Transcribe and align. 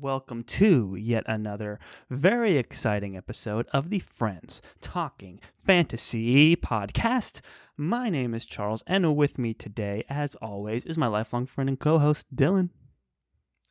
Welcome 0.00 0.44
to 0.44 0.94
yet 0.94 1.24
another 1.26 1.80
very 2.08 2.56
exciting 2.56 3.16
episode 3.16 3.66
of 3.72 3.90
the 3.90 3.98
Friends 3.98 4.62
Talking 4.80 5.40
Fantasy 5.64 6.54
podcast. 6.54 7.40
My 7.76 8.08
name 8.08 8.32
is 8.32 8.46
Charles, 8.46 8.84
and 8.86 9.16
with 9.16 9.38
me 9.38 9.54
today, 9.54 10.04
as 10.08 10.36
always, 10.36 10.84
is 10.84 10.96
my 10.96 11.08
lifelong 11.08 11.46
friend 11.46 11.68
and 11.68 11.80
co 11.80 11.98
host, 11.98 12.32
Dylan. 12.32 12.70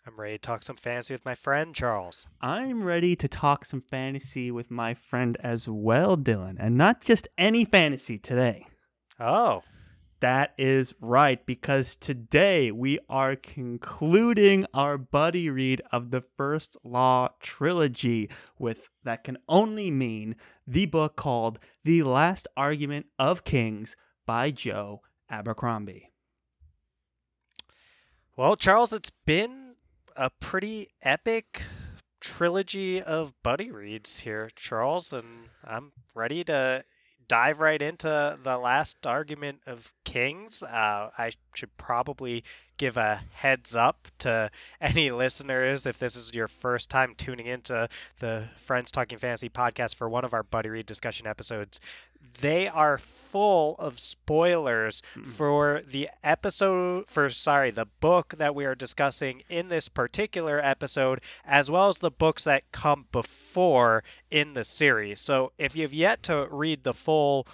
I'm 0.05 0.17
ready 0.17 0.33
to 0.37 0.41
talk 0.41 0.63
some 0.63 0.75
fantasy 0.75 1.13
with 1.13 1.23
my 1.23 1.35
friend, 1.35 1.73
Charles. 1.73 2.27
I'm 2.41 2.83
ready 2.83 3.15
to 3.15 3.29
talk 3.29 3.63
some 3.63 3.81
fantasy 3.81 4.51
with 4.51 4.69
my 4.69 4.93
friend 4.93 5.37
as 5.39 5.69
well, 5.69 6.17
Dylan, 6.17 6.57
and 6.59 6.75
not 6.75 6.99
just 6.99 7.29
any 7.37 7.63
fantasy 7.63 8.17
today. 8.17 8.67
Oh, 9.17 9.63
That 10.19 10.53
is 10.57 10.95
right, 10.99 11.45
because 11.45 11.95
today 11.95 12.71
we 12.71 12.97
are 13.07 13.35
concluding 13.35 14.65
our 14.73 14.97
buddy 14.97 15.47
read 15.49 15.81
of 15.91 16.09
the 16.09 16.23
First 16.35 16.75
Law 16.83 17.29
trilogy 17.39 18.29
with 18.57 18.89
that 19.03 19.23
can 19.23 19.37
only 19.47 19.91
mean 19.91 20.35
the 20.65 20.87
book 20.87 21.15
called 21.17 21.59
The 21.83 22.01
Last 22.01 22.47
Argument 22.57 23.05
of 23.19 23.43
Kings 23.43 23.95
by 24.25 24.49
Joe 24.49 25.01
Abercrombie. 25.29 26.11
well, 28.35 28.55
Charles, 28.55 28.93
it's 28.93 29.11
been 29.11 29.75
a 30.15 30.31
pretty 30.31 30.87
epic 31.03 31.61
trilogy 32.19 33.01
of 33.01 33.33
buddy 33.43 33.69
reads 33.71 34.21
here, 34.21 34.49
Charles, 34.55 35.13
and 35.13 35.49
I'm 35.63 35.91
ready 36.15 36.43
to 36.45 36.83
dive 37.27 37.59
right 37.59 37.81
into 37.81 38.37
the 38.41 38.57
last 38.57 39.05
argument 39.05 39.59
of 39.67 39.93
Kings. 40.05 40.63
Uh, 40.63 41.09
I 41.17 41.31
should 41.55 41.75
probably 41.77 42.43
give 42.77 42.97
a 42.97 43.21
heads 43.33 43.75
up 43.75 44.07
to 44.19 44.49
any 44.81 45.11
listeners 45.11 45.85
if 45.85 45.99
this 45.99 46.15
is 46.15 46.33
your 46.33 46.47
first 46.47 46.89
time 46.89 47.13
tuning 47.17 47.45
into 47.45 47.89
the 48.19 48.49
Friends 48.57 48.91
Talking 48.91 49.17
Fantasy 49.17 49.49
podcast 49.49 49.95
for 49.95 50.07
one 50.09 50.25
of 50.25 50.33
our 50.33 50.43
buddy 50.43 50.69
read 50.69 50.85
discussion 50.85 51.27
episodes. 51.27 51.79
They 52.39 52.67
are 52.67 52.97
full 52.97 53.75
of 53.75 53.99
spoilers 53.99 55.01
hmm. 55.13 55.23
for 55.23 55.81
the 55.85 56.09
episode 56.23 57.07
for 57.07 57.29
sorry, 57.29 57.71
the 57.71 57.87
book 57.99 58.35
that 58.37 58.55
we 58.55 58.65
are 58.65 58.75
discussing 58.75 59.43
in 59.49 59.69
this 59.69 59.89
particular 59.89 60.59
episode 60.59 61.21
as 61.45 61.69
well 61.69 61.89
as 61.89 61.99
the 61.99 62.11
books 62.11 62.43
that 62.45 62.71
come 62.71 63.05
before 63.11 64.03
in 64.31 64.53
the 64.53 64.63
series. 64.63 65.19
So 65.19 65.51
if 65.57 65.75
you've 65.75 65.93
yet 65.93 66.23
to 66.23 66.47
read 66.49 66.83
the 66.83 66.93
full 66.93 67.47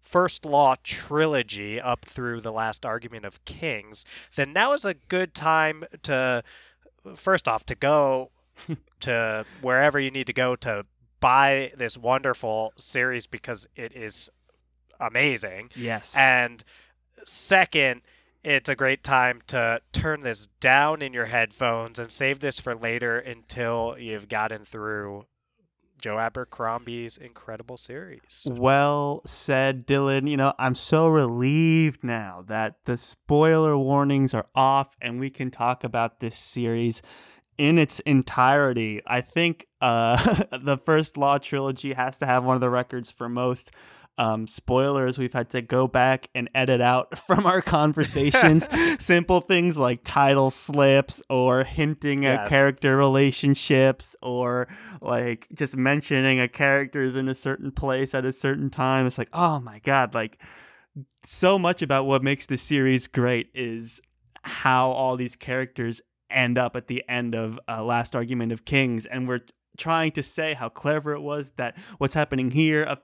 First 0.00 0.44
Law 0.44 0.76
trilogy 0.82 1.80
up 1.80 2.04
through 2.04 2.42
the 2.42 2.52
last 2.52 2.84
argument 2.84 3.24
of 3.24 3.44
Kings, 3.44 4.04
then 4.36 4.52
now 4.52 4.72
is 4.72 4.84
a 4.84 4.94
good 4.94 5.34
time 5.34 5.84
to 6.02 6.42
first 7.14 7.48
off 7.48 7.64
to 7.66 7.74
go 7.74 8.30
to 9.00 9.44
wherever 9.60 9.98
you 9.98 10.10
need 10.10 10.26
to 10.26 10.32
go 10.32 10.56
to 10.56 10.84
buy 11.24 11.72
this 11.74 11.96
wonderful 11.96 12.74
series 12.76 13.26
because 13.26 13.66
it 13.76 13.96
is 13.96 14.28
amazing. 15.00 15.70
Yes. 15.74 16.14
And 16.18 16.62
second, 17.24 18.02
it's 18.42 18.68
a 18.68 18.76
great 18.76 19.02
time 19.02 19.40
to 19.46 19.80
turn 19.92 20.20
this 20.20 20.48
down 20.60 21.00
in 21.00 21.14
your 21.14 21.24
headphones 21.24 21.98
and 21.98 22.12
save 22.12 22.40
this 22.40 22.60
for 22.60 22.74
later 22.74 23.18
until 23.18 23.96
you've 23.98 24.28
gotten 24.28 24.66
through 24.66 25.24
Joe 25.98 26.18
Abercrombie's 26.18 27.16
incredible 27.16 27.78
series. 27.78 28.46
Well 28.50 29.22
said, 29.24 29.86
Dylan. 29.86 30.28
You 30.28 30.36
know, 30.36 30.52
I'm 30.58 30.74
so 30.74 31.08
relieved 31.08 32.04
now 32.04 32.44
that 32.48 32.84
the 32.84 32.98
spoiler 32.98 33.78
warnings 33.78 34.34
are 34.34 34.48
off 34.54 34.94
and 35.00 35.18
we 35.18 35.30
can 35.30 35.50
talk 35.50 35.84
about 35.84 36.20
this 36.20 36.36
series 36.36 37.00
in 37.58 37.78
its 37.78 38.00
entirety. 38.00 39.00
I 39.06 39.20
think 39.20 39.66
uh, 39.80 40.44
the 40.62 40.78
first 40.78 41.16
Law 41.16 41.38
trilogy 41.38 41.92
has 41.92 42.18
to 42.18 42.26
have 42.26 42.44
one 42.44 42.54
of 42.54 42.60
the 42.60 42.70
records 42.70 43.10
for 43.10 43.28
most 43.28 43.70
um, 44.16 44.46
spoilers 44.46 45.18
we've 45.18 45.32
had 45.32 45.50
to 45.50 45.62
go 45.62 45.88
back 45.88 46.28
and 46.34 46.48
edit 46.54 46.80
out 46.80 47.18
from 47.26 47.46
our 47.46 47.60
conversations. 47.60 48.68
Simple 49.02 49.40
things 49.40 49.76
like 49.76 50.00
title 50.04 50.50
slips 50.50 51.22
or 51.28 51.64
hinting 51.64 52.24
at 52.24 52.48
character 52.48 52.96
relationships 52.96 54.14
or 54.22 54.68
like 55.00 55.48
just 55.54 55.76
mentioning 55.76 56.40
a 56.40 56.48
character 56.48 57.02
is 57.02 57.16
in 57.16 57.28
a 57.28 57.34
certain 57.34 57.72
place 57.72 58.14
at 58.14 58.24
a 58.24 58.32
certain 58.32 58.70
time. 58.70 59.06
It's 59.06 59.18
like, 59.18 59.30
oh 59.32 59.60
my 59.60 59.80
God, 59.80 60.14
like 60.14 60.38
so 61.24 61.58
much 61.58 61.82
about 61.82 62.06
what 62.06 62.22
makes 62.22 62.46
the 62.46 62.56
series 62.56 63.08
great 63.08 63.50
is 63.52 64.00
how 64.42 64.90
all 64.90 65.16
these 65.16 65.34
characters 65.34 66.00
end 66.30 66.58
up 66.58 66.76
at 66.76 66.86
the 66.86 67.04
end 67.08 67.34
of 67.34 67.58
uh, 67.68 67.82
Last 67.82 68.14
Argument 68.14 68.52
of 68.52 68.64
Kings. 68.64 69.06
And 69.06 69.28
we're 69.28 69.42
trying 69.76 70.12
to 70.12 70.22
say 70.22 70.54
how 70.54 70.68
clever 70.68 71.12
it 71.12 71.20
was 71.20 71.52
that 71.56 71.76
what's 71.98 72.14
happening 72.14 72.50
here, 72.50 72.84
uh, 72.88 72.96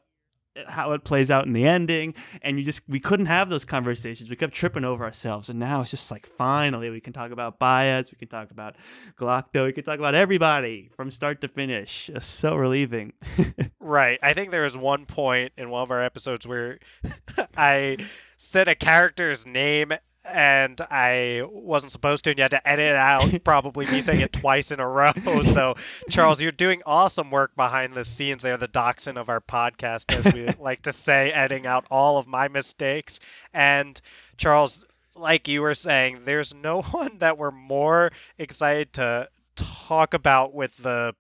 how 0.67 0.93
it 0.93 1.05
plays 1.05 1.31
out 1.31 1.47
in 1.47 1.53
the 1.53 1.67
ending. 1.67 2.15
And 2.43 2.59
you 2.59 2.65
just, 2.65 2.83
we 2.89 3.01
couldn't 3.01 3.27
have 3.27 3.49
those 3.49 3.65
conversations. 3.65 4.31
We 4.31 4.37
kept 4.37 4.55
tripping 4.55 4.85
over 4.85 5.05
ourselves. 5.05 5.49
And 5.49 5.59
now 5.59 5.81
it's 5.81 5.91
just 5.91 6.11
like, 6.11 6.27
finally, 6.27 6.91
we 6.91 7.01
can 7.01 7.13
talk 7.13 7.31
about 7.31 7.61
Bayaz, 7.61 8.11
we 8.13 8.19
can 8.19 8.29
talk 8.29 8.51
about 8.51 8.77
Glokta, 9.19 9.65
we 9.65 9.73
can 9.73 9.85
talk 9.85 9.99
about 9.99 10.15
everybody 10.15 10.91
from 10.97 11.11
start 11.11 11.41
to 11.43 11.49
finish. 11.49 12.11
It's 12.13 12.27
so 12.27 12.57
relieving. 12.57 13.13
Right. 13.83 14.21
I 14.23 14.35
think 14.35 14.53
there 14.53 14.63
was 14.63 14.77
one 14.77 15.05
point 15.05 15.53
in 15.57 15.69
one 15.69 15.83
of 15.83 15.91
our 15.91 16.01
episodes 16.01 16.47
where 16.47 16.79
I 17.57 17.97
said 18.37 18.69
a 18.69 18.77
character's 18.77 19.47
name 19.47 19.91
and 20.33 20.81
I 20.91 21.43
wasn't 21.49 21.93
supposed 21.93 22.25
to, 22.25 22.31
and 22.31 22.39
you 22.39 22.43
had 22.43 22.51
to 22.53 22.69
edit 22.69 22.97
out 22.97 23.33
probably 23.45 23.87
me 23.87 24.01
saying 24.01 24.21
it 24.21 24.33
twice 24.33 24.71
in 24.71 24.81
a 24.81 24.89
row. 24.89 25.13
So, 25.43 25.75
Charles, 26.09 26.41
you're 26.41 26.51
doing 26.51 26.83
awesome 26.87 27.31
work 27.31 27.57
behind 27.57 27.95
the 27.95 28.05
scenes 28.05 28.43
there, 28.43 28.57
the 28.57 28.69
dachshund 28.69 29.19
of 29.19 29.29
our 29.29 29.41
podcast, 29.41 30.13
as 30.15 30.33
we 30.33 30.49
like 30.63 30.83
to 30.83 30.93
say, 30.93 31.33
editing 31.33 31.67
out 31.67 31.87
all 31.91 32.19
of 32.19 32.27
my 32.27 32.49
mistakes. 32.49 33.21
And, 33.55 34.01
Charles, 34.37 34.85
like 35.15 35.49
you 35.49 35.63
were 35.63 35.75
saying, 35.75 36.21
there's 36.25 36.55
no 36.55 36.83
one 36.83 37.19
that 37.19 37.39
we're 37.39 37.51
more 37.51 38.11
excited 38.39 38.93
to 38.95 39.29
talk 39.57 40.15
about 40.15 40.55
with 40.55 40.77
the 40.79 41.15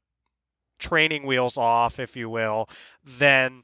training 0.78 1.26
wheels 1.26 1.56
off, 1.56 1.98
if 1.98 2.16
you 2.16 2.28
will, 2.28 2.68
than 3.04 3.62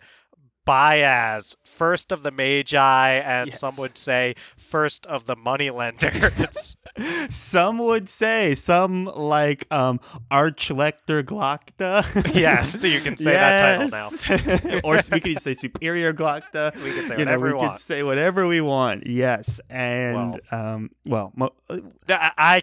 Bayaz, 0.67 1.57
first 1.65 2.11
of 2.13 2.23
the 2.23 2.31
Magi, 2.31 3.11
and 3.25 3.55
some 3.57 3.75
would 3.79 3.97
say 3.97 4.35
first 4.57 5.07
of 5.07 5.27
the 5.27 5.37
moneylenders. 5.37 6.77
some 7.31 7.79
would 7.79 8.09
say 8.09 8.55
some 8.55 9.05
like 9.05 9.67
um 9.71 10.01
archlector 10.31 11.23
Glokta 11.23 12.35
yes, 12.35 12.81
so 12.81 12.87
you 12.87 13.01
can 13.01 13.17
say 13.17 13.33
that 13.33 13.61
title 13.61 13.89
now. 13.91 14.81
or 14.85 14.99
we 15.13 15.21
could 15.21 15.41
say 15.41 15.55
superior 15.55 16.13
Glokta 16.13 16.75
We 16.83 16.93
can 16.93 17.07
say 17.07 17.19
you 17.19 17.25
know 17.25 17.39
whatever 17.39 17.45
we 17.47 17.53
we 17.53 17.59
could 17.59 17.67
want. 17.67 17.81
say 17.81 18.03
whatever 18.03 18.47
we 18.47 18.61
want 18.61 19.07
yes 19.07 19.61
and 19.71 20.41
um 20.51 20.91
well 21.05 21.33
mo- 21.37 21.53
uh, 21.69 21.79
I, 22.09 22.33
I, 22.39 22.63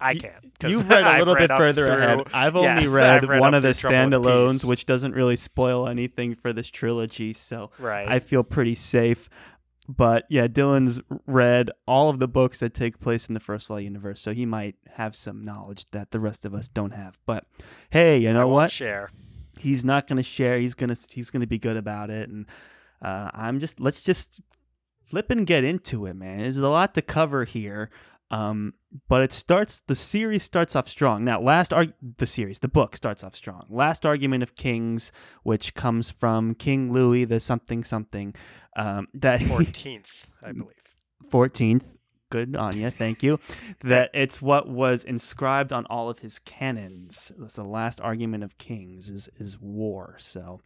I 0.00 0.14
can't. 0.14 0.34
You've 0.62 0.88
read 0.88 1.04
a 1.04 1.18
little 1.24 1.34
bit 1.34 1.48
further 1.50 1.86
through- 1.86 1.94
ahead. 1.96 2.20
I've 2.32 2.56
only 2.56 2.68
Yes, 2.68 2.88
read, 2.88 3.22
I've 3.24 3.28
read 3.28 3.40
one 3.40 3.54
of 3.54 3.62
the 3.62 3.74
through 3.74 3.90
Trouble 3.90 4.20
with 4.20 4.26
standalones, 4.26 4.64
which 4.64 4.86
doesn't 4.86 5.12
really 5.14 5.36
spoil 5.36 5.86
anything 5.88 6.34
for 6.34 6.52
this 6.52 6.68
trilogy, 6.68 7.32
so 7.32 7.70
Right. 7.78 8.08
I 8.08 8.18
feel 8.18 8.42
pretty 8.44 8.74
safe. 8.74 9.28
But 9.88 10.26
yeah, 10.28 10.48
Dylan's 10.48 11.00
read 11.26 11.70
all 11.86 12.10
of 12.10 12.18
the 12.18 12.28
books 12.28 12.60
that 12.60 12.74
take 12.74 13.00
place 13.00 13.26
in 13.28 13.32
the 13.34 13.40
First 13.40 13.70
Law 13.70 13.78
universe, 13.78 14.20
so 14.20 14.34
he 14.34 14.44
might 14.44 14.74
have 14.96 15.16
some 15.16 15.44
knowledge 15.44 15.86
that 15.92 16.10
the 16.10 16.20
rest 16.20 16.44
of 16.44 16.54
us 16.54 16.68
don't 16.68 16.90
have. 16.90 17.18
But 17.24 17.46
hey, 17.90 18.18
you 18.18 18.32
know 18.34 18.48
what? 18.48 18.70
Share. 18.70 19.10
He's 19.58 19.84
not 19.86 20.06
going 20.06 20.18
to 20.18 20.22
share. 20.22 20.58
He's 20.58 20.74
gonna 20.74 20.94
he's 21.10 21.30
gonna 21.30 21.46
be 21.46 21.58
good 21.58 21.78
about 21.78 22.10
it, 22.10 22.28
and 22.28 22.44
uh, 23.00 23.30
I'm 23.32 23.60
just 23.60 23.80
let's 23.80 24.02
just 24.02 24.40
flip 25.06 25.30
and 25.30 25.46
get 25.46 25.64
into 25.64 26.04
it, 26.04 26.14
man. 26.14 26.40
There's 26.40 26.58
a 26.58 26.68
lot 26.68 26.94
to 26.94 27.00
cover 27.02 27.44
here. 27.44 27.88
Um, 28.30 28.74
but 29.08 29.22
it 29.22 29.32
starts. 29.32 29.80
The 29.86 29.94
series 29.94 30.42
starts 30.42 30.76
off 30.76 30.86
strong. 30.88 31.24
Now, 31.24 31.40
last 31.40 31.72
arg- 31.72 31.94
the 32.18 32.26
series, 32.26 32.58
the 32.58 32.68
book 32.68 32.94
starts 32.96 33.24
off 33.24 33.34
strong. 33.34 33.64
Last 33.70 34.04
argument 34.04 34.42
of 34.42 34.54
kings, 34.54 35.12
which 35.42 35.74
comes 35.74 36.10
from 36.10 36.54
King 36.54 36.92
Louis 36.92 37.24
the 37.24 37.40
something 37.40 37.84
something, 37.84 38.34
um, 38.76 39.08
that 39.14 39.40
Fourteenth, 39.42 40.30
I 40.42 40.52
believe. 40.52 40.94
fourteenth. 41.30 41.86
Good 42.30 42.56
on 42.56 42.76
you, 42.76 42.90
thank 42.90 43.22
you. 43.22 43.40
That 43.82 44.10
it's 44.12 44.42
what 44.42 44.68
was 44.68 45.02
inscribed 45.04 45.72
on 45.72 45.86
all 45.86 46.10
of 46.10 46.18
his 46.18 46.38
cannons. 46.38 47.32
That's 47.38 47.54
the 47.56 47.64
last 47.64 48.02
argument 48.02 48.44
of 48.44 48.58
kings 48.58 49.08
is 49.08 49.30
is 49.38 49.58
war. 49.58 50.16
So 50.18 50.60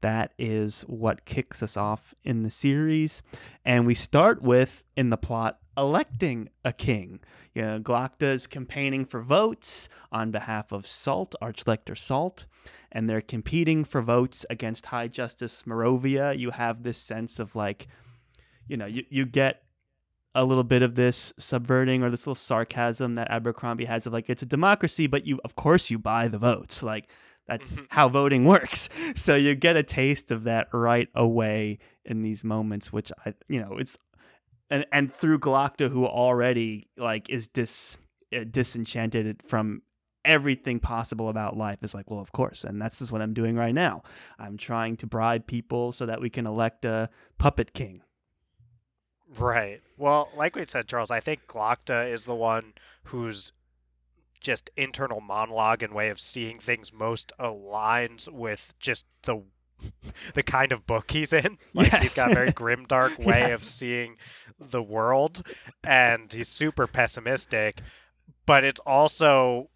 that 0.00 0.32
is 0.38 0.82
what 0.82 1.24
kicks 1.24 1.62
us 1.62 1.76
off 1.76 2.14
in 2.24 2.42
the 2.42 2.50
series. 2.50 3.22
And 3.64 3.86
we 3.86 3.94
start 3.94 4.42
with, 4.42 4.82
in 4.96 5.10
the 5.10 5.16
plot, 5.16 5.58
electing 5.76 6.48
a 6.64 6.72
king. 6.72 7.20
You 7.54 7.62
know, 7.80 8.08
is 8.20 8.46
campaigning 8.46 9.06
for 9.06 9.22
votes 9.22 9.88
on 10.12 10.30
behalf 10.30 10.72
of 10.72 10.86
Sult, 10.86 11.34
Archlector 11.40 11.96
Sult, 11.96 12.44
and 12.92 13.08
they're 13.08 13.22
competing 13.22 13.82
for 13.84 14.02
votes 14.02 14.44
against 14.50 14.86
High 14.86 15.08
Justice 15.08 15.62
Marovia. 15.62 16.38
You 16.38 16.50
have 16.50 16.82
this 16.82 16.98
sense 16.98 17.38
of 17.38 17.56
like, 17.56 17.88
you 18.68 18.76
know, 18.76 18.84
you, 18.84 19.04
you 19.08 19.24
get 19.24 19.62
a 20.34 20.44
little 20.44 20.64
bit 20.64 20.82
of 20.82 20.96
this 20.96 21.32
subverting 21.38 22.02
or 22.02 22.10
this 22.10 22.26
little 22.26 22.34
sarcasm 22.34 23.14
that 23.14 23.30
Abercrombie 23.30 23.86
has 23.86 24.06
of 24.06 24.12
like 24.12 24.28
it's 24.28 24.42
a 24.42 24.46
democracy, 24.46 25.06
but 25.06 25.26
you 25.26 25.40
of 25.42 25.56
course 25.56 25.88
you 25.88 25.98
buy 25.98 26.28
the 26.28 26.38
votes. 26.38 26.82
Like 26.82 27.08
that's 27.46 27.76
Mhm. 27.76 27.86
how 27.90 28.08
voting 28.08 28.44
works. 28.44 28.88
So 29.16 29.34
you 29.36 29.54
get 29.54 29.76
a 29.76 29.82
taste 29.82 30.30
of 30.30 30.44
that 30.44 30.68
right 30.72 31.08
away 31.14 31.78
in 32.04 32.22
these 32.22 32.44
moments, 32.44 32.92
which 32.92 33.10
I 33.24 33.34
you 33.48 33.60
know 33.60 33.78
it's 33.78 33.98
and 34.70 34.84
and 34.92 35.12
through 35.12 35.38
Glokta 35.38 35.90
who 35.90 36.06
already 36.06 36.88
like 36.96 37.28
is 37.30 37.48
dis 37.48 37.98
uh, 38.34 38.44
disenchanted 38.50 39.42
from 39.46 39.82
everything 40.24 40.80
possible 40.80 41.28
about 41.28 41.56
life 41.56 41.78
is 41.84 41.94
like 41.94 42.10
well 42.10 42.18
of 42.18 42.32
course 42.32 42.64
and 42.64 42.82
that's 42.82 42.98
just 42.98 43.12
what 43.12 43.22
i'm 43.22 43.32
doing 43.32 43.54
right 43.54 43.76
now 43.76 44.02
i'm 44.40 44.56
trying 44.56 44.96
to 44.96 45.06
bribe 45.06 45.46
people 45.46 45.92
so 45.92 46.04
that 46.04 46.20
we 46.20 46.28
can 46.28 46.48
elect 46.48 46.84
a 46.84 47.08
puppet 47.38 47.72
king 47.74 48.02
Right. 49.38 49.80
Well, 49.96 50.30
like 50.36 50.54
we 50.54 50.64
said, 50.68 50.86
Charles, 50.86 51.10
I 51.10 51.20
think 51.20 51.46
Glokta 51.46 52.10
is 52.10 52.26
the 52.26 52.34
one 52.34 52.74
whose 53.04 53.52
just 54.46 54.70
internal 54.76 55.20
monologue 55.20 55.82
and 55.82 55.92
way 55.92 56.08
of 56.08 56.20
seeing 56.20 56.58
things 56.60 56.92
most 56.92 57.32
aligns 57.40 58.30
with 58.32 58.72
just 58.78 59.06
the 59.22 59.42
the 60.34 60.42
kind 60.44 60.72
of 60.72 60.86
book 60.86 61.10
he's 61.10 61.32
in. 61.32 61.58
Like 61.74 61.92
Yes. 61.92 62.02
he's 62.02 62.14
got 62.16 62.30
a 62.30 62.34
very 62.34 62.52
grim 62.52 62.84
dark 62.86 63.18
way 63.30 63.50
of 63.50 63.62
seeing 63.64 64.16
the 64.58 64.82
world 64.82 65.42
and 65.84 66.32
he's 66.32 66.48
super 66.48 66.86
pessimistic, 66.86 67.80
but 68.46 68.62
it's 68.64 68.80
also 68.86 69.68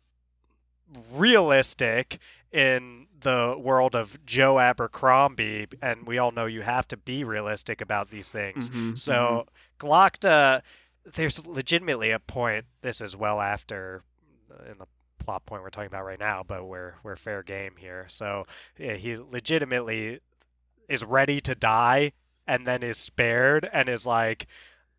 realistic 1.12 2.18
in 2.52 3.06
the 3.20 3.54
world 3.58 3.94
of 3.94 4.24
Joe 4.24 4.58
Abercrombie 4.58 5.66
and 5.82 6.06
we 6.06 6.18
all 6.18 6.30
know 6.30 6.46
you 6.46 6.62
have 6.62 6.88
to 6.88 6.96
be 6.96 7.22
realistic 7.24 7.80
about 7.80 8.08
these 8.08 8.30
things. 8.30 8.70
Mhm, 8.70 8.98
So 8.98 9.46
Glokta, 9.78 10.62
there's 11.04 11.46
legitimately 11.46 12.10
a 12.10 12.18
point. 12.18 12.64
This 12.80 13.00
is 13.00 13.14
well 13.16 13.40
after 13.40 14.02
in 14.70 14.78
the 14.78 14.86
plot 15.18 15.46
point 15.46 15.62
we're 15.62 15.70
talking 15.70 15.86
about 15.86 16.04
right 16.04 16.18
now, 16.18 16.42
but 16.46 16.66
we're 16.66 16.94
we're 17.02 17.16
fair 17.16 17.42
game 17.42 17.74
here. 17.78 18.06
So 18.08 18.46
yeah, 18.78 18.94
he 18.94 19.16
legitimately 19.16 20.20
is 20.88 21.04
ready 21.04 21.40
to 21.42 21.54
die 21.54 22.12
and 22.46 22.66
then 22.66 22.82
is 22.82 22.98
spared 22.98 23.68
and 23.72 23.88
is 23.88 24.06
like, 24.06 24.46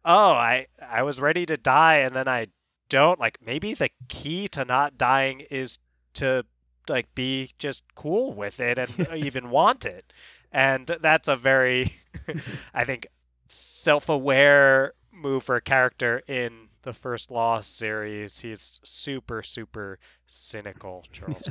"Oh, 0.05 0.31
I 0.31 0.67
I 0.81 1.03
was 1.03 1.19
ready 1.19 1.45
to 1.47 1.57
die 1.57 1.97
and 1.97 2.15
then 2.15 2.27
I 2.27 2.47
don't." 2.89 3.19
Like 3.19 3.39
maybe 3.45 3.73
the 3.73 3.89
key 4.07 4.47
to 4.49 4.63
not 4.63 4.97
dying 4.97 5.41
is 5.51 5.79
to 6.15 6.45
like 6.87 7.13
be 7.15 7.51
just 7.59 7.83
cool 7.95 8.33
with 8.33 8.59
it 8.59 8.77
and 8.77 9.07
even 9.15 9.49
want 9.49 9.85
it. 9.85 10.13
And 10.51 10.87
that's 11.01 11.27
a 11.27 11.35
very 11.35 11.93
I 12.73 12.83
think 12.85 13.07
self-aware 13.47 14.93
move 15.11 15.43
for 15.43 15.55
a 15.55 15.61
character 15.61 16.23
in 16.27 16.69
the 16.83 16.93
first 16.93 17.31
Law 17.31 17.61
series. 17.61 18.39
He's 18.39 18.79
super, 18.83 19.43
super 19.43 19.99
cynical, 20.25 21.03
Charles. 21.11 21.49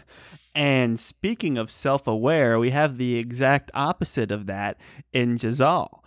And 0.54 0.98
speaking 0.98 1.58
of 1.58 1.70
self 1.70 2.06
aware, 2.06 2.58
we 2.58 2.70
have 2.70 2.98
the 2.98 3.18
exact 3.18 3.70
opposite 3.74 4.30
of 4.30 4.46
that 4.46 4.78
in 5.12 5.36
Jezal. 5.36 6.04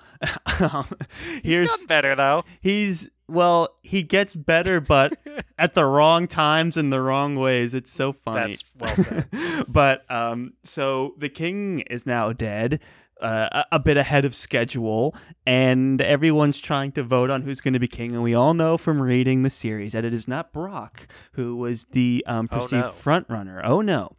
Um, 0.61 0.85
He's 1.43 1.57
Here's 1.57 1.67
gotten 1.67 1.87
better 1.87 2.15
though. 2.15 2.43
he's 2.61 3.09
well, 3.27 3.69
he 3.83 4.03
gets 4.03 4.35
better, 4.35 4.79
but 4.79 5.13
at 5.57 5.73
the 5.73 5.85
wrong 5.85 6.27
times 6.27 6.77
in 6.77 6.89
the 6.91 7.01
wrong 7.01 7.35
ways. 7.35 7.73
It's 7.73 7.91
so 7.91 8.13
funny. 8.13 8.53
That's 8.53 8.63
well 8.77 8.95
said. 8.95 9.27
but 9.67 10.09
um, 10.11 10.53
so 10.63 11.15
the 11.17 11.29
king 11.29 11.79
is 11.81 12.05
now 12.05 12.31
dead. 12.33 12.79
Uh, 13.21 13.63
a, 13.71 13.79
bit 13.79 13.95
ahead 13.95 14.25
of 14.25 14.35
schedule, 14.35 15.15
and 15.45 16.01
everyone's 16.01 16.59
trying 16.59 16.91
to 16.91 17.03
vote 17.03 17.29
on 17.29 17.41
who's 17.43 17.61
going 17.61 17.73
to 17.73 17.79
be 17.79 17.87
king. 17.87 18.11
And 18.13 18.21
we 18.21 18.33
all 18.33 18.53
know 18.53 18.77
from 18.77 19.01
reading 19.01 19.43
the 19.43 19.49
series 19.49 19.93
that 19.93 20.03
it 20.03 20.13
is 20.13 20.27
not 20.27 20.51
Brock 20.51 21.07
who 21.33 21.55
was 21.55 21.85
the 21.85 22.23
um, 22.27 22.49
Oh, 22.51 22.57
perceived 22.57 22.85
no. 22.85 22.91
front 22.91 23.29
runner. 23.29 23.61
Oh 23.63 23.79
no, 23.81 24.11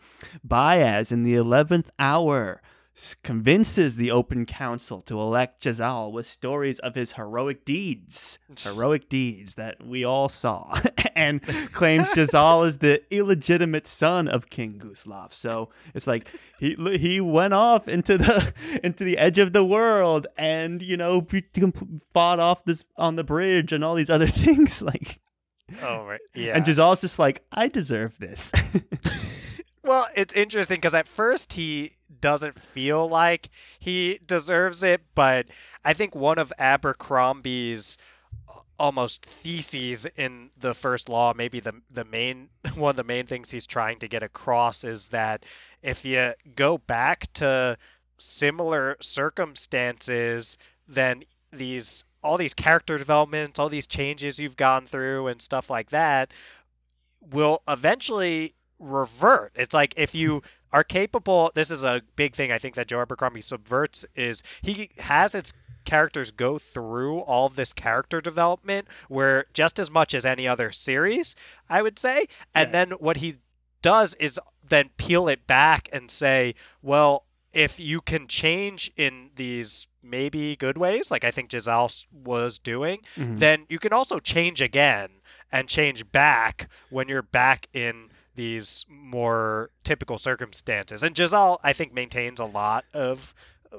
Bayaz 0.46 1.12
in 1.12 1.22
the 1.22 1.34
eleventh 1.34 1.90
hour 1.98 2.62
convinces 3.22 3.96
the 3.96 4.10
open 4.10 4.46
council 4.46 5.00
to 5.02 5.20
elect 5.20 5.64
Jezal 5.64 6.12
with 6.12 6.26
stories 6.26 6.78
of 6.78 6.94
his 6.94 7.12
heroic 7.14 7.64
deeds, 7.64 8.38
heroic 8.58 9.08
deeds 9.08 9.54
that 9.54 9.84
we 9.84 10.04
all 10.04 10.28
saw, 10.28 10.80
and 11.16 11.42
claims 11.72 12.08
Jezal 12.16 12.64
is 12.64 12.78
the 12.78 13.02
illegitimate 13.10 13.86
son 13.86 14.28
of 14.28 14.48
King 14.48 14.78
Guslav. 14.78 15.32
So 15.32 15.70
it's 15.94 16.06
like 16.06 16.28
he 16.58 16.76
he 16.98 17.20
went 17.20 17.54
off 17.54 17.88
into 17.88 18.16
the 18.16 18.52
into 18.84 19.04
the 19.04 19.18
edge 19.18 19.38
of 19.38 19.52
the 19.52 19.64
world, 19.64 20.26
and 20.36 20.82
you 20.82 20.96
know 20.96 21.26
fought 22.12 22.38
off 22.38 22.64
this 22.64 22.84
on 22.96 23.16
the 23.16 23.24
bridge 23.24 23.72
and 23.72 23.84
all 23.84 23.94
these 23.94 24.10
other 24.10 24.28
things 24.28 24.82
like. 24.82 25.20
Oh 25.82 26.04
right, 26.04 26.20
yeah. 26.34 26.56
And 26.56 26.66
Jezal's 26.66 27.00
just 27.00 27.18
like, 27.18 27.42
I 27.50 27.68
deserve 27.68 28.18
this. 28.18 28.52
Well, 29.84 30.06
it's 30.16 30.32
interesting 30.32 30.78
because 30.78 30.94
at 30.94 31.06
first 31.06 31.52
he 31.52 31.93
doesn't 32.20 32.60
feel 32.60 33.08
like 33.08 33.50
he 33.78 34.18
deserves 34.26 34.82
it, 34.82 35.02
but 35.14 35.46
I 35.84 35.92
think 35.92 36.14
one 36.14 36.38
of 36.38 36.52
Abercrombie's 36.58 37.98
uh, 38.48 38.60
almost 38.78 39.24
theses 39.24 40.06
in 40.16 40.50
the 40.56 40.74
first 40.74 41.08
law, 41.08 41.32
maybe 41.34 41.60
the 41.60 41.80
the 41.90 42.04
main 42.04 42.50
one 42.76 42.90
of 42.90 42.96
the 42.96 43.04
main 43.04 43.26
things 43.26 43.50
he's 43.50 43.66
trying 43.66 43.98
to 44.00 44.08
get 44.08 44.22
across 44.22 44.84
is 44.84 45.08
that 45.08 45.44
if 45.82 46.04
you 46.04 46.34
go 46.54 46.78
back 46.78 47.32
to 47.34 47.76
similar 48.18 48.96
circumstances, 49.00 50.58
then 50.88 51.24
these 51.52 52.04
all 52.22 52.38
these 52.38 52.54
character 52.54 52.96
developments, 52.96 53.58
all 53.58 53.68
these 53.68 53.86
changes 53.86 54.38
you've 54.38 54.56
gone 54.56 54.86
through 54.86 55.26
and 55.26 55.42
stuff 55.42 55.68
like 55.68 55.90
that 55.90 56.32
will 57.20 57.62
eventually 57.68 58.54
revert. 58.78 59.52
It's 59.54 59.74
like 59.74 59.94
if 59.96 60.14
you 60.14 60.42
are 60.72 60.84
capable, 60.84 61.50
this 61.54 61.70
is 61.70 61.84
a 61.84 62.02
big 62.16 62.34
thing 62.34 62.50
I 62.52 62.58
think 62.58 62.74
that 62.74 62.88
Joe 62.88 63.00
Abercrombie 63.00 63.40
subverts 63.40 64.04
is 64.14 64.42
he 64.62 64.90
has 64.98 65.34
its 65.34 65.52
characters 65.84 66.30
go 66.30 66.58
through 66.58 67.18
all 67.20 67.46
of 67.46 67.56
this 67.56 67.72
character 67.72 68.20
development 68.20 68.88
where 69.08 69.44
just 69.52 69.78
as 69.78 69.90
much 69.90 70.14
as 70.14 70.24
any 70.24 70.48
other 70.48 70.70
series, 70.72 71.36
I 71.68 71.82
would 71.82 71.98
say. 71.98 72.26
And 72.54 72.68
Yeah. 72.68 72.72
then 72.72 72.90
what 72.92 73.18
he 73.18 73.36
does 73.82 74.14
is 74.14 74.40
then 74.66 74.88
peel 74.96 75.28
it 75.28 75.46
back 75.46 75.88
and 75.92 76.10
say, 76.10 76.54
well, 76.80 77.26
if 77.52 77.78
you 77.78 78.00
can 78.00 78.26
change 78.26 78.90
in 78.96 79.30
these 79.36 79.86
maybe 80.02 80.56
good 80.56 80.76
ways, 80.78 81.10
like 81.10 81.22
I 81.22 81.30
think 81.30 81.52
Jezal 81.52 81.90
was 82.10 82.58
doing, 82.58 83.02
Mhm. 83.16 83.38
then 83.38 83.66
you 83.68 83.78
can 83.78 83.92
also 83.92 84.18
change 84.18 84.60
again 84.62 85.20
and 85.52 85.68
change 85.68 86.10
back 86.10 86.68
when 86.90 87.08
you're 87.08 87.22
back 87.22 87.68
in 87.72 88.08
these 88.34 88.84
more 88.88 89.70
typical 89.84 90.18
circumstances. 90.18 91.02
And 91.02 91.18
Jezal, 91.18 91.58
I 91.62 91.72
think, 91.72 91.92
maintains 91.92 92.40
a 92.40 92.44
lot 92.44 92.84
of 92.92 93.34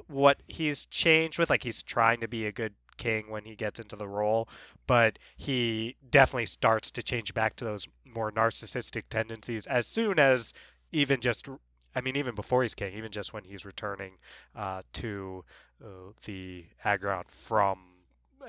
what 0.08 0.38
he's 0.46 0.86
changed 0.86 1.38
with. 1.38 1.50
Like 1.50 1.62
he's 1.62 1.82
trying 1.82 2.20
to 2.20 2.28
be 2.28 2.46
a 2.46 2.52
good 2.52 2.74
king 2.96 3.30
when 3.30 3.44
he 3.44 3.54
gets 3.54 3.78
into 3.78 3.96
the 3.96 4.08
role, 4.08 4.48
but 4.86 5.18
he 5.36 5.96
definitely 6.08 6.46
starts 6.46 6.90
to 6.90 7.02
change 7.02 7.34
back 7.34 7.56
to 7.56 7.64
those 7.64 7.86
more 8.04 8.32
narcissistic 8.32 9.04
tendencies 9.10 9.66
as 9.66 9.86
soon 9.86 10.18
as 10.18 10.52
even 10.92 11.20
just. 11.20 11.48
I 11.94 12.02
mean, 12.02 12.16
even 12.16 12.34
before 12.34 12.60
he's 12.60 12.74
king, 12.74 12.92
even 12.92 13.10
just 13.10 13.32
when 13.32 13.44
he's 13.44 13.64
returning 13.64 14.18
uh, 14.54 14.82
to 14.94 15.44
uh, 15.82 16.12
the 16.26 16.66
Agriont 16.84 17.30
from 17.30 17.78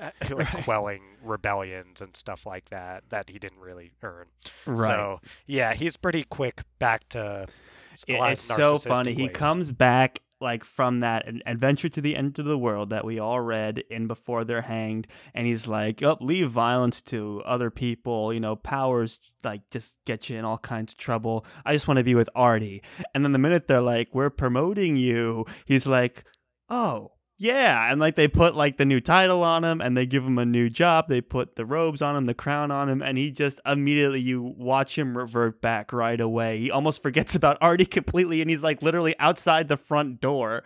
like 0.00 0.30
Right. 0.30 0.64
quelling 0.64 1.02
rebellions 1.22 2.00
and 2.00 2.16
stuff 2.16 2.46
like 2.46 2.68
that 2.70 3.04
that 3.10 3.28
he 3.30 3.38
didn't 3.38 3.60
really 3.60 3.92
earn. 4.02 4.26
right. 4.66 4.78
So 4.86 5.20
yeah, 5.46 5.74
he's 5.74 5.96
pretty 5.96 6.22
quick 6.24 6.62
back 6.78 7.08
to 7.10 7.46
s- 7.92 8.04
a 8.08 8.12
It- 8.12 8.32
it's 8.32 8.40
so 8.42 8.78
funny. 8.78 9.14
He 9.14 9.28
comes 9.28 9.72
back 9.72 10.20
like 10.40 10.62
from 10.62 11.00
that 11.00 11.26
adventure 11.46 11.88
to 11.88 12.00
the 12.00 12.14
end 12.14 12.38
of 12.38 12.44
the 12.44 12.56
world 12.56 12.90
that 12.90 13.04
we 13.04 13.18
all 13.18 13.40
read 13.40 13.82
in 13.90 14.06
before 14.06 14.44
they're 14.44 14.62
hanged, 14.62 15.08
and 15.34 15.48
he's 15.48 15.66
like, 15.66 16.00
"Oh, 16.00 16.16
leave 16.20 16.48
violence 16.48 17.02
to 17.02 17.42
other 17.44 17.70
people. 17.72 18.32
You 18.32 18.38
know, 18.38 18.54
powers 18.54 19.18
like 19.42 19.62
just 19.72 19.96
get 20.06 20.30
you 20.30 20.38
in 20.38 20.44
all 20.44 20.58
kinds 20.58 20.92
of 20.92 20.96
trouble. 20.98 21.44
I 21.66 21.72
just 21.72 21.88
want 21.88 21.98
to 21.98 22.04
be 22.04 22.14
with 22.14 22.30
Ardee." 22.36 22.82
And 23.16 23.24
then 23.24 23.32
the 23.32 23.38
minute 23.40 23.66
they're 23.66 23.80
like, 23.80 24.10
"We're 24.14 24.30
promoting 24.30 24.94
you," 24.94 25.44
he's 25.64 25.88
like, 25.88 26.24
"Oh." 26.68 27.10
Yeah, 27.40 27.90
and 27.90 28.00
like 28.00 28.16
they 28.16 28.26
put 28.26 28.56
like 28.56 28.78
the 28.78 28.84
new 28.84 29.00
title 29.00 29.44
on 29.44 29.62
him 29.62 29.80
and 29.80 29.96
they 29.96 30.06
give 30.06 30.24
him 30.24 30.38
a 30.38 30.44
new 30.44 30.68
job. 30.68 31.06
They 31.08 31.20
put 31.20 31.54
the 31.54 31.64
robes 31.64 32.02
on 32.02 32.16
him, 32.16 32.26
the 32.26 32.34
crown 32.34 32.72
on 32.72 32.88
him, 32.88 33.00
and 33.00 33.16
he 33.16 33.30
just 33.30 33.60
immediately 33.64 34.20
you 34.20 34.42
watch 34.42 34.98
him 34.98 35.16
revert 35.16 35.62
back 35.62 35.92
right 35.92 36.20
away. 36.20 36.58
He 36.58 36.68
almost 36.72 37.00
forgets 37.02 37.36
about 37.36 37.60
Ardee 37.60 37.88
completely 37.88 38.40
and 38.40 38.50
he's 38.50 38.64
like 38.64 38.82
literally 38.82 39.14
outside 39.20 39.68
the 39.68 39.76
front 39.76 40.20
door 40.20 40.64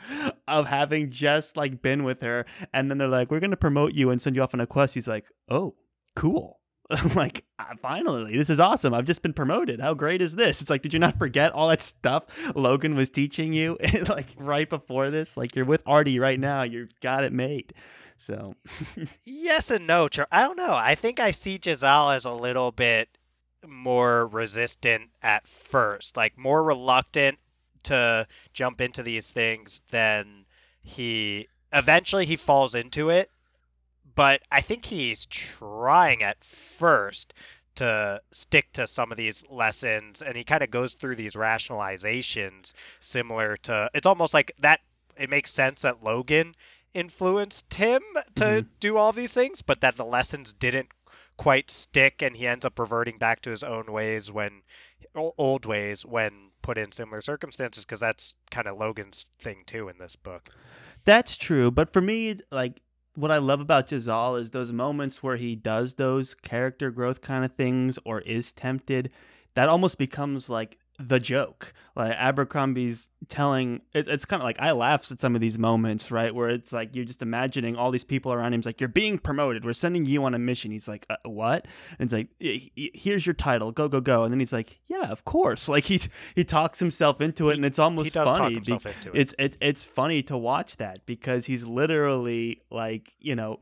of 0.48 0.66
having 0.66 1.10
just 1.10 1.58
like 1.58 1.82
been 1.82 2.04
with 2.04 2.22
her. 2.22 2.46
And 2.72 2.90
then 2.90 2.96
they're 2.96 3.06
like, 3.06 3.30
We're 3.30 3.40
gonna 3.40 3.56
promote 3.56 3.92
you 3.92 4.08
and 4.08 4.22
send 4.22 4.34
you 4.34 4.42
off 4.42 4.54
on 4.54 4.60
a 4.60 4.66
quest. 4.66 4.94
He's 4.94 5.08
like, 5.08 5.26
Oh, 5.50 5.74
cool. 6.16 6.61
like 7.14 7.44
ah, 7.58 7.72
finally 7.80 8.36
this 8.36 8.50
is 8.50 8.60
awesome. 8.60 8.94
I've 8.94 9.04
just 9.04 9.22
been 9.22 9.32
promoted. 9.32 9.80
How 9.80 9.94
great 9.94 10.20
is 10.20 10.34
this? 10.34 10.60
It's 10.60 10.70
like 10.70 10.82
did 10.82 10.92
you 10.92 10.98
not 10.98 11.18
forget 11.18 11.52
all 11.52 11.68
that 11.68 11.82
stuff 11.82 12.26
Logen 12.54 12.94
was 12.94 13.10
teaching 13.10 13.52
you? 13.52 13.78
Like 14.08 14.28
right 14.36 14.68
before 14.68 15.10
this? 15.10 15.36
Like 15.36 15.54
you're 15.54 15.64
with 15.64 15.84
Ardee 15.84 16.20
right 16.20 16.38
now. 16.38 16.62
You've 16.62 16.98
got 17.00 17.24
it 17.24 17.32
made. 17.32 17.72
So 18.16 18.54
yes 19.24 19.70
and 19.70 19.86
no 19.86 20.08
i 20.30 20.42
don't 20.42 20.56
know. 20.56 20.74
I 20.74 20.94
think 20.94 21.20
i 21.20 21.30
see 21.30 21.58
Jezal 21.62 22.14
as 22.14 22.24
a 22.24 22.32
little 22.32 22.72
bit 22.72 23.16
more 23.66 24.26
resistant 24.26 25.10
at 25.22 25.46
first 25.46 26.16
like 26.16 26.36
more 26.36 26.64
reluctant 26.64 27.38
to 27.84 28.26
jump 28.52 28.80
into 28.80 29.02
these 29.02 29.30
things 29.30 29.82
than 29.90 30.46
he 30.82 31.48
eventually 31.72 32.26
he 32.26 32.36
falls 32.36 32.74
into 32.74 33.08
it 33.08 33.30
but 34.14 34.42
I 34.50 34.60
think 34.60 34.86
he's 34.86 35.26
trying 35.26 36.22
at 36.22 36.44
first 36.44 37.34
to 37.74 38.20
stick 38.30 38.72
to 38.74 38.86
some 38.86 39.10
of 39.10 39.16
these 39.16 39.44
lessons 39.48 40.20
and 40.22 40.36
he 40.36 40.44
kind 40.44 40.62
of 40.62 40.70
goes 40.70 40.94
through 40.94 41.16
these 41.16 41.34
rationalizations 41.34 42.74
similar 43.00 43.56
to 43.56 43.90
it's 43.94 44.06
almost 44.06 44.34
like 44.34 44.52
that 44.58 44.80
it 45.16 45.30
makes 45.30 45.52
sense 45.52 45.82
that 45.82 46.00
Logen 46.00 46.52
influenced 46.92 47.72
him 47.72 48.02
to 48.34 48.44
mm-hmm. 48.44 48.68
do 48.78 48.98
all 48.98 49.12
these 49.12 49.32
things 49.32 49.62
but 49.62 49.80
that 49.80 49.96
the 49.96 50.04
lessons 50.04 50.52
didn't 50.52 50.88
quite 51.38 51.70
stick 51.70 52.20
and 52.20 52.36
he 52.36 52.46
ends 52.46 52.66
up 52.66 52.78
reverting 52.78 53.16
back 53.16 53.40
to 53.40 53.50
his 53.50 53.62
own 53.62 53.86
ways 53.86 54.30
when 54.30 54.62
old 55.14 55.66
ways 55.66 56.04
when 56.04 56.50
put 56.62 56.78
in 56.78 56.92
similar 56.92 57.20
circumstances 57.20 57.84
because 57.84 58.00
that's 58.00 58.34
kind 58.50 58.66
of 58.66 58.78
Logen's 58.78 59.30
thing 59.40 59.62
too 59.66 59.88
in 59.88 59.98
this 59.98 60.16
book. 60.16 60.50
That's 61.04 61.36
true, 61.36 61.70
but 61.70 61.92
for 61.92 62.00
me 62.00 62.38
like 62.50 62.80
what 63.14 63.30
I 63.30 63.38
love 63.38 63.60
about 63.60 63.90
Jezal 63.90 64.36
is 64.36 64.50
those 64.50 64.72
moments 64.72 65.22
where 65.22 65.36
he 65.36 65.54
does 65.54 65.94
those 65.94 66.34
character 66.34 66.90
growth 66.90 67.20
kind 67.20 67.44
of 67.44 67.54
things 67.54 67.98
or 68.04 68.20
is 68.20 68.52
tempted. 68.52 69.10
That 69.54 69.68
almost 69.68 69.98
becomes 69.98 70.48
like 70.48 70.78
the 71.08 71.20
joke. 71.20 71.72
Like 71.94 72.14
Abercrombie's 72.16 73.10
telling, 73.28 73.82
it, 73.92 74.08
it's 74.08 74.24
kind 74.24 74.40
of 74.40 74.44
like 74.44 74.58
I 74.58 74.72
laugh 74.72 75.10
at 75.12 75.20
some 75.20 75.34
of 75.34 75.40
these 75.40 75.58
moments, 75.58 76.10
right? 76.10 76.34
Where 76.34 76.48
it's 76.48 76.72
like 76.72 76.96
you're 76.96 77.04
just 77.04 77.20
imagining 77.20 77.76
all 77.76 77.90
these 77.90 78.04
people 78.04 78.32
around 78.32 78.54
him. 78.54 78.60
He's 78.60 78.66
like, 78.66 78.80
"You're 78.80 78.88
being 78.88 79.18
promoted. 79.18 79.64
We're 79.64 79.74
sending 79.74 80.06
you 80.06 80.24
on 80.24 80.34
a 80.34 80.38
mission." 80.38 80.70
He's 80.70 80.88
like, 80.88 81.04
uh, 81.10 81.16
"What?" 81.24 81.66
And 81.98 82.10
it's 82.10 82.12
like, 82.12 82.28
"Here's 82.94 83.26
your 83.26 83.34
title. 83.34 83.72
Go, 83.72 83.88
go, 83.88 84.00
go." 84.00 84.24
And 84.24 84.32
then 84.32 84.38
he's 84.38 84.52
like, 84.52 84.80
"Yeah, 84.86 85.10
of 85.10 85.24
course." 85.24 85.68
Like 85.72 85.84
he 85.84 86.02
he 86.34 86.44
talks 86.44 86.80
himself 86.80 87.22
into 87.22 87.48
it, 87.48 87.56
and 87.56 87.64
it's 87.64 87.78
almost 87.78 88.04
he 88.04 88.10
does 88.10 88.28
funny. 88.28 88.56
Talk 88.56 88.66
himself 88.66 88.86
into 88.86 89.08
it. 89.08 89.20
It's 89.20 89.34
it, 89.38 89.56
it's 89.62 89.84
funny 89.86 90.22
to 90.24 90.36
watch 90.36 90.76
that 90.76 91.06
because 91.06 91.46
he's 91.46 91.64
literally 91.64 92.60
like 92.70 93.14
you 93.18 93.34
know 93.34 93.60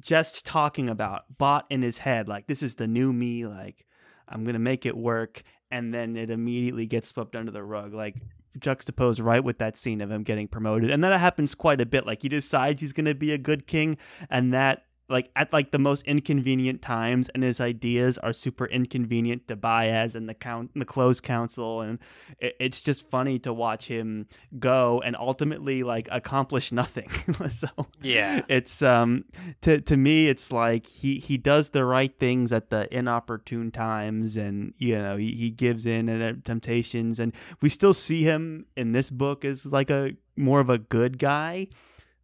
just 0.00 0.46
talking 0.46 0.88
about 0.88 1.24
bought 1.36 1.66
in 1.68 1.82
his 1.82 1.98
head 1.98 2.28
like 2.28 2.46
this 2.46 2.62
is 2.62 2.76
the 2.76 2.86
new 2.86 3.12
me 3.12 3.44
like 3.44 3.84
I'm 4.28 4.44
gonna 4.44 4.58
make 4.58 4.86
it 4.86 4.96
work 4.96 5.42
and 5.72 5.92
then 5.92 6.16
it 6.16 6.30
immediately 6.30 6.86
gets 6.86 7.08
swept 7.08 7.34
under 7.34 7.50
the 7.50 7.64
rug, 7.64 7.94
like 7.94 8.16
juxtaposed 8.58 9.18
right 9.18 9.42
with 9.42 9.56
that 9.58 9.76
scene 9.76 10.02
of 10.02 10.10
him 10.10 10.22
getting 10.22 10.46
promoted. 10.46 10.90
And 10.90 11.02
that 11.02 11.18
happens 11.18 11.54
quite 11.54 11.80
a 11.80 11.86
bit. 11.86 12.06
Like 12.06 12.20
he 12.22 12.28
decides 12.28 12.82
he's 12.82 12.92
going 12.92 13.06
to 13.06 13.14
be 13.14 13.32
a 13.32 13.38
good 13.38 13.66
king, 13.66 13.96
and 14.28 14.52
that 14.52 14.84
like 15.12 15.30
at 15.36 15.52
like 15.52 15.70
the 15.70 15.78
most 15.78 16.02
inconvenient 16.06 16.80
times 16.80 17.28
and 17.28 17.44
his 17.44 17.60
ideas 17.60 18.16
are 18.18 18.32
super 18.32 18.64
inconvenient 18.64 19.46
to 19.46 19.56
Bayaz 19.56 20.14
and 20.14 20.28
the 20.28 20.34
count 20.34 20.70
the 20.74 20.86
close 20.86 21.20
council 21.20 21.82
and 21.82 21.98
it, 22.38 22.56
it's 22.58 22.80
just 22.80 23.08
funny 23.10 23.38
to 23.40 23.52
watch 23.52 23.86
him 23.86 24.26
go 24.58 25.02
and 25.04 25.14
ultimately 25.14 25.82
like 25.82 26.08
accomplish 26.10 26.72
nothing. 26.72 27.10
So 27.52 27.68
yeah. 28.00 28.40
it's 28.48 28.80
um 28.82 29.24
to 29.60 29.80
to 29.82 29.96
me 29.96 30.28
it's 30.28 30.50
like 30.50 30.86
he 30.86 31.18
he 31.18 31.36
does 31.36 31.70
the 31.70 31.84
right 31.84 32.16
things 32.18 32.50
at 32.50 32.70
the 32.70 32.88
inopportune 32.96 33.70
times 33.70 34.36
and 34.38 34.72
you 34.78 34.96
know 34.96 35.16
he, 35.16 35.32
he 35.32 35.50
gives 35.50 35.84
in 35.84 36.08
at 36.08 36.44
temptations 36.44 37.20
and 37.20 37.34
we 37.60 37.68
still 37.68 37.92
see 37.92 38.22
him 38.22 38.64
in 38.76 38.92
this 38.92 39.10
book 39.10 39.44
as 39.44 39.66
like 39.66 39.90
a 39.90 40.16
more 40.36 40.60
of 40.60 40.70
a 40.70 40.78
good 40.78 41.18
guy 41.18 41.66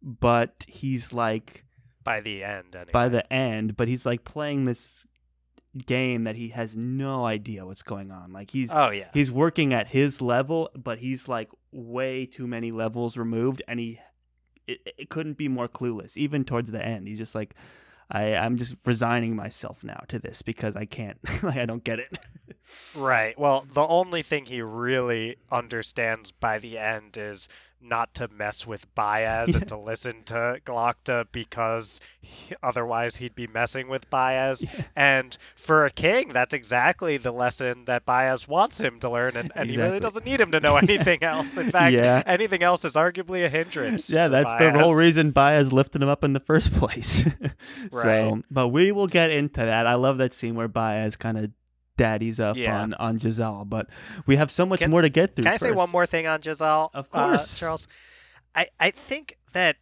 but 0.01 0.65
he's 0.67 1.13
like 1.13 1.65
by 2.03 2.21
the 2.21 2.43
end. 2.43 2.75
Anyway. 2.75 2.91
By 2.91 3.09
the 3.09 3.31
end, 3.31 3.77
but 3.77 3.87
he's 3.87 4.05
like 4.05 4.23
playing 4.23 4.65
this 4.65 5.05
game 5.85 6.23
that 6.23 6.35
he 6.35 6.49
has 6.49 6.75
no 6.75 7.25
idea 7.25 7.65
what's 7.65 7.83
going 7.83 8.11
on. 8.11 8.33
Like 8.33 8.51
he's 8.51 8.69
oh 8.71 8.89
yeah, 8.89 9.09
he's 9.13 9.31
working 9.31 9.73
at 9.73 9.87
his 9.87 10.21
level, 10.21 10.69
but 10.75 10.99
he's 10.99 11.27
like 11.27 11.49
way 11.71 12.25
too 12.25 12.47
many 12.47 12.71
levels 12.71 13.17
removed, 13.17 13.61
and 13.67 13.79
he 13.79 13.99
it, 14.67 14.79
it 14.97 15.09
couldn't 15.09 15.37
be 15.37 15.47
more 15.47 15.67
clueless. 15.67 16.17
Even 16.17 16.43
towards 16.43 16.71
the 16.71 16.83
end, 16.83 17.07
he's 17.07 17.17
just 17.17 17.35
like. 17.35 17.55
I, 18.11 18.33
I'm 18.33 18.57
just 18.57 18.75
resigning 18.85 19.35
myself 19.35 19.83
now 19.83 20.01
to 20.07 20.17
this 20.17 20.41
because 20.41 20.75
I 20.75 20.85
can't, 20.85 21.19
like, 21.43 21.57
I 21.57 21.67
don't 21.67 21.83
get 21.83 21.99
it. 21.99 22.17
right. 22.95 23.37
Well, 23.37 23.67
the 23.71 23.85
only 23.85 24.23
thing 24.23 24.47
he 24.47 24.63
really 24.63 25.35
understands 25.51 26.31
by 26.31 26.57
the 26.57 26.79
end 26.79 27.17
is 27.17 27.49
not 27.81 28.13
to 28.15 28.27
mess 28.33 28.67
with 28.67 28.93
Bayaz 28.95 29.55
and 29.55 29.67
to 29.67 29.77
listen 29.89 30.23
to 30.25 30.59
Glokta 30.65 31.25
because 31.31 32.01
he, 32.21 32.55
otherwise 32.61 33.17
he'd 33.17 33.35
be 33.35 33.47
messing 33.47 33.89
with 33.89 34.09
Bayaz. 34.09 34.63
Yeah. 34.63 34.85
And 34.95 35.37
for 35.55 35.85
a 35.85 35.89
king, 35.89 36.29
that's 36.29 36.53
exactly 36.53 37.17
the 37.17 37.31
lesson 37.31 37.85
that 37.85 38.05
Bayaz 38.05 38.47
wants 38.47 38.79
him 38.81 38.99
to 38.99 39.09
learn, 39.09 39.35
and, 39.35 39.51
and 39.55 39.69
exactly. 39.69 39.73
he 39.73 39.81
really 39.81 39.99
doesn't 39.99 40.25
need 40.25 40.41
him 40.41 40.51
to 40.51 40.59
know 40.59 40.77
anything 40.77 41.23
else. 41.23 41.57
In 41.57 41.71
fact, 41.71 41.93
yeah. 41.93 42.23
anything 42.25 42.63
else 42.63 42.85
is 42.85 42.95
arguably 42.95 43.45
a 43.45 43.49
hindrance. 43.49 44.11
Yeah, 44.11 44.27
that's 44.27 44.49
Bayaz. 44.51 44.73
the 44.73 44.79
whole 44.79 44.95
reason 44.95 45.31
Bayaz 45.31 45.71
lifted 45.71 46.01
him 46.01 46.09
up 46.09 46.23
in 46.23 46.33
the 46.33 46.39
first 46.39 46.73
place. 46.77 47.25
right. 47.91 47.91
So, 47.91 48.41
but 48.51 48.69
we 48.69 48.91
will 48.91 49.07
get 49.07 49.31
into 49.31 49.61
that. 49.61 49.87
I 49.87 49.95
love 49.95 50.17
that 50.17 50.33
scene 50.33 50.55
where 50.55 50.69
Bayaz 50.69 51.17
kind 51.17 51.37
of 51.37 51.51
daddies 51.99 52.39
up 52.39 52.55
yeah. 52.55 52.81
on 52.81 52.93
on 52.95 53.19
Jezal, 53.19 53.65
but 53.65 53.87
we 54.25 54.37
have 54.37 54.49
so 54.49 54.65
much 54.65 54.79
can, 54.79 54.89
more 54.89 55.01
to 55.01 55.09
get 55.09 55.35
through. 55.35 55.43
Can 55.43 55.51
I 55.51 55.55
first. 55.55 55.63
say 55.63 55.71
one 55.71 55.91
more 55.91 56.05
thing 56.05 56.25
on 56.25 56.39
Jezal? 56.41 56.89
Of 56.93 57.07
uh, 57.13 57.29
course, 57.29 57.57
uh, 57.57 57.59
Charles. 57.59 57.87
I 58.55 58.67
I 58.79 58.91
think 58.91 59.37
that 59.53 59.75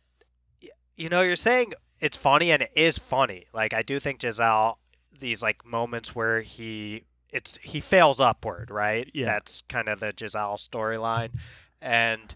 you 0.98 1.10
know 1.10 1.22
you're 1.22 1.36
saying 1.36 1.74
it's 2.02 2.18
funny 2.18 2.52
and 2.52 2.64
it 2.64 2.72
is 2.76 2.98
funny. 2.98 3.46
Like 3.54 3.74
I 3.74 3.84
do 3.84 4.00
think 4.00 4.22
Jezal 4.24 4.80
these 5.20 5.42
like 5.42 5.66
moments 5.66 6.16
where 6.16 6.42
he 6.42 7.04
it's 7.32 7.58
he 7.62 7.80
fails 7.80 8.20
upward, 8.20 8.72
right? 8.72 9.10
Yeah. 9.14 9.26
That's 9.26 9.62
kind 9.62 9.88
of 9.88 10.00
the 10.00 10.14
Jezal 10.20 10.56
storyline, 10.56 11.30
and 11.82 12.34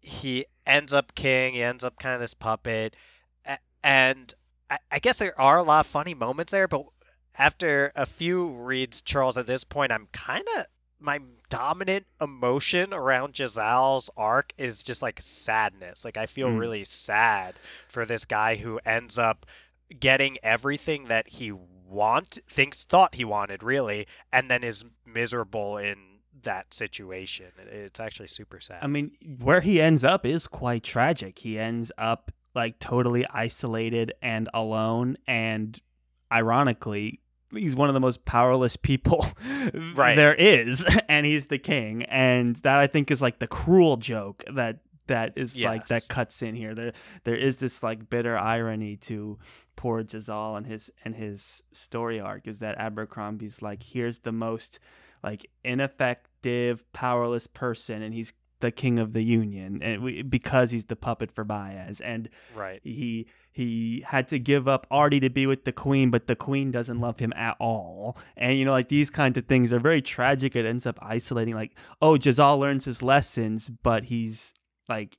he 0.00 0.46
ends 0.66 0.94
up 0.94 1.14
king. 1.14 1.52
He 1.52 1.62
ends 1.62 1.84
up 1.84 1.98
kind 1.98 2.14
of 2.14 2.20
this 2.20 2.34
puppet, 2.34 2.96
and 3.84 4.32
I 4.90 4.98
guess 5.00 5.18
there 5.18 5.38
are 5.38 5.58
a 5.58 5.62
lot 5.62 5.80
of 5.80 5.86
funny 5.86 6.14
moments 6.14 6.52
there, 6.52 6.66
but 6.66 6.86
after 7.38 7.92
a 7.96 8.06
few 8.06 8.48
reads, 8.48 9.00
Charles, 9.02 9.38
at 9.38 9.46
this 9.46 9.64
point, 9.64 9.92
I'm 9.92 10.08
kind 10.12 10.44
of 10.58 10.66
my 11.00 11.20
dominant 11.48 12.06
emotion 12.20 12.94
around 12.94 13.38
Jezal's 13.38 14.08
arc 14.16 14.52
is 14.56 14.82
just 14.82 15.02
like 15.02 15.20
sadness. 15.20 16.04
Like 16.04 16.16
I 16.16 16.26
feel 16.26 16.48
mm. 16.48 16.58
really 16.58 16.84
sad 16.84 17.54
for 17.88 18.06
this 18.06 18.24
guy 18.24 18.56
who 18.56 18.80
ends 18.86 19.18
up 19.18 19.44
getting 19.98 20.38
everything 20.42 21.08
that 21.08 21.28
he 21.28 21.52
want 21.52 22.38
thinks 22.46 22.84
thought 22.84 23.16
he 23.16 23.24
wanted 23.24 23.62
really 23.62 24.06
and 24.32 24.50
then 24.50 24.64
is 24.64 24.84
miserable 25.04 25.76
in 25.76 25.98
that 26.42 26.72
situation. 26.72 27.46
It's 27.70 28.00
actually 28.00 28.28
super 28.28 28.60
sad. 28.60 28.78
I 28.82 28.86
mean, 28.86 29.12
where 29.40 29.60
he 29.60 29.80
ends 29.80 30.02
up 30.02 30.24
is 30.24 30.46
quite 30.46 30.82
tragic. 30.82 31.40
He 31.40 31.58
ends 31.58 31.92
up 31.98 32.32
like 32.54 32.78
totally 32.78 33.26
isolated 33.28 34.12
and 34.22 34.48
alone 34.54 35.16
and 35.26 35.78
ironically 36.32 37.20
he's 37.52 37.74
one 37.74 37.88
of 37.88 37.94
the 37.94 38.00
most 38.00 38.24
powerless 38.24 38.76
people 38.76 39.26
right. 39.94 40.16
there 40.16 40.34
is 40.34 40.86
and 41.08 41.26
he's 41.26 41.46
the 41.46 41.58
king 41.58 42.02
and 42.04 42.56
that 42.56 42.78
i 42.78 42.86
think 42.86 43.10
is 43.10 43.22
like 43.22 43.38
the 43.38 43.46
cruel 43.46 43.96
joke 43.96 44.44
that 44.52 44.78
that 45.08 45.32
is 45.36 45.56
yes. 45.56 45.66
like 45.66 45.86
that 45.86 46.06
cuts 46.08 46.42
in 46.42 46.54
here 46.54 46.74
there 46.74 46.92
there 47.24 47.36
is 47.36 47.56
this 47.56 47.82
like 47.82 48.08
bitter 48.08 48.38
irony 48.38 48.96
to 48.96 49.38
poor 49.76 50.02
Jezal 50.02 50.56
and 50.56 50.66
his 50.66 50.90
and 51.04 51.14
his 51.14 51.62
story 51.72 52.20
arc 52.20 52.46
is 52.46 52.60
that 52.60 52.78
Abercrombie's 52.78 53.62
like 53.62 53.82
here's 53.82 54.20
the 54.20 54.32
most 54.32 54.78
like 55.22 55.48
ineffective 55.64 56.90
powerless 56.92 57.46
person 57.46 58.02
and 58.02 58.14
he's 58.14 58.32
the 58.62 58.72
king 58.72 58.98
of 58.98 59.12
the 59.12 59.22
union 59.22 59.82
and 59.82 60.02
we, 60.02 60.22
because 60.22 60.70
he's 60.70 60.86
the 60.86 60.96
puppet 60.96 61.30
for 61.30 61.44
Bayaz 61.44 62.00
and 62.02 62.30
right 62.54 62.80
he 62.82 63.26
he 63.52 64.02
had 64.06 64.28
to 64.28 64.38
give 64.38 64.66
up 64.66 64.86
Ardee 64.90 65.20
to 65.20 65.28
be 65.28 65.46
with 65.46 65.64
the 65.64 65.72
queen, 65.72 66.10
but 66.10 66.26
the 66.26 66.34
queen 66.34 66.70
doesn't 66.70 66.98
love 67.00 67.18
him 67.18 67.34
at 67.36 67.54
all. 67.60 68.16
And 68.34 68.58
you 68.58 68.64
know, 68.64 68.70
like 68.70 68.88
these 68.88 69.10
kinds 69.10 69.36
of 69.36 69.46
things 69.46 69.72
are 69.74 69.78
very 69.78 70.00
tragic. 70.00 70.56
It 70.56 70.64
ends 70.64 70.86
up 70.86 70.98
isolating. 71.02 71.54
Like, 71.54 71.76
oh, 72.00 72.16
Jezal 72.16 72.58
learns 72.58 72.86
his 72.86 73.02
lessons, 73.02 73.68
but 73.68 74.04
he's 74.04 74.54
like 74.88 75.18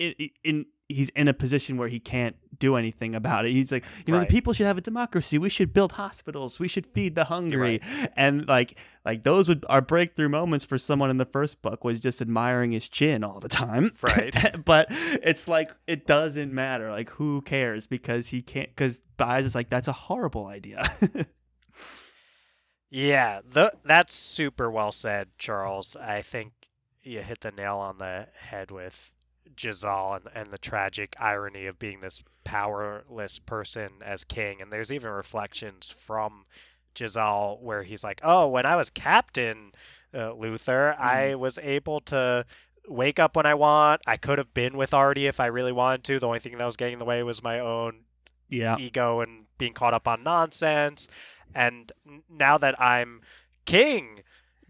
in, 0.00 0.14
in 0.42 0.66
he's 0.88 1.10
in 1.10 1.28
a 1.28 1.34
position 1.34 1.76
where 1.76 1.88
he 1.88 2.00
can't 2.00 2.34
do 2.58 2.74
anything 2.76 3.14
about 3.14 3.44
it. 3.44 3.52
He's 3.52 3.70
like, 3.70 3.84
you 4.06 4.12
know, 4.12 4.18
Right. 4.20 4.28
the 4.28 4.34
people 4.34 4.52
should 4.54 4.66
have 4.66 4.78
a 4.78 4.80
democracy. 4.80 5.36
We 5.36 5.50
should 5.50 5.72
build 5.74 5.92
hospitals. 5.92 6.58
We 6.58 6.66
should 6.66 6.86
feed 6.86 7.14
the 7.14 7.24
hungry. 7.24 7.80
right. 7.82 8.10
And 8.16 8.48
like 8.48 8.78
like 9.04 9.22
those 9.22 9.48
would 9.48 9.64
are 9.68 9.80
breakthrough 9.82 10.28
moments 10.30 10.64
for 10.64 10.78
someone 10.78 11.10
in 11.10 11.18
the 11.18 11.26
first 11.26 11.60
book 11.62 11.84
was 11.84 12.00
just 12.00 12.22
admiring 12.22 12.72
his 12.72 12.88
chin 12.88 13.22
all 13.22 13.38
the 13.38 13.48
time. 13.48 13.92
Right. 14.02 14.34
but 14.64 14.86
it's 14.90 15.46
like 15.46 15.72
it 15.86 16.06
doesn't 16.06 16.52
matter. 16.52 16.90
Like 16.90 17.10
who 17.10 17.42
cares 17.42 17.86
because 17.86 18.28
he 18.28 18.40
can't 18.42 18.68
because 18.70 19.02
Bayaz 19.18 19.44
is 19.44 19.54
like 19.54 19.68
that's 19.68 19.88
a 19.88 19.92
horrible 19.92 20.46
idea. 20.46 20.84
Yeah, 22.90 23.40
the, 23.46 23.72
that's 23.84 24.14
super 24.14 24.70
well 24.70 24.92
said, 24.92 25.28
Charles. 25.36 25.94
I 25.94 26.22
think 26.22 26.52
you 27.02 27.20
hit 27.20 27.40
the 27.40 27.50
nail 27.50 27.76
on 27.76 27.98
the 27.98 28.28
head 28.40 28.70
with 28.70 29.10
Jezal 29.56 30.14
and, 30.14 30.28
and 30.34 30.50
the 30.52 30.58
tragic 30.58 31.16
irony 31.18 31.66
of 31.66 31.78
being 31.78 32.00
this 32.00 32.22
powerless 32.44 33.38
person 33.38 33.90
as 34.04 34.24
king. 34.24 34.60
And 34.60 34.72
there's 34.72 34.92
even 34.92 35.10
reflections 35.10 35.90
from 35.90 36.44
Jezal 36.98 37.58
where 37.62 37.82
he's 37.82 38.04
like, 38.04 38.20
"Oh, 38.22 38.48
when 38.48 38.66
I 38.66 38.76
was 38.76 38.90
captain, 38.90 39.72
uh, 40.12 40.32
Luthar, 40.32 40.98
I 40.98 41.34
was 41.34 41.58
able 41.58 42.00
to." 42.00 42.44
Wake 42.90 43.18
up 43.18 43.36
when 43.36 43.44
I 43.44 43.52
want. 43.52 44.00
I 44.06 44.16
could 44.16 44.38
have 44.38 44.54
been 44.54 44.74
with 44.74 44.92
Ardee 44.92 45.28
if 45.28 45.40
I 45.40 45.46
really 45.46 45.72
wanted 45.72 46.04
to. 46.04 46.18
The 46.18 46.26
only 46.26 46.38
thing 46.38 46.56
that 46.56 46.64
was 46.64 46.78
getting 46.78 46.94
in 46.94 46.98
the 46.98 47.04
way 47.04 47.22
was 47.22 47.42
my 47.42 47.60
own 47.60 48.04
yeah. 48.48 48.76
ego 48.78 49.20
and 49.20 49.44
being 49.58 49.74
caught 49.74 49.94
up 49.94 50.08
on 50.08 50.22
nonsense. 50.22 51.08
And 51.54 51.92
now 52.30 52.58
that 52.58 52.80
I'm 52.80 53.20
king, 53.64 54.22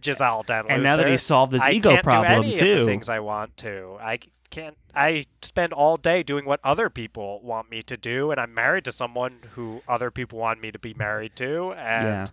Jezal 0.05 0.45
Den 0.45 0.67
And 0.69 0.83
now 0.83 0.97
that 0.97 1.09
he 1.09 1.17
solved 1.17 1.53
his 1.53 1.63
I 1.63 1.73
ego 1.73 1.97
problem 2.03 2.43
too. 2.45 2.85
things 2.85 3.09
I 3.09 3.21
want 3.21 3.57
to. 3.59 3.99
I 4.01 4.19
can't. 4.51 4.77
I 4.95 5.25
spend 5.43 5.73
all 5.73 5.97
day 5.97 6.23
doing 6.23 6.45
what 6.45 6.61
other 6.65 6.89
people 6.91 7.41
want 7.43 7.71
me 7.71 7.83
to 7.85 7.97
do, 7.97 8.31
and 8.31 8.39
I'm 8.41 8.55
married 8.55 8.85
to 8.87 8.93
someone 8.93 9.41
who 9.53 9.83
other 9.89 10.11
people 10.11 10.39
want 10.39 10.61
me 10.61 10.71
to 10.71 10.79
be 10.79 10.95
married 10.95 11.37
to, 11.37 11.73
and 11.73 12.07
Yeah. 12.07 12.25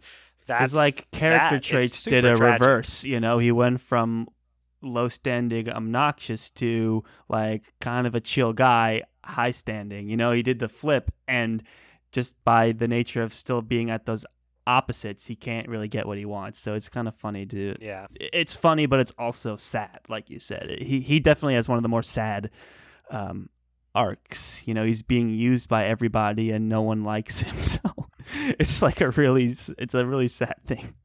that's 0.45 0.73
like 0.73 1.09
character 1.11 1.55
that. 1.55 1.63
Traits 1.63 2.03
did 2.03 2.25
a 2.25 2.35
tragic. 2.35 2.61
reverse. 2.61 3.03
You 3.03 3.19
know, 3.19 3.39
he 3.39 3.51
went 3.51 3.81
from 3.81 4.27
low 4.81 5.07
standing, 5.07 5.69
obnoxious 5.69 6.49
to 6.51 7.03
like 7.27 7.63
kind 7.81 8.05
of 8.05 8.13
a 8.15 8.21
chill 8.21 8.53
guy, 8.53 9.03
high 9.23 9.51
standing. 9.51 10.07
You 10.09 10.17
know, 10.17 10.31
he 10.31 10.43
did 10.43 10.59
the 10.59 10.69
flip, 10.69 11.11
and 11.27 11.63
just 12.11 12.33
by 12.43 12.71
the 12.71 12.87
nature 12.87 13.23
of 13.23 13.33
still 13.33 13.61
being 13.61 13.89
at 13.89 14.05
those 14.05 14.25
opposites, 14.67 15.27
he 15.27 15.35
can't 15.35 15.67
really 15.67 15.87
get 15.87 16.05
what 16.07 16.17
he 16.17 16.25
wants. 16.25 16.59
So 16.59 16.73
it's 16.73 16.89
kind 16.89 17.07
of 17.07 17.15
funny 17.15 17.45
to. 17.47 17.75
Yeah, 17.79 18.07
It's 18.19 18.55
funny, 18.55 18.85
but 18.85 18.99
it's 18.99 19.13
also 19.17 19.55
sad, 19.55 19.99
like 20.09 20.29
you 20.29 20.39
said. 20.39 20.77
He 20.81 20.99
he 21.01 21.19
definitely 21.19 21.55
has 21.55 21.67
one 21.69 21.77
of 21.77 21.83
the 21.83 21.89
more 21.89 22.03
sad 22.03 22.51
um, 23.09 23.49
arcs. 23.93 24.61
You 24.65 24.73
know, 24.73 24.83
he's 24.85 25.01
being 25.01 25.29
used 25.29 25.69
by 25.69 25.85
everybody, 25.85 26.51
and 26.51 26.67
no 26.69 26.81
one 26.81 27.03
likes 27.03 27.41
him. 27.47 27.55
So 27.61 27.79
it's 28.59 28.81
like 28.81 29.01
a 29.01 29.11
really 29.11 29.55
it's 29.77 29.93
a 29.93 30.05
really 30.05 30.27
sad 30.27 30.55
thing. 30.65 30.95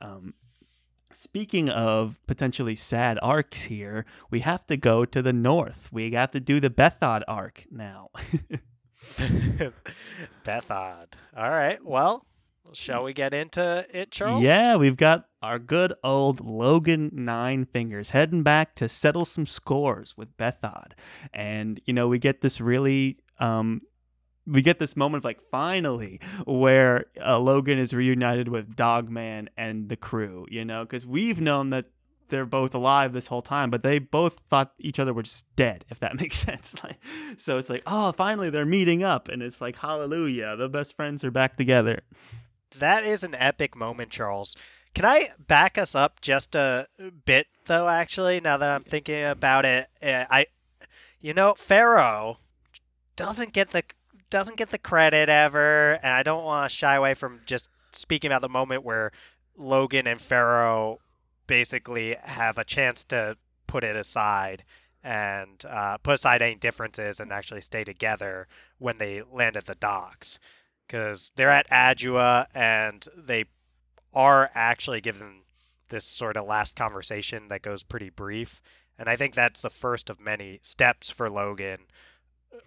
Um, 0.00 0.34
speaking 1.12 1.68
of 1.68 2.18
potentially 2.26 2.74
sad 2.74 3.18
arcs 3.22 3.64
here, 3.64 4.04
we 4.30 4.40
have 4.40 4.66
to 4.66 4.76
go 4.76 5.04
to 5.04 5.22
the 5.22 5.32
north. 5.32 5.88
We 5.92 6.10
have 6.12 6.30
to 6.32 6.40
do 6.40 6.58
the 6.60 6.70
Bethod 6.70 7.22
arc 7.28 7.66
now. 7.70 8.10
Bethod. 10.44 11.08
All 11.36 11.50
right. 11.50 11.84
Well, 11.84 12.26
shall 12.74 13.04
we 13.04 13.12
get 13.12 13.34
into 13.34 13.86
it, 13.90 14.10
Charles? 14.10 14.42
Yeah, 14.42 14.76
we've 14.76 14.96
got 14.96 15.26
our 15.42 15.58
good 15.58 15.92
old 16.02 16.40
Logen 16.40 17.12
Nine 17.12 17.64
Fingers 17.64 18.10
heading 18.10 18.42
back 18.42 18.74
to 18.76 18.88
settle 18.88 19.24
some 19.24 19.46
scores 19.46 20.16
with 20.16 20.36
Bethod. 20.36 20.94
And, 21.32 21.80
you 21.84 21.92
know, 21.92 22.08
we 22.08 22.18
get 22.18 22.40
this 22.40 22.60
really 22.60 23.18
um 23.38 23.82
we 24.46 24.60
get 24.60 24.78
this 24.78 24.96
moment 24.96 25.20
of 25.20 25.24
like 25.24 25.40
finally 25.50 26.20
where 26.46 27.06
uh, 27.20 27.38
Logen 27.38 27.78
is 27.78 27.94
reunited 27.94 28.48
with 28.48 28.74
Dogman 28.74 29.50
and 29.56 29.88
the 29.88 29.96
crew, 29.96 30.46
you 30.50 30.64
know, 30.64 30.84
because 30.84 31.06
we've 31.06 31.40
known 31.40 31.70
that 31.70 31.86
they're 32.32 32.46
both 32.46 32.74
alive 32.74 33.12
this 33.12 33.26
whole 33.26 33.42
time, 33.42 33.70
but 33.70 33.82
they 33.82 33.98
both 33.98 34.40
thought 34.48 34.72
each 34.78 34.98
other 34.98 35.12
were 35.12 35.22
just 35.22 35.44
dead, 35.54 35.84
if 35.90 36.00
that 36.00 36.16
makes 36.20 36.38
sense. 36.38 36.74
Like, 36.82 36.98
so 37.36 37.58
it's 37.58 37.70
like, 37.70 37.82
oh, 37.86 38.10
finally 38.12 38.50
they're 38.50 38.64
meeting 38.64 39.04
up, 39.04 39.28
and 39.28 39.42
it's 39.42 39.60
like, 39.60 39.76
hallelujah, 39.76 40.56
the 40.56 40.68
best 40.68 40.96
friends 40.96 41.22
are 41.22 41.30
back 41.30 41.56
together. 41.56 42.00
That 42.78 43.04
is 43.04 43.22
an 43.22 43.34
epic 43.34 43.76
moment, 43.76 44.10
Charles. 44.10 44.56
Can 44.94 45.04
I 45.04 45.28
back 45.38 45.78
us 45.78 45.94
up 45.94 46.20
just 46.20 46.54
a 46.54 46.88
bit, 47.24 47.46
though? 47.66 47.88
Actually, 47.88 48.40
now 48.40 48.56
that 48.56 48.70
I'm 48.70 48.84
thinking 48.84 49.24
about 49.24 49.64
it, 49.64 49.88
uh, 50.02 50.24
I, 50.30 50.46
you 51.20 51.32
know, 51.32 51.54
Ferro 51.54 52.38
doesn't 53.16 53.52
get 53.52 53.70
the 53.70 53.82
doesn't 54.30 54.56
get 54.56 54.70
the 54.70 54.78
credit 54.78 55.28
ever, 55.28 55.98
and 56.02 56.14
I 56.14 56.22
don't 56.22 56.44
want 56.44 56.70
to 56.70 56.76
shy 56.76 56.94
away 56.94 57.14
from 57.14 57.40
just 57.44 57.68
speaking 57.92 58.30
about 58.30 58.40
the 58.40 58.48
moment 58.48 58.82
where 58.82 59.12
Logen 59.58 60.06
and 60.06 60.20
Ferro 60.20 61.00
basically 61.46 62.16
have 62.22 62.56
a 62.56 62.64
chance 62.64 63.04
to 63.04 63.36
put 63.66 63.84
it 63.84 63.94
aside 63.94 64.64
and 65.04 65.64
uh, 65.68 65.98
put 65.98 66.14
aside 66.14 66.40
any 66.40 66.54
differences 66.54 67.20
and 67.20 67.32
actually 67.32 67.60
stay 67.60 67.84
together 67.84 68.46
when 68.78 68.98
they 68.98 69.22
land 69.30 69.56
at 69.56 69.66
the 69.66 69.74
docks 69.74 70.38
because 70.92 71.32
they're 71.36 71.48
at 71.48 71.68
Adua 71.70 72.46
and 72.54 73.06
they 73.16 73.46
are 74.12 74.50
actually 74.54 75.00
given 75.00 75.40
this 75.88 76.04
sort 76.04 76.36
of 76.36 76.46
last 76.46 76.76
conversation 76.76 77.48
that 77.48 77.62
goes 77.62 77.82
pretty 77.82 78.10
brief. 78.10 78.60
And 78.98 79.08
I 79.08 79.16
think 79.16 79.34
that's 79.34 79.62
the 79.62 79.70
first 79.70 80.10
of 80.10 80.20
many 80.20 80.58
steps 80.60 81.10
for 81.10 81.28
Logen 81.28 81.78
uh, 82.52 82.58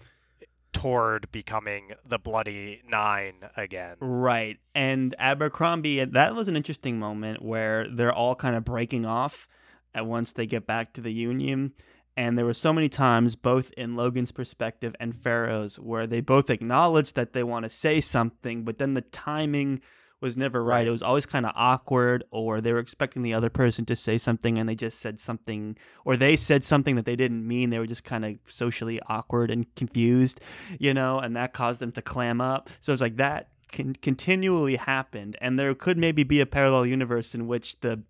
toward 0.74 1.32
becoming 1.32 1.92
the 2.04 2.18
Bloody 2.18 2.82
Nine 2.90 3.36
again. 3.56 3.98
Right. 4.00 4.58
And 4.74 5.14
Abercrombie, 5.20 6.04
that 6.04 6.34
was 6.34 6.48
an 6.48 6.56
interesting 6.56 6.98
moment 6.98 7.44
where 7.44 7.88
they're 7.88 8.14
all 8.14 8.36
kind 8.36 8.56
of 8.56 8.66
breaking 8.66 9.06
off 9.06 9.48
at 9.94 10.08
once 10.08 10.32
they 10.32 10.48
get 10.48 10.66
back 10.66 10.94
to 10.94 11.02
the 11.02 11.14
Union. 11.14 11.74
And 12.18 12.38
there 12.38 12.46
were 12.46 12.54
so 12.54 12.72
many 12.72 12.88
times, 12.88 13.36
both 13.36 13.72
in 13.74 13.96
Logen's 13.96 14.32
perspective 14.32 14.96
and 15.00 15.16
Ferro's, 15.16 15.78
where 15.78 16.08
they 16.08 16.22
both 16.22 16.50
acknowledged 16.50 17.16
that 17.16 17.34
they 17.34 17.44
want 17.44 17.64
to 17.64 17.70
say 17.70 18.00
something, 18.00 18.64
but 18.64 18.78
then 18.78 18.94
the 18.94 19.02
timing 19.02 19.82
was 20.22 20.38
never 20.38 20.64
right. 20.64 20.76
Right. 20.76 20.88
It 20.88 20.92
was 20.92 21.04
always 21.04 21.26
kind 21.26 21.46
of 21.46 21.52
awkward, 21.56 22.24
or 22.32 22.62
they 22.62 22.72
were 22.72 22.80
expecting 22.80 23.22
the 23.22 23.34
other 23.34 23.50
person 23.50 23.86
to 23.88 23.98
say 23.98 24.18
something 24.18 24.58
and 24.58 24.68
they 24.68 24.76
just 24.76 25.00
said 25.00 25.20
something, 25.20 25.78
or 26.06 26.16
they 26.16 26.38
said 26.38 26.64
something 26.64 26.96
that 26.96 27.06
they 27.06 27.18
didn't 27.18 27.46
mean. 27.46 27.70
They 27.70 27.80
were 27.80 27.86
just 27.86 28.06
kind 28.06 28.24
of 28.24 28.38
socially 28.48 29.02
awkward 29.08 29.52
and 29.52 29.74
confused, 29.76 30.40
you 30.80 30.94
know, 30.94 31.20
and 31.20 31.36
that 31.36 31.54
caused 31.54 31.82
them 31.82 31.92
to 31.92 32.02
clam 32.02 32.40
up. 32.40 32.70
So 32.80 32.94
it's 32.94 33.02
like 33.02 33.18
that 33.18 33.50
can 33.72 33.94
continually 33.94 34.78
happened, 34.78 35.36
and 35.42 35.60
there 35.60 35.76
could 35.76 35.98
maybe 35.98 36.24
be 36.24 36.40
a 36.40 36.46
parallel 36.46 36.86
universe 36.86 37.36
in 37.36 37.46
which 37.46 37.80
the 37.82 38.02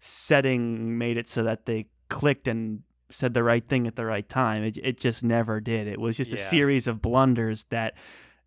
setting 0.00 0.98
made 0.98 1.16
it 1.16 1.28
so 1.28 1.44
that 1.44 1.66
they 1.66 1.86
clicked 2.08 2.48
and 2.48 2.82
said 3.12 3.34
the 3.34 3.42
right 3.42 3.66
thing 3.66 3.86
at 3.86 3.96
the 3.96 4.04
right 4.04 4.28
time. 4.28 4.64
It, 4.64 4.78
it 4.82 4.98
just 4.98 5.22
never 5.22 5.60
did. 5.60 5.86
It 5.86 6.00
was 6.00 6.16
just 6.16 6.32
a 6.32 6.36
series 6.38 6.86
of 6.86 7.02
blunders 7.02 7.64
that, 7.70 7.94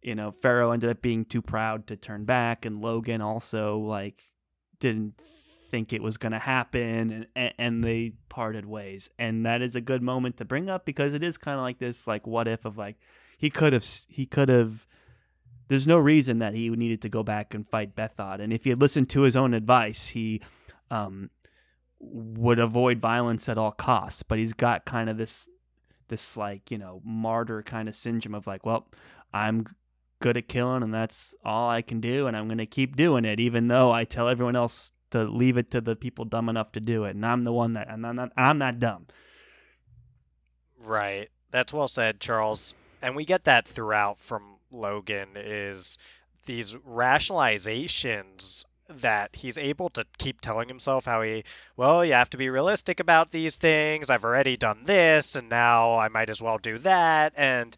you 0.02 0.16
know, 0.16 0.32
Ferro 0.32 0.72
ended 0.72 0.90
up 0.90 1.02
being 1.02 1.26
too 1.26 1.42
proud 1.42 1.88
to 1.88 1.96
turn 1.96 2.26
back, 2.26 2.66
and 2.66 2.84
Logen 2.84 3.22
also 3.22 3.78
like 3.78 4.22
didn't 4.80 5.20
think 5.72 5.94
it 5.94 6.02
was 6.02 6.18
going 6.18 6.32
to 6.32 6.40
happen, 6.40 7.12
and, 7.12 7.28
and 7.36 7.54
and 7.58 7.84
they 7.84 8.14
parted 8.30 8.66
ways. 8.66 9.10
And 9.18 9.46
that 9.46 9.62
is 9.62 9.76
a 9.76 9.82
good 9.82 10.02
moment 10.02 10.38
to 10.38 10.46
bring 10.46 10.70
up 10.70 10.86
because 10.86 11.14
it 11.14 11.24
is 11.24 11.38
kind 11.38 11.58
of 11.58 11.62
like 11.62 11.80
this 11.80 12.08
like 12.08 12.28
what 12.28 12.48
if 12.48 12.66
of 12.66 12.78
like 12.78 12.98
he 13.38 13.50
could 13.50 13.74
have 13.74 13.86
he 14.08 14.26
could 14.26 14.50
have. 14.50 14.88
There's 15.68 15.88
no 15.88 15.98
reason 15.98 16.38
that 16.40 16.54
he 16.54 16.70
needed 16.70 17.02
to 17.02 17.10
go 17.10 17.24
back 17.24 17.56
and 17.56 17.68
fight 17.68 17.96
Bethod, 17.96 18.40
and 18.40 18.54
if 18.54 18.66
he 18.66 18.70
had 18.70 18.80
listened 18.80 19.10
to 19.10 19.22
his 19.22 19.36
own 19.36 19.56
advice, 19.56 20.10
he 20.10 20.42
um, 20.92 21.32
would 22.12 22.60
avoid 22.60 23.00
violence 23.00 23.48
at 23.50 23.58
all 23.58 23.72
costs. 23.72 24.24
But 24.24 24.40
he's 24.40 24.54
got 24.54 24.86
kind 24.86 25.10
of 25.10 25.18
this, 25.18 25.48
this 26.08 26.38
like 26.38 26.72
you 26.72 26.78
know 26.78 27.02
martyr 27.04 27.64
kind 27.64 27.90
of 27.90 27.96
syndrome 27.96 28.36
of 28.36 28.48
like, 28.48 28.66
well, 28.66 28.88
I'm 29.34 29.66
good 30.20 30.38
at 30.38 30.48
killing, 30.48 30.84
and 30.84 30.94
that's 30.94 31.36
all 31.44 31.70
I 31.70 31.82
can 31.82 32.00
do, 32.00 32.28
and 32.28 32.36
I'm 32.36 32.48
gonna 32.48 32.66
keep 32.66 32.96
doing 32.96 33.26
it, 33.26 33.40
even 33.40 33.68
though 33.68 33.92
I 33.92 34.06
tell 34.06 34.28
everyone 34.28 34.56
else 34.56 34.92
to 35.12 35.24
leave 35.24 35.58
it 35.58 35.72
to 35.72 35.82
the 35.82 35.96
people 35.96 36.26
dumb 36.26 36.50
enough 36.50 36.72
to 36.74 36.80
do 36.80 37.06
it, 37.06 37.16
and 37.16 37.26
I'm 37.26 37.44
the 37.44 37.54
one 37.54 37.74
that, 37.74 37.90
and 37.90 38.06
I'm 38.06 38.16
not, 38.16 38.32
I'm 38.36 38.58
not 38.58 38.80
dumb. 38.80 39.08
Right. 40.82 41.30
That's 41.52 41.74
well 41.74 41.88
said, 41.88 42.20
Charles. 42.20 42.76
And 43.02 43.16
we 43.16 43.26
get 43.26 43.44
that 43.46 43.68
throughout 43.68 44.20
from 44.20 44.58
Logen 44.74 45.30
is 45.36 45.98
these 46.46 46.76
rationalizations 46.76 48.66
that 48.88 49.36
he's 49.38 49.58
able 49.58 49.90
to 49.90 50.06
keep 50.18 50.42
telling 50.42 50.68
himself 50.68 51.06
how 51.06 51.22
he, 51.22 51.44
well, 51.76 52.06
you 52.06 52.14
have 52.14 52.30
to 52.32 52.38
be 52.38 52.50
realistic 52.50 53.00
about 53.00 53.32
these 53.32 53.56
things. 53.56 54.10
I've 54.10 54.24
already 54.24 54.58
done 54.58 54.84
this 54.86 55.36
and 55.36 55.50
now 55.50 55.96
I 55.96 56.08
might 56.08 56.30
as 56.30 56.42
well 56.42 56.58
do 56.58 56.78
that 56.80 57.34
and 57.36 57.76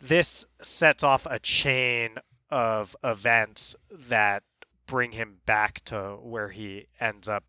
this 0.00 0.46
sets 0.62 1.02
off 1.02 1.26
a 1.28 1.38
chain 1.38 2.16
of 2.50 2.96
events 3.02 3.76
that 3.90 4.42
bring 4.86 5.12
him 5.12 5.38
back 5.44 5.84
to 5.84 6.18
where 6.22 6.48
he 6.48 6.86
ends 7.00 7.28
up 7.28 7.44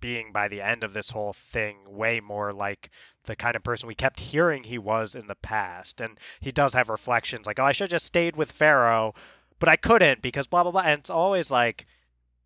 being 0.00 0.32
by 0.32 0.48
the 0.48 0.60
end 0.60 0.84
of 0.84 0.92
this 0.92 1.10
whole 1.10 1.32
thing 1.32 1.78
way 1.86 2.20
more 2.20 2.52
like 2.52 2.90
the 3.24 3.36
kind 3.36 3.56
of 3.56 3.62
person 3.62 3.86
we 3.86 3.94
kept 3.94 4.20
hearing 4.20 4.64
he 4.64 4.78
was 4.78 5.14
in 5.14 5.26
the 5.26 5.34
past. 5.34 6.00
And 6.00 6.18
he 6.40 6.52
does 6.52 6.74
have 6.74 6.88
reflections 6.88 7.46
like, 7.46 7.58
oh, 7.58 7.64
I 7.64 7.72
should 7.72 7.84
have 7.84 7.90
just 7.90 8.06
stayed 8.06 8.36
with 8.36 8.52
Ferro, 8.52 9.14
but 9.58 9.68
I 9.68 9.76
couldn't 9.76 10.22
because 10.22 10.46
blah, 10.46 10.62
blah, 10.62 10.72
blah. 10.72 10.82
And 10.82 11.00
it's 11.00 11.10
always 11.10 11.50
like, 11.50 11.86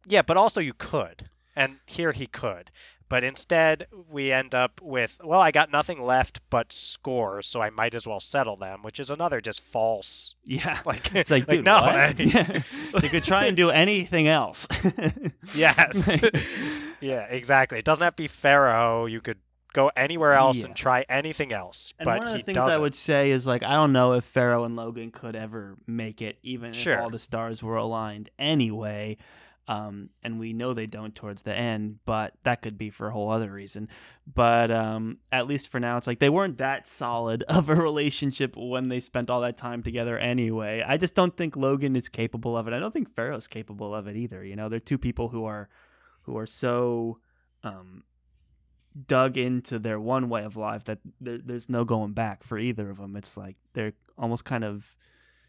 yeah, 0.06 0.22
but 0.22 0.36
also 0.36 0.60
you 0.60 0.74
could. 0.74 1.28
And 1.54 1.78
here 1.86 2.12
he 2.12 2.26
could. 2.26 2.70
But 3.10 3.24
instead, 3.24 3.88
we 4.10 4.32
end 4.32 4.54
up 4.54 4.80
with, 4.80 5.20
well, 5.22 5.40
I 5.40 5.50
got 5.50 5.70
nothing 5.70 6.02
left 6.02 6.40
but 6.48 6.72
scores, 6.72 7.46
so 7.46 7.60
I 7.60 7.68
might 7.68 7.94
as 7.94 8.06
well 8.06 8.20
settle 8.20 8.56
them, 8.56 8.82
which 8.82 8.98
is 8.98 9.10
another 9.10 9.42
just 9.42 9.60
false. 9.60 10.34
Yeah. 10.44 10.80
Like, 10.86 11.14
It's 11.14 11.30
like, 11.30 11.46
like, 11.46 11.58
dude, 11.58 11.64
no. 11.66 11.74
I- 11.74 12.14
Yeah. 12.16 12.62
they 12.98 13.08
could 13.10 13.22
try 13.24 13.44
and 13.44 13.56
do 13.56 13.68
anything 13.68 14.28
else. 14.28 14.66
yes. 15.54 16.18
yeah, 17.02 17.24
exactly. 17.28 17.78
It 17.78 17.84
doesn't 17.84 18.02
have 18.02 18.16
to 18.16 18.22
be 18.22 18.28
Ferro. 18.28 19.04
You 19.04 19.20
could 19.20 19.38
go 19.72 19.90
anywhere 19.96 20.34
else 20.34 20.60
Yeah. 20.60 20.66
and 20.68 20.76
try 20.76 21.04
anything 21.08 21.52
else, 21.52 21.92
And 21.98 22.04
but 22.04 22.18
one 22.18 22.28
of 22.28 22.32
he 22.34 22.38
the 22.42 22.44
things 22.46 22.56
doesn't. 22.56 22.78
I 22.78 22.82
would 22.82 22.94
say 22.94 23.30
is 23.30 23.46
like 23.46 23.62
I 23.62 23.72
don't 23.72 23.92
know 23.92 24.12
if 24.12 24.24
Ferro 24.24 24.64
and 24.64 24.76
Logen 24.76 25.12
could 25.12 25.36
ever 25.36 25.76
make 25.86 26.20
it, 26.22 26.38
even 26.42 26.72
Sure. 26.72 26.94
if 26.94 27.00
all 27.00 27.10
the 27.10 27.18
stars 27.18 27.62
were 27.62 27.76
aligned 27.76 28.30
anyway. 28.38 29.16
Um, 29.68 30.10
and 30.24 30.40
we 30.40 30.52
know 30.52 30.74
they 30.74 30.88
don't 30.88 31.14
towards 31.14 31.42
the 31.42 31.54
end, 31.54 32.00
but 32.04 32.34
that 32.42 32.62
could 32.62 32.76
be 32.76 32.90
for 32.90 33.06
a 33.06 33.12
whole 33.12 33.30
other 33.30 33.50
reason. 33.50 33.88
But 34.26 34.72
um, 34.72 35.18
at 35.30 35.46
least 35.46 35.68
for 35.68 35.78
now, 35.78 35.96
it's 35.98 36.08
like 36.08 36.18
they 36.18 36.28
weren't 36.28 36.58
that 36.58 36.88
solid 36.88 37.42
of 37.48 37.68
a 37.68 37.76
relationship 37.76 38.54
when 38.56 38.88
they 38.88 38.98
spent 38.98 39.30
all 39.30 39.40
that 39.42 39.56
time 39.56 39.82
together 39.84 40.18
anyway. 40.18 40.84
I 40.86 40.96
just 40.96 41.14
don't 41.14 41.36
think 41.36 41.54
Logen 41.54 41.96
is 41.96 42.08
capable 42.08 42.56
of 42.56 42.66
it. 42.66 42.74
I 42.74 42.80
don't 42.80 42.92
think 42.92 43.14
Ferro's 43.14 43.46
capable 43.46 43.94
of 43.94 44.08
it 44.08 44.16
either. 44.16 44.42
You 44.44 44.56
know, 44.56 44.68
they're 44.68 44.80
two 44.80 44.98
people 44.98 45.28
who 45.28 45.44
are 45.44 45.68
who 46.22 46.36
are 46.36 46.46
so 46.46 47.20
um, 47.62 48.02
dug 48.94 49.36
into 49.36 49.78
their 49.78 49.98
one 49.98 50.28
way 50.28 50.44
of 50.44 50.56
life 50.56 50.84
that 50.84 50.98
there, 51.20 51.38
there's 51.38 51.68
no 51.68 51.84
going 51.84 52.12
back 52.12 52.42
for 52.42 52.58
either 52.58 52.90
of 52.90 52.98
them. 52.98 53.16
It's 53.16 53.36
like 53.36 53.56
they're 53.72 53.92
almost 54.18 54.44
kind 54.44 54.64
of 54.64 54.96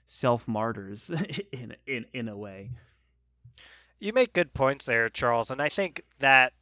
self 0.05 0.47
martyrs 0.47 1.09
in 1.51 1.75
in 1.85 2.05
in 2.13 2.27
a 2.27 2.37
way. 2.37 2.71
You 3.99 4.13
make 4.13 4.33
good 4.33 4.53
points 4.53 4.85
there, 4.85 5.07
Charles, 5.09 5.49
and 5.49 5.61
I 5.61 5.69
think 5.69 6.03
that 6.19 6.53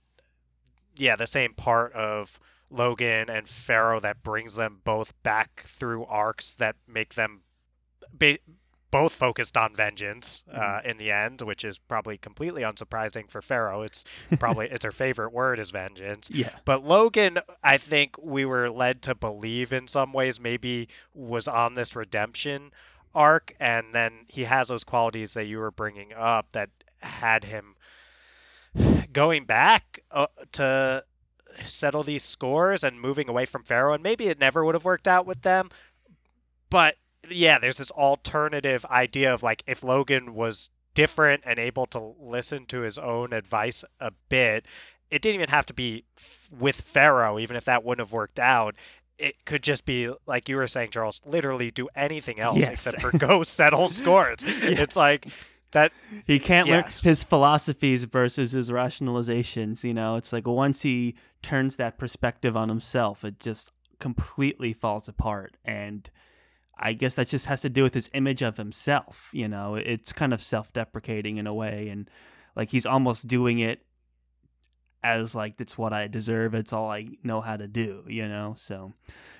yeah, 0.95 1.15
the 1.15 1.27
same 1.27 1.53
part 1.53 1.93
of 1.93 2.39
Logen 2.71 3.29
and 3.29 3.47
Ferro 3.47 3.99
that 3.99 4.23
brings 4.23 4.55
them 4.55 4.81
both 4.83 5.13
back 5.23 5.63
through 5.65 6.05
arcs 6.05 6.55
that 6.55 6.75
make 6.87 7.15
them 7.15 7.41
ba- 8.13 8.37
both 8.91 9.13
focused 9.13 9.57
on 9.57 9.73
vengeance 9.73 10.43
uh, 10.53 10.81
in 10.83 10.97
the 10.97 11.11
end, 11.11 11.41
which 11.41 11.63
is 11.63 11.79
probably 11.79 12.17
completely 12.17 12.61
unsurprising 12.61 13.29
for 13.29 13.41
Ferro. 13.41 13.81
It's 13.81 14.05
probably 14.39 14.67
it's 14.69 14.85
her 14.85 14.91
favorite 14.91 15.31
word 15.31 15.59
is 15.59 15.71
vengeance. 15.71 16.29
Yeah, 16.31 16.49
But 16.65 16.83
Logen, 16.83 17.41
I 17.63 17.77
think 17.77 18.15
we 18.21 18.45
were 18.45 18.69
led 18.69 19.01
to 19.03 19.15
believe 19.15 19.73
in 19.73 19.87
some 19.87 20.13
ways 20.13 20.39
maybe 20.39 20.89
was 21.13 21.47
on 21.47 21.75
this 21.75 21.95
redemption 21.95 22.71
arc, 23.15 23.55
and 23.59 23.87
then 23.93 24.25
he 24.27 24.43
has 24.43 24.67
those 24.67 24.83
qualities 24.83 25.33
that 25.33 25.45
you 25.45 25.59
were 25.59 25.71
bringing 25.71 26.13
up 26.13 26.51
that 26.51 26.69
had 27.01 27.45
him 27.45 27.75
going 29.11 29.45
back 29.45 29.99
uh, 30.11 30.27
to 30.53 31.03
settle 31.65 32.03
these 32.03 32.23
scores 32.23 32.83
and 32.83 32.99
moving 32.99 33.29
away 33.29 33.45
from 33.45 33.63
Ferro, 33.63 33.93
and 33.93 34.03
maybe 34.03 34.27
it 34.27 34.39
never 34.39 34.63
would 34.63 34.75
have 34.75 34.85
worked 34.85 35.07
out 35.07 35.25
with 35.25 35.41
them. 35.41 35.69
But 36.69 36.95
yeah, 37.35 37.59
there's 37.59 37.77
this 37.77 37.91
alternative 37.91 38.85
idea 38.85 39.33
of 39.33 39.43
like 39.43 39.63
if 39.67 39.81
Logen 39.81 40.29
was 40.31 40.69
different 40.93 41.43
and 41.45 41.57
able 41.59 41.85
to 41.87 42.13
listen 42.19 42.65
to 42.67 42.81
his 42.81 42.97
own 42.97 43.33
advice 43.33 43.83
a 43.99 44.11
bit, 44.29 44.65
it 45.09 45.21
didn't 45.21 45.35
even 45.35 45.49
have 45.49 45.65
to 45.67 45.73
be 45.73 46.03
f- 46.17 46.49
with 46.51 46.79
Ferro, 46.81 47.39
even 47.39 47.55
if 47.55 47.65
that 47.65 47.83
wouldn't 47.83 48.05
have 48.05 48.13
worked 48.13 48.39
out. 48.39 48.75
It 49.17 49.45
could 49.45 49.61
just 49.63 49.85
be 49.85 50.11
like 50.25 50.49
you 50.49 50.55
were 50.55 50.67
saying, 50.67 50.89
Charles. 50.91 51.21
Literally 51.25 51.69
do 51.71 51.87
anything 51.95 52.39
else 52.39 52.57
Yes. 52.59 52.69
except 52.69 53.01
for 53.01 53.17
go 53.17 53.43
settle 53.59 53.87
scores. 53.87 54.43
Yes. 54.43 54.63
It's 54.79 54.95
like 54.95 55.27
that. 55.71 55.91
he 56.25 56.39
can't 56.39 56.67
Yes. 56.67 57.03
learn 57.03 57.09
his 57.11 57.23
philosophies 57.23 58.03
versus 58.05 58.51
his 58.53 58.69
rationalizations. 58.69 59.83
You 59.83 59.93
know, 59.93 60.15
it's 60.15 60.33
like 60.33 60.47
once 60.47 60.81
he 60.81 61.15
turns 61.41 61.75
that 61.75 61.97
perspective 61.97 62.57
on 62.57 62.69
himself, 62.69 63.23
it 63.23 63.39
just 63.39 63.71
completely 63.99 64.73
falls 64.73 65.07
apart 65.07 65.55
and. 65.63 66.09
I 66.81 66.93
guess 66.93 67.15
that 67.15 67.27
just 67.27 67.45
has 67.45 67.61
to 67.61 67.69
do 67.69 67.83
with 67.83 67.93
his 67.93 68.09
image 68.13 68.41
of 68.41 68.57
himself. 68.57 69.29
You 69.31 69.47
know, 69.47 69.75
it's 69.75 70.11
kind 70.11 70.33
of 70.33 70.41
self-deprecating 70.41 71.37
in 71.37 71.47
a 71.47 71.53
way, 71.53 71.89
and 71.89 72.09
like 72.55 72.71
he's 72.71 72.85
almost 72.85 73.27
doing 73.27 73.59
it 73.59 73.85
as 75.03 75.35
like 75.35 75.59
it's 75.59 75.77
what 75.77 75.93
I 75.93 76.07
deserve. 76.07 76.53
It's 76.53 76.73
all 76.73 76.89
I 76.89 77.07
know 77.23 77.41
how 77.41 77.57
to 77.57 77.67
do. 77.67 78.03
You 78.07 78.27
know, 78.27 78.55
so 78.57 78.93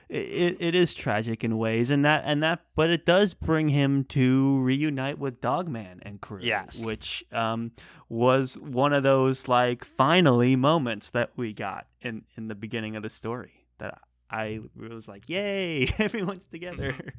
it 0.07 0.57
it 0.59 0.75
is 0.75 0.93
tragic 0.93 1.43
in 1.43 1.57
ways, 1.57 1.89
and 1.89 2.03
that 2.05 2.23
and 2.25 2.43
that, 2.43 2.59
but 2.75 2.89
it 2.89 3.05
does 3.05 3.33
bring 3.33 3.69
him 3.69 4.03
to 4.05 4.59
reunite 4.59 5.17
with 5.17 5.41
Dogman 5.41 6.01
and 6.03 6.19
crew. 6.21 6.39
Yes. 6.41 6.85
which 6.85 7.23
um 7.31 7.71
was 8.09 8.57
one 8.57 8.93
of 8.93 9.03
those 9.03 9.47
like 9.47 9.85
finally 9.85 10.55
moments 10.55 11.09
that 11.11 11.31
we 11.35 11.53
got 11.53 11.87
in 12.01 12.23
in 12.35 12.49
the 12.49 12.55
beginning 12.55 12.95
of 12.95 13.03
the 13.03 13.09
story 13.09 13.65
that 13.77 13.99
I 14.31 14.59
was 14.75 15.07
like, 15.07 15.29
yay, 15.29 15.89
everyone's 15.99 16.45
together. 16.45 16.95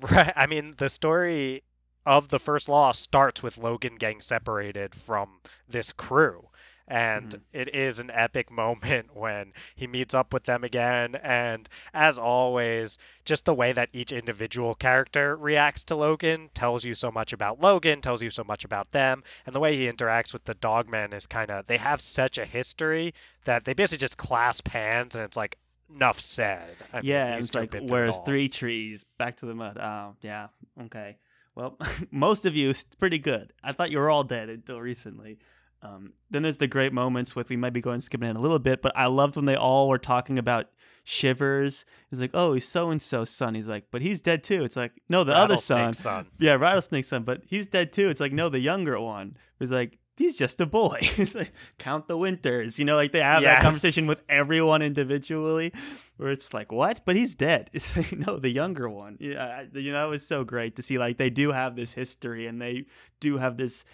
Right. 0.00 0.32
I 0.36 0.46
mean, 0.46 0.74
the 0.76 0.88
story 0.88 1.64
of 2.06 2.28
the 2.28 2.38
first 2.38 2.68
law 2.68 2.92
starts 2.92 3.42
with 3.42 3.56
Logen 3.56 3.98
getting 3.98 4.20
separated 4.20 4.94
from 4.94 5.40
this 5.68 5.92
crew. 5.92 6.50
And 6.86 7.30
Mhm. 7.30 7.40
it 7.52 7.74
is 7.74 7.98
an 7.98 8.10
epic 8.14 8.48
moment 8.64 9.14
when 9.16 9.50
he 9.74 9.86
meets 9.88 10.14
up 10.14 10.32
with 10.32 10.44
them 10.44 10.62
again. 10.62 11.16
And 11.16 11.68
as 11.92 12.16
always, 12.16 12.96
just 13.24 13.44
the 13.44 13.52
way 13.52 13.72
that 13.72 13.88
each 13.92 14.12
individual 14.12 14.74
character 14.76 15.36
reacts 15.36 15.82
to 15.84 15.94
Logen 15.94 16.48
tells 16.54 16.84
you 16.84 16.94
so 16.94 17.10
much 17.10 17.32
about 17.32 17.60
Logen, 17.60 18.00
tells 18.00 18.22
you 18.22 18.30
so 18.30 18.44
much 18.44 18.64
about 18.64 18.92
them. 18.92 19.24
And 19.44 19.54
the 19.54 19.60
way 19.60 19.74
he 19.76 19.90
interacts 19.90 20.32
with 20.32 20.44
the 20.44 20.54
dogman 20.54 21.12
is 21.12 21.26
kind 21.26 21.50
of, 21.50 21.66
they 21.66 21.78
have 21.78 22.00
such 22.00 22.38
a 22.38 22.44
history 22.46 23.12
that 23.44 23.64
they 23.64 23.74
basically 23.74 23.98
just 23.98 24.16
clasp 24.16 24.68
hands 24.68 25.16
and 25.16 25.24
it's 25.24 25.36
like, 25.36 25.58
enough 25.94 26.20
said. 26.20 26.76
I 26.92 27.00
yeah, 27.02 27.36
these 27.36 27.46
it's 27.46 27.54
like 27.54 27.70
been 27.70 27.86
through 27.86 27.96
it 27.96 28.00
where's 28.00 28.14
all. 28.16 28.24
three 28.24 28.48
trees 28.48 29.04
back 29.18 29.38
to 29.38 29.46
the 29.46 29.54
mud. 29.54 29.78
Oh, 29.78 30.14
yeah, 30.22 30.48
okay. 30.84 31.16
Well, 31.54 31.76
most 32.10 32.46
of 32.46 32.54
you 32.54 32.72
pretty 32.98 33.18
good. 33.18 33.52
I 33.62 33.72
thought 33.72 33.90
you 33.90 33.98
were 33.98 34.10
all 34.10 34.24
dead 34.24 34.48
until 34.48 34.80
recently. 34.80 35.38
Um, 35.82 36.12
then 36.30 36.42
there's 36.42 36.56
the 36.56 36.66
great 36.66 36.92
moments 36.92 37.36
with 37.36 37.50
we 37.50 37.56
might 37.56 37.72
be 37.72 37.80
going 37.80 38.00
skipping 38.00 38.28
in 38.28 38.36
a 38.36 38.40
little 38.40 38.58
bit, 38.58 38.82
but 38.82 38.92
I 38.96 39.06
loved 39.06 39.36
when 39.36 39.44
they 39.44 39.54
all 39.54 39.88
were 39.88 39.98
talking 39.98 40.38
about 40.38 40.66
Shivers. 41.04 41.84
He's 42.10 42.20
like, 42.20 42.32
"Oh, 42.34 42.52
he's 42.52 42.66
so 42.68 42.90
and 42.90 43.00
so 43.00 43.24
son." 43.24 43.54
He's 43.54 43.68
like, 43.68 43.86
"But 43.90 44.02
he's 44.02 44.20
dead 44.20 44.42
too." 44.42 44.64
It's 44.64 44.76
like, 44.76 44.92
"No, 45.08 45.24
the 45.24 45.34
other 45.34 45.56
son." 45.56 45.94
Son. 45.94 46.26
Yeah, 46.38 46.54
rattlesnake 46.54 47.04
son, 47.04 47.22
but 47.22 47.42
he's 47.46 47.68
dead 47.68 47.92
too. 47.92 48.08
It's 48.08 48.20
like, 48.20 48.32
"No, 48.32 48.48
the 48.48 48.58
younger 48.58 49.00
one." 49.00 49.36
He's 49.58 49.70
like, 49.70 49.98
"He's 50.18 50.36
just 50.36 50.60
a 50.60 50.66
boy." 50.66 50.98
it's 51.16 51.34
like, 51.34 51.52
"Count 51.78 52.08
the 52.08 52.16
winters." 52.16 52.78
You 52.78 52.84
know, 52.84 52.96
like 52.96 53.12
they 53.12 53.20
have 53.22 53.42
Yes. 53.42 53.58
that 53.58 53.62
conversation 53.64 54.06
with 54.06 54.22
everyone 54.28 54.82
individually, 54.82 55.72
where 56.16 56.30
it's 56.30 56.52
like, 56.52 56.70
"What?" 56.72 57.02
But 57.06 57.16
he's 57.16 57.34
dead. 57.34 57.70
It's 57.74 57.96
like, 57.96 58.12
"No, 58.18 58.38
the 58.38 58.50
younger 58.50 58.88
one." 58.88 59.16
Yeah, 59.20 59.64
you 59.72 59.92
know, 59.92 60.06
it 60.06 60.10
was 60.10 60.26
so 60.26 60.44
great 60.44 60.76
to 60.76 60.82
see 60.82 60.98
like 60.98 61.16
they 61.18 61.30
do 61.30 61.52
have 61.52 61.76
this 61.76 61.92
history 61.94 62.46
and 62.46 62.60
they 62.60 62.86
do 63.20 63.38
have 63.38 63.56
this 63.56 63.84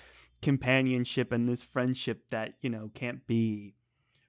companionship 0.43 1.33
and 1.33 1.49
this 1.49 1.63
friendship 1.63 2.23
that 2.31 2.55
you 2.61 2.69
know 2.71 2.91
can't 2.95 3.27
be 3.27 3.75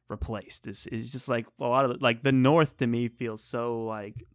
replaced. 0.08 0.68
Is 0.68 0.88
is 0.88 1.12
just 1.12 1.28
like 1.28 1.46
a 1.60 1.66
lot 1.68 1.86
of 1.86 2.02
like 2.02 2.22
the 2.22 2.32
North 2.32 2.78
to 2.78 2.88
me 2.88 3.08
feels 3.10 3.44
so 3.44 3.84
like 3.86 4.26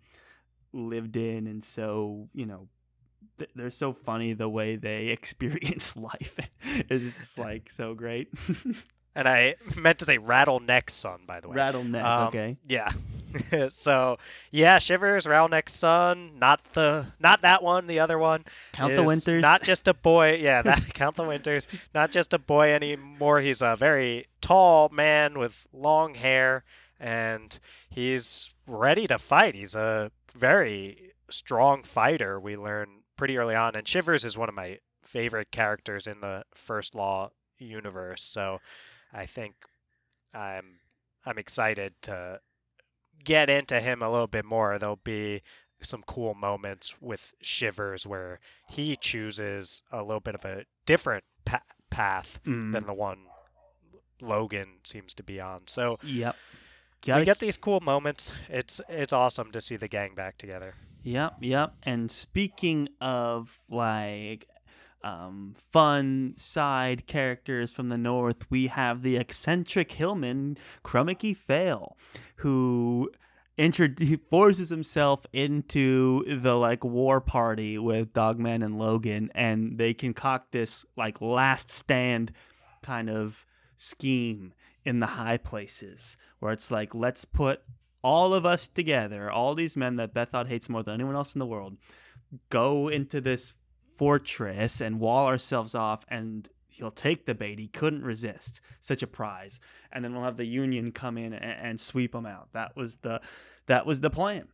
lived 0.72 1.16
in 1.16 1.46
and 1.46 1.64
so 1.64 2.28
you 2.32 2.46
know 2.46 2.68
they're 3.54 3.70
so 3.70 3.92
funny 3.92 4.32
the 4.32 4.48
way 4.48 4.76
they 4.76 5.06
experience 5.18 5.96
life. 5.96 6.36
it's 6.62 7.04
just 7.04 7.38
like 7.38 7.70
so 7.70 7.94
great. 7.94 8.28
And 9.12 9.28
I 9.28 9.56
meant 9.76 9.98
to 9.98 10.04
say 10.04 10.18
Rattleneck 10.18 10.88
son, 10.88 11.22
by 11.26 11.40
the 11.40 11.48
way. 11.48 11.56
Rattleneck, 11.56 12.04
Um, 12.04 12.28
okay. 12.28 12.56
Yeah. 12.68 12.88
so 13.68 14.18
yeah, 14.52 14.78
Shivers, 14.78 15.26
Rattleneck's 15.26 15.72
son, 15.74 16.38
not 16.38 16.62
the 16.74 17.06
not 17.18 17.42
that 17.42 17.60
one, 17.60 17.88
the 17.88 17.98
other 17.98 18.18
one. 18.20 18.44
Count 18.72 18.94
the 18.94 19.02
winters. 19.02 19.42
Not 19.42 19.64
just 19.64 19.88
a 19.88 19.94
boy. 19.94 20.36
Yeah, 20.40 20.62
that 20.62 20.94
count 20.94 21.16
the 21.16 21.24
winters. 21.24 21.66
Not 21.92 22.12
just 22.12 22.32
a 22.32 22.38
boy 22.38 22.72
anymore. 22.72 23.40
He's 23.40 23.62
a 23.62 23.74
very 23.74 24.26
tall 24.40 24.88
man 24.90 25.40
with 25.40 25.66
long 25.72 26.14
hair, 26.14 26.62
and 27.00 27.58
he's 27.88 28.54
ready 28.68 29.08
to 29.08 29.18
fight. 29.18 29.56
He's 29.56 29.74
a 29.74 30.12
very 30.36 31.10
strong 31.30 31.82
fighter. 31.82 32.38
We 32.38 32.56
learn 32.56 32.99
pretty 33.20 33.36
early 33.36 33.54
on, 33.54 33.76
and 33.76 33.86
Shivers 33.86 34.24
is 34.24 34.38
one 34.38 34.48
of 34.48 34.54
my 34.54 34.78
favorite 35.04 35.50
characters 35.52 36.06
in 36.06 36.20
the 36.22 36.42
First 36.54 36.94
Law 36.94 37.30
universe. 37.58 38.22
So 38.22 38.60
I 39.12 39.26
think 39.26 39.54
I'm 40.34 40.80
I'm 41.26 41.36
excited 41.36 41.92
to 42.02 42.40
get 43.22 43.50
into 43.50 43.78
him 43.80 44.00
a 44.00 44.10
little 44.10 44.26
bit 44.26 44.46
more. 44.46 44.78
There'll 44.78 44.96
be 45.04 45.42
some 45.82 46.02
cool 46.06 46.34
moments 46.34 46.94
with 47.00 47.34
Shivers 47.42 48.06
where 48.06 48.40
he 48.70 48.96
chooses 48.96 49.82
a 49.92 50.02
little 50.02 50.20
bit 50.20 50.34
of 50.34 50.44
a 50.46 50.64
different 50.86 51.24
pa- 51.44 51.62
path 51.90 52.40
Mm. 52.46 52.72
than 52.72 52.86
the 52.86 52.94
one 52.94 53.26
Logen 54.22 54.86
seems 54.86 55.12
to 55.14 55.22
be 55.22 55.40
on. 55.40 55.66
So 55.66 55.98
Yep. 56.02 56.36
we 56.36 57.06
Gotta 57.06 57.24
get 57.26 57.38
these 57.38 57.58
cool 57.58 57.80
moments. 57.80 58.34
It's 58.48 58.80
it's 58.88 59.12
awesome 59.12 59.52
to 59.52 59.60
see 59.60 59.76
the 59.76 59.88
gang 59.88 60.14
back 60.14 60.38
together. 60.38 60.74
Yep, 61.02 61.36
yep. 61.40 61.74
And 61.82 62.10
speaking 62.10 62.88
of 63.00 63.58
like 63.68 64.46
um, 65.02 65.54
fun 65.72 66.34
side 66.36 67.06
characters 67.06 67.72
from 67.72 67.88
the 67.88 67.98
north, 67.98 68.50
we 68.50 68.66
have 68.66 69.02
the 69.02 69.16
eccentric 69.16 69.92
hillman 69.92 70.58
Crummock-i-Phail, 70.82 71.96
who 72.36 73.10
forces 74.30 74.70
himself 74.70 75.26
into 75.32 76.24
the 76.26 76.54
like 76.54 76.84
war 76.84 77.20
party 77.20 77.78
with 77.78 78.12
Dogman 78.12 78.62
and 78.62 78.74
Logen, 78.74 79.28
and 79.34 79.78
they 79.78 79.94
concoct 79.94 80.52
this 80.52 80.84
like 80.96 81.20
last 81.20 81.70
stand 81.70 82.32
kind 82.82 83.10
of 83.10 83.44
scheme 83.76 84.54
in 84.84 85.00
the 85.00 85.06
high 85.06 85.36
places 85.36 86.16
where 86.38 86.52
it's 86.52 86.70
like 86.70 86.94
let's 86.94 87.24
put 87.24 87.62
all 88.02 88.34
of 88.34 88.46
us 88.46 88.68
together, 88.68 89.30
all 89.30 89.54
these 89.54 89.76
men 89.76 89.96
that 89.96 90.14
Bethod 90.14 90.48
hates 90.48 90.68
more 90.68 90.82
than 90.82 90.94
anyone 90.94 91.14
else 91.14 91.34
in 91.34 91.38
the 91.38 91.46
world, 91.46 91.76
go 92.48 92.88
into 92.88 93.20
this 93.20 93.54
fortress 93.96 94.80
and 94.80 95.00
wall 95.00 95.26
ourselves 95.26 95.74
off 95.74 96.04
and 96.08 96.48
he'll 96.68 96.90
take 96.90 97.26
the 97.26 97.34
bait. 97.34 97.58
He 97.58 97.68
couldn't 97.68 98.02
resist 98.02 98.60
such 98.80 99.02
a 99.02 99.06
prize. 99.06 99.60
And 99.92 100.04
then 100.04 100.14
we'll 100.14 100.24
have 100.24 100.36
the 100.36 100.46
Union 100.46 100.92
come 100.92 101.18
in 101.18 101.32
and, 101.32 101.68
and 101.68 101.80
sweep 101.80 102.14
him 102.14 102.26
out. 102.26 102.48
That 102.52 102.76
was 102.76 102.98
the 102.98 103.20
that 103.66 103.86
was 103.86 104.00
the 104.00 104.10
plan. 104.10 104.48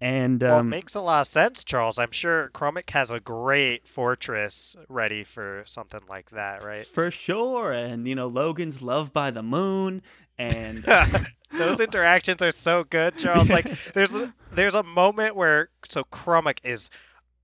And 0.00 0.44
um, 0.44 0.50
well, 0.50 0.60
it 0.60 0.64
makes 0.64 0.94
a 0.94 1.00
lot 1.00 1.22
of 1.22 1.26
sense, 1.26 1.64
Charles. 1.64 1.98
I'm 1.98 2.12
sure 2.12 2.50
Crummock 2.50 2.90
has 2.90 3.10
a 3.10 3.18
great 3.18 3.88
fortress 3.88 4.76
ready 4.88 5.24
for 5.24 5.64
something 5.66 6.02
like 6.08 6.30
that, 6.30 6.62
right? 6.62 6.86
For 6.86 7.10
sure. 7.10 7.72
And, 7.72 8.06
you 8.06 8.14
know, 8.14 8.30
Logen's 8.30 8.80
loved 8.80 9.12
by 9.12 9.32
the 9.32 9.42
moon. 9.42 10.02
And 10.38 10.78
those 11.52 11.80
interactions 11.80 12.40
are 12.42 12.50
so 12.50 12.84
good, 12.84 13.18
Charles. 13.18 13.50
Like, 13.50 13.68
there's 13.92 14.14
a, 14.14 14.32
there's 14.52 14.74
a 14.74 14.82
moment 14.82 15.34
where 15.36 15.70
so 15.88 16.04
Crummock 16.04 16.60
is 16.64 16.90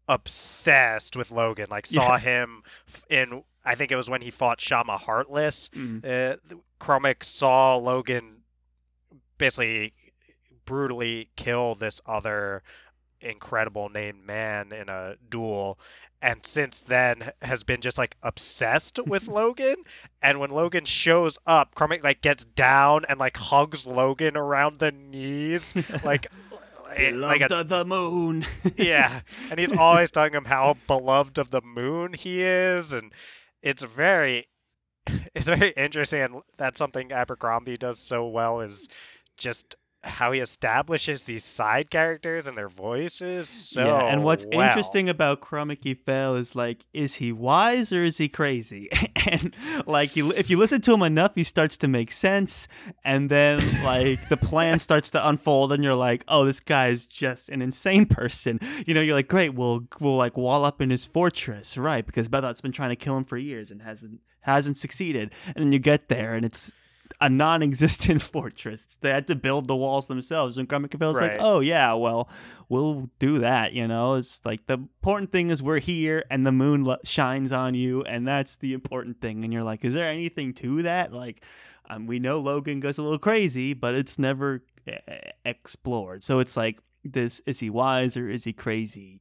obsessed 0.09 1.17
with 1.17 1.31
Logen. 1.31 1.71
Like, 1.71 1.87
saw 1.87 2.13
Yeah. 2.13 2.19
him 2.19 2.63
in 3.11 3.43
I 3.65 3.75
think 3.75 3.91
it 3.91 3.97
was 3.97 4.11
when 4.11 4.21
he 4.21 4.31
fought 4.31 4.61
Shama 4.61 4.99
Heartless. 4.99 5.71
Mm. 5.71 6.05
Uh, 6.05 7.17
saw 7.23 7.81
Logen 7.81 8.41
basically 9.39 9.95
brutally 10.67 11.31
kill 11.37 11.75
this 11.75 12.01
other 12.07 12.63
incredible 13.25 13.89
named 13.89 14.25
man 14.25 14.73
in 14.73 14.89
a 14.89 15.17
duel 15.31 15.79
and 16.23 16.47
since 16.47 16.81
then 16.81 17.31
has 17.43 17.63
been 17.65 17.81
just 17.81 17.99
like 17.99 18.17
obsessed 18.23 18.99
with 19.07 19.27
Logen 19.27 19.77
and 20.23 20.41
when 20.41 20.51
Logen 20.51 20.87
shows 20.87 21.39
up 21.47 21.75
Crummock 21.75 22.03
like 22.03 22.23
gets 22.23 22.45
down 22.45 23.05
and 23.09 23.19
like 23.19 23.37
hugs 23.37 23.85
Logen 23.85 24.37
around 24.37 24.79
the 24.79 24.91
knees 24.91 25.75
like 26.05 26.27
eh, 26.97 27.13
like 27.15 27.43
a, 27.43 27.49
Beloved 27.49 27.53
of 27.53 27.69
the 27.69 27.85
moon. 27.85 28.47
yeah 28.77 29.21
and 29.51 29.61
he's 29.61 29.77
always 29.77 30.11
telling 30.11 30.33
him 30.33 30.47
how 30.47 30.77
beloved 30.87 31.39
of 31.39 31.51
the 31.51 31.61
moon 31.63 32.15
he 32.15 32.43
is 32.43 32.93
and 32.93 33.13
it's 33.63 33.83
very 33.83 34.47
it's 35.35 35.47
very 35.47 35.71
interesting 35.77 36.21
and 36.23 36.43
that's 36.57 36.79
something 36.79 37.13
Abercrombie 37.13 37.77
does 37.77 37.99
so 37.99 38.27
well 38.27 38.61
is 38.61 38.89
just 39.37 39.77
how 40.05 40.33
he 40.33 40.41
establishes 40.41 41.27
these 41.27 41.45
side 41.45 41.91
characters 41.91 42.47
and 42.47 42.57
their 42.57 42.69
voices 42.69 43.49
so 43.49 43.85
yeah, 43.85 44.13
and 44.13 44.23
what's 44.23 44.47
well. 44.47 44.61
interesting 44.61 45.09
about 45.09 45.41
Crummock-i-Phail 45.41 46.37
is 46.37 46.55
like, 46.55 46.85
is 46.93 47.17
he 47.17 47.33
wise 47.33 47.93
or 47.93 48.05
is 48.05 48.19
he 48.19 48.29
crazy? 48.29 48.89
and 49.31 49.55
like, 49.87 50.17
you, 50.17 50.33
if 50.33 50.51
you 50.51 50.59
listen 50.59 50.81
to 50.83 50.95
him 50.95 51.03
enough, 51.03 51.33
he 51.35 51.43
starts 51.43 51.77
to 51.79 51.89
make 51.89 52.13
sense, 52.13 52.69
and 53.05 53.31
then 53.31 53.59
like 53.85 54.29
the 54.29 54.37
plan 54.37 54.79
starts 54.81 55.11
to 55.11 55.29
unfold, 55.29 55.73
and 55.73 55.83
you're 55.83 55.95
like, 55.95 56.25
oh, 56.29 56.45
this 56.45 56.61
guy 56.61 56.89
is 56.89 57.07
just 57.07 57.49
an 57.49 57.63
insane 57.63 58.07
person. 58.07 58.61
You 58.87 58.95
know, 58.95 59.01
you're 59.01 59.17
like, 59.17 59.29
great, 59.29 59.55
we'll 59.55 59.85
we'll 60.01 60.17
like 60.17 60.37
wall 60.37 60.65
up 60.65 60.81
in 60.81 60.91
his 60.91 61.05
fortress, 61.05 61.77
right? 61.77 62.05
Because 62.05 62.29
Bethod's 62.29 62.61
been 62.61 62.73
trying 62.73 62.91
to 62.91 62.97
kill 62.97 63.17
him 63.17 63.25
for 63.25 63.37
years 63.37 63.71
and 63.71 63.83
hasn't 63.83 64.21
hasn't 64.41 64.77
succeeded, 64.79 65.33
and 65.47 65.65
then 65.65 65.73
you 65.73 65.79
get 65.79 66.09
there, 66.09 66.35
and 66.35 66.45
it's 66.45 66.73
a 67.21 67.29
non-existent 67.29 68.23
fortress. 68.33 68.97
They 69.01 69.11
had 69.11 69.27
to 69.29 69.35
build 69.35 69.69
the 69.69 69.77
walls 69.77 70.07
themselves, 70.09 70.59
and 70.59 70.69
Crummock-i-Phail's 70.69 71.17
Right. 71.17 71.33
like, 71.33 71.41
"Oh 71.41 71.61
yeah, 71.61 71.93
well, 71.95 72.29
we'll 72.69 73.11
do 73.19 73.39
that." 73.41 73.73
You 73.73 73.87
know, 73.89 74.15
it's 74.15 74.41
like 74.45 74.67
the 74.67 74.75
important 74.75 75.31
thing 75.33 75.51
is 75.51 75.63
we're 75.63 75.79
here, 75.81 76.25
and 76.31 76.47
the 76.47 76.53
moon 76.53 76.85
lo- 76.85 76.97
shines 77.05 77.53
on 77.53 77.75
you, 77.75 78.03
and 78.03 78.27
that's 78.27 78.57
the 78.57 78.73
important 78.73 79.21
thing. 79.21 79.45
And 79.45 79.53
you're 79.53 79.63
like, 79.63 79.85
"Is 79.85 79.95
there 79.95 80.09
anything 80.09 80.55
to 80.55 80.83
that?" 80.83 81.13
Like, 81.13 81.43
um, 81.89 82.07
we 82.07 82.19
know 82.19 82.43
Logen 82.43 82.81
goes 82.81 82.99
a 82.99 83.03
little 83.03 83.19
crazy, 83.19 83.75
but 83.75 83.95
it's 83.95 84.19
never 84.19 84.63
eh, 84.87 84.99
explored. 85.45 86.25
So 86.25 86.39
it's 86.41 86.57
like 86.57 86.79
this: 87.05 87.41
is 87.47 87.61
he 87.61 87.71
wise 87.71 88.17
or 88.17 88.29
is 88.29 88.45
he 88.45 88.53
crazy? 88.53 89.21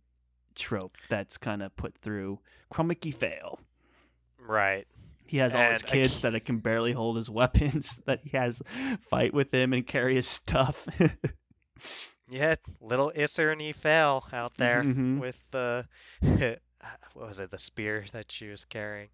Trope 0.56 0.98
that's 1.10 1.38
kind 1.40 1.64
of 1.64 1.76
put 1.76 1.98
through 1.98 2.40
Crummock-i-Phail. 2.70 3.60
right 4.40 4.86
He 5.34 5.40
has 5.40 5.56
all 5.56 5.68
his 5.72 5.82
And 5.82 5.90
kids 5.92 6.22
that 6.22 6.46
can 6.46 6.60
barely 6.60 6.92
hold 6.92 7.18
his 7.18 7.28
weapons 7.40 8.00
that 8.06 8.20
he 8.24 8.38
has 8.38 8.62
fight 9.10 9.34
with 9.34 9.52
him 9.52 9.74
and 9.74 9.86
carry 9.88 10.14
his 10.14 10.28
stuff. 10.28 10.88
yeah 12.30 12.54
little 12.80 13.12
Isser 13.16 13.52
and 13.52 13.60
he 13.60 13.72
fell 13.72 14.28
out 14.32 14.54
there 14.58 14.84
Mhm. 14.84 15.20
with 15.20 15.40
the 15.50 15.88
what 17.14 17.28
was 17.28 17.40
it 17.40 17.50
the 17.50 17.58
spear 17.58 18.06
that 18.12 18.32
she 18.32 18.48
was 18.48 18.64
carrying 18.64 19.10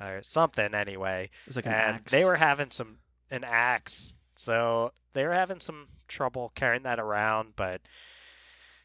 or 0.00 0.20
something 0.22 0.72
anyway 0.72 1.24
It 1.24 1.46
was 1.48 1.56
like 1.56 1.66
an 1.66 1.72
and 1.72 1.96
axe. 1.96 2.12
they 2.12 2.24
were 2.24 2.36
having 2.36 2.70
some 2.70 2.98
an 3.30 3.42
axe 3.44 4.14
so 4.36 4.92
they 5.14 5.24
were 5.24 5.32
having 5.34 5.58
some 5.60 5.88
trouble 6.06 6.52
carrying 6.54 6.84
that 6.84 7.00
around 7.00 7.54
but 7.56 7.80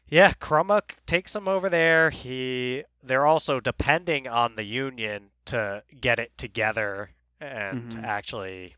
yeah 0.08 0.32
Crummock 0.40 0.96
takes 1.06 1.32
them 1.32 1.46
over 1.46 1.68
there 1.68 2.10
he 2.10 2.82
they're 3.02 3.26
also 3.26 3.60
depending 3.60 4.26
on 4.26 4.56
the 4.56 4.64
union 4.64 5.30
to 5.46 5.82
get 6.00 6.18
it 6.18 6.36
together 6.38 7.10
and 7.40 7.90
Mhm. 7.90 8.04
actually 8.04 8.76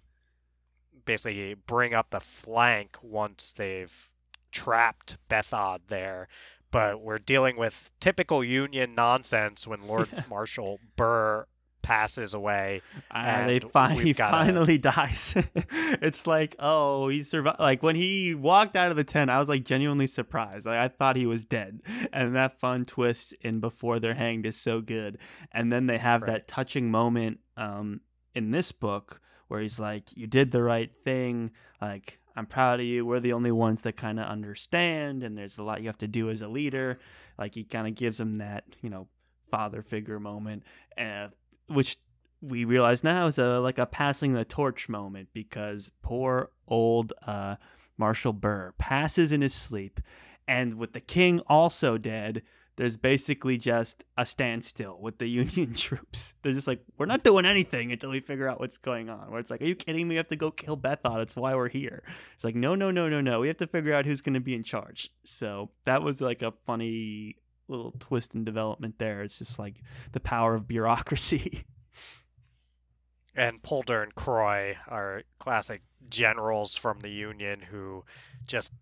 basically 1.05 1.55
bring 1.55 1.93
up 1.95 2.11
the 2.11 2.21
flank 2.21 2.97
once 3.03 3.53
they've 3.53 4.09
trapped 4.51 5.17
Bethod 5.29 5.83
there 5.89 6.29
but 6.71 7.01
we're 7.01 7.19
dealing 7.19 7.57
with 7.57 7.93
typical 8.01 8.43
union 8.43 8.95
nonsense 8.97 9.65
when 9.67 9.87
Lord. 9.87 10.09
Marshal 10.29 10.81
Burr 10.97 11.47
passes 11.85 12.35
away 12.35 12.83
Ah, 13.13 13.45
they 13.47 13.57
and 13.61 13.73
fin- 13.73 14.01
he 14.01 14.13
gotta- 14.13 14.33
finally 14.45 14.79
dies. 14.93 15.35
it's 16.03 16.27
like, 16.27 16.57
oh, 16.59 17.09
he 17.09 17.23
survived. 17.23 17.61
Like 17.61 17.83
when 17.83 17.95
he 17.95 18.35
walked 18.35 18.75
out 18.75 18.91
of 18.91 18.97
the 18.97 19.05
tent, 19.05 19.31
I 19.31 19.39
was 19.39 19.49
like 19.49 19.65
genuinely 19.65 20.07
surprised. 20.09 20.67
Like 20.67 20.79
I 20.79 20.89
thought 20.89 21.15
he 21.17 21.27
was 21.27 21.45
dead. 21.45 21.83
And 22.13 22.35
that 22.35 22.59
fun 22.59 22.85
twist 22.85 23.33
in 23.41 23.61
before 23.61 24.01
they're 24.01 24.15
hanged 24.15 24.47
is 24.47 24.57
so 24.57 24.81
good. 24.81 25.19
And 25.53 25.73
then 25.73 25.87
they 25.87 25.99
have 25.99 26.23
Right. 26.23 26.33
that 26.33 26.49
touching 26.49 26.91
moment 26.91 27.39
um, 27.57 28.01
in 28.35 28.51
this 28.51 28.73
book 28.73 29.21
where 29.49 29.61
he's 29.61 29.79
like, 29.79 30.17
"You 30.17 30.27
did 30.27 30.51
the 30.51 30.63
right 30.63 30.91
thing. 31.05 31.51
Like 31.81 32.19
I'm 32.35 32.47
proud 32.47 32.81
of 32.81 32.87
you. 32.87 33.05
We're 33.07 33.21
the 33.21 33.35
only 33.35 33.53
ones 33.53 33.83
that 33.83 33.97
kind 33.97 34.19
of 34.19 34.27
understand. 34.27 35.23
And 35.23 35.37
there's 35.39 35.59
a 35.59 35.63
lot 35.63 35.81
you 35.83 35.89
have 35.89 35.99
to 35.99 36.09
do 36.09 36.31
as 36.31 36.41
a 36.43 36.49
leader." 36.49 36.99
Like 37.39 37.55
he 37.55 37.65
kind 37.65 37.87
of 37.87 37.95
gives 37.95 38.19
him 38.19 38.39
that, 38.39 38.65
you 38.81 38.89
know, 38.91 39.09
father 39.51 39.83
figure 39.83 40.19
moment, 40.19 40.63
uh, 40.99 41.29
which 41.69 41.99
we 42.41 42.65
realize 42.65 43.03
now 43.03 43.27
is 43.27 43.39
a 43.39 43.59
like 43.61 43.79
a 43.79 43.87
passing 43.87 44.33
the 44.33 44.45
torch 44.45 44.89
moment 44.89 45.29
because 45.33 45.91
poor 46.03 46.51
old 46.69 47.13
uh, 47.27 47.57
Marshall 47.97 48.33
Burr 48.33 48.73
passes 48.79 49.33
in 49.33 49.41
his 49.41 49.55
sleep, 49.55 50.01
and 50.47 50.75
with 50.75 50.93
the 50.93 51.01
king 51.01 51.41
also 51.47 51.97
dead, 51.97 52.43
there's 52.77 52.97
basically 52.97 53.57
just 53.57 54.05
a 54.19 54.27
standstill 54.27 54.99
with 55.01 55.19
the 55.19 55.27
Union 55.29 55.75
troops. 55.75 56.35
They're 56.43 56.53
just 56.53 56.67
like, 56.67 56.83
we're 56.99 57.07
not 57.07 57.23
doing 57.23 57.47
anything 57.47 57.93
until 57.93 58.11
we 58.11 58.21
figure 58.21 58.49
out 58.49 58.61
what's 58.61 58.79
going 58.79 59.09
on. 59.09 59.31
Where 59.31 59.41
it's 59.41 59.51
like, 59.51 59.63
are 59.63 59.67
you 59.67 59.77
kidding 59.77 60.09
me? 60.09 60.15
We 60.15 60.17
have 60.17 60.29
to 60.29 60.37
go 60.37 60.51
kill 60.51 60.77
Bethod. 60.77 61.21
It's 61.21 61.37
why 61.37 61.55
we're 61.55 61.69
here. 61.69 62.03
It's 62.35 62.45
like, 62.45 62.57
no, 62.57 62.75
no, 62.75 62.91
no, 62.91 63.09
no, 63.09 63.21
no. 63.21 63.41
We 63.41 63.49
have 63.49 63.57
to 63.59 63.67
figure 63.67 63.95
out 63.95 64.07
who's 64.07 64.21
going 64.21 64.35
to 64.35 64.41
be 64.41 64.55
in 64.55 64.65
charge. 64.65 65.11
So 65.25 65.71
that 65.85 66.03
was 66.03 66.21
like 66.21 66.43
a 66.43 66.53
funny 66.67 67.37
little 67.69 67.95
twist 67.99 68.35
and 68.35 68.45
development 68.45 68.99
there. 68.99 69.23
It's 69.23 69.39
just 69.39 69.59
like 69.59 69.83
the 70.13 70.21
power 70.21 70.55
of 70.55 70.69
bureaucracy. 70.69 71.65
and 73.35 73.63
Poulder 73.63 74.03
and 74.03 74.15
Kroy 74.15 74.77
are 74.89 75.23
classic 75.39 75.83
generals 76.09 76.77
from 76.77 77.01
the 77.01 77.11
Union 77.11 77.61
who 77.71 78.05
just 78.47 78.73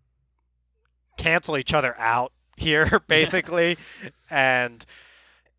cancel 1.17 1.57
each 1.57 1.73
other 1.73 1.97
out 1.99 2.33
here, 2.57 3.01
basically. 3.07 3.77
and 4.29 4.85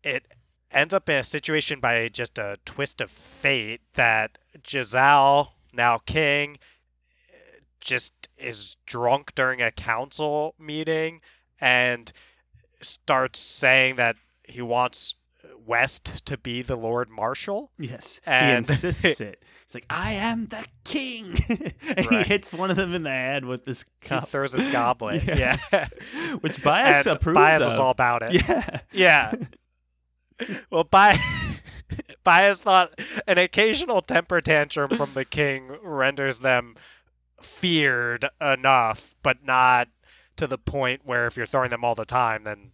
it 0.03 0.25
ends 0.71 0.93
up 0.93 1.09
in 1.09 1.15
a 1.17 1.23
situation 1.23 1.79
by 1.79 2.07
just 2.07 2.37
a 2.37 2.57
twist 2.65 3.01
of 3.01 3.09
fate 3.09 3.81
that 3.93 4.37
Jezal, 4.67 5.49
now 5.73 5.97
king, 5.97 6.57
just 7.79 8.29
is 8.37 8.77
drunk 8.85 9.33
during 9.35 9.61
a 9.61 9.71
council 9.71 10.55
meeting 10.59 11.21
and 11.59 12.11
starts 12.81 13.39
saying 13.39 13.95
that 13.97 14.15
he 14.43 14.61
wants 14.61 15.15
West 15.65 16.25
to 16.27 16.37
be 16.37 16.61
the 16.61 16.75
Lord 16.75 17.09
Marshal. 17.09 17.71
Yes, 17.79 18.21
And- 18.25 18.65
he 18.67 18.73
insists 18.73 19.03
it. 19.21 19.41
He's 19.67 19.73
like, 19.73 19.85
"I 19.89 20.11
am 20.11 20.45
the 20.47 20.63
king," 20.83 21.39
and 21.97 22.05
he 22.07 22.21
hits 22.21 22.53
one 22.53 22.69
of 22.69 22.77
them 22.77 22.93
in 22.93 23.01
the 23.01 23.09
head 23.09 23.45
with 23.45 23.65
this 23.65 23.83
He 24.01 24.09
cup, 24.09 24.27
throws 24.29 24.53
his 24.53 24.67
goblet. 24.67 25.23
Yeah. 25.25 25.57
yeah. 25.73 25.87
which 26.41 26.57
Bayaz 26.57 27.07
and 27.07 27.15
approves 27.15 27.39
Bayaz 27.39 27.61
of. 27.61 27.67
is 27.73 27.79
all 27.79 27.89
about 27.89 28.21
it. 28.21 28.47
yeah, 28.47 28.79
Yeah. 28.91 29.33
well, 30.69 30.83
Bayaz, 30.85 31.19
Bayaz 32.23 32.61
thought 32.61 32.91
an 33.27 33.39
occasional 33.39 34.01
temper 34.03 34.39
tantrum 34.39 34.91
from 34.91 35.13
the 35.15 35.25
king 35.25 35.71
renders 35.81 36.39
them 36.41 36.75
feared 37.41 38.25
enough, 38.39 39.15
but 39.23 39.43
not 39.43 39.87
to 40.37 40.47
the 40.47 40.57
point 40.57 41.01
where 41.05 41.27
if 41.27 41.37
you're 41.37 41.45
throwing 41.45 41.69
them 41.69 41.83
all 41.85 41.95
the 41.95 42.05
time, 42.05 42.43
then 42.43 42.71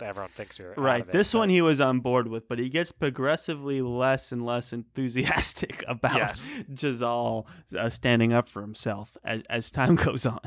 everyone 0.00 0.30
thinks 0.34 0.58
you're 0.58 0.74
right. 0.76 1.00
it, 1.00 1.12
This 1.12 1.32
but- 1.32 1.38
one 1.38 1.48
he 1.48 1.62
was 1.62 1.80
on 1.80 2.00
board 2.00 2.28
with, 2.28 2.48
but 2.48 2.58
he 2.58 2.68
gets 2.68 2.92
progressively 2.92 3.80
less 3.82 4.30
and 4.32 4.44
less 4.44 4.72
enthusiastic 4.72 5.84
about 5.88 6.16
Yes. 6.16 6.54
Jezal 6.72 7.46
uh, 7.76 7.88
standing 7.88 8.32
up 8.32 8.48
for 8.48 8.60
himself 8.60 9.16
as 9.24 9.42
as 9.48 9.70
time 9.70 9.94
goes 10.06 10.26
on. 10.26 10.40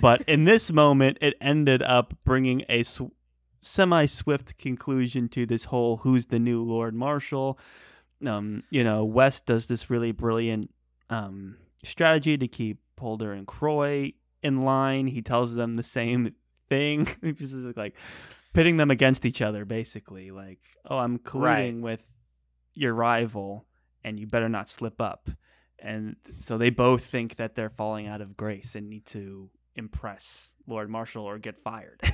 But 0.00 0.22
in 0.22 0.44
this 0.44 0.72
moment, 0.72 1.18
it 1.20 1.34
ended 1.40 1.82
up 1.82 2.14
bringing 2.24 2.64
a 2.68 2.82
sw- 2.84 3.12
semi-swift 3.60 4.56
conclusion 4.58 5.28
to 5.30 5.46
this 5.46 5.64
whole 5.64 5.98
"Who's 5.98 6.26
the 6.26 6.38
new 6.38 6.62
Lord 6.62 6.94
Marshal?" 6.94 7.58
Um, 8.26 8.64
you 8.70 8.82
know, 8.82 9.04
West 9.04 9.46
does 9.46 9.66
this 9.66 9.90
really 9.90 10.10
brilliant 10.12 10.70
um, 11.10 11.56
strategy 11.84 12.36
to 12.36 12.48
keep 12.48 12.78
Poulder 12.96 13.32
and 13.32 13.46
Kroy 13.46 14.12
in 14.42 14.64
line. 14.64 15.06
He 15.08 15.22
tells 15.22 15.54
them 15.54 15.76
the 15.76 15.82
same 15.82 16.34
thing. 16.68 17.08
He's 17.22 17.54
like 17.54 17.94
pitting 18.52 18.76
them 18.76 18.90
against 18.90 19.24
each 19.24 19.42
other, 19.42 19.64
basically. 19.64 20.30
Like, 20.30 20.60
oh, 20.88 20.98
I'm 20.98 21.18
colluding 21.18 21.80
with 21.80 22.06
your 22.74 22.94
rival, 22.94 23.66
and 24.04 24.18
you 24.18 24.26
better 24.26 24.48
not 24.48 24.68
slip 24.68 25.00
up. 25.00 25.30
And 25.78 26.16
so 26.40 26.58
they 26.58 26.70
both 26.70 27.04
think 27.04 27.36
that 27.36 27.54
they're 27.54 27.70
falling 27.70 28.06
out 28.06 28.20
of 28.20 28.36
grace 28.36 28.74
and 28.74 28.88
need 28.88 29.06
to 29.06 29.50
impress 29.76 30.54
Lord 30.66 30.90
Marshall 30.90 31.24
or 31.24 31.38
get 31.38 31.58
fired. 31.60 32.00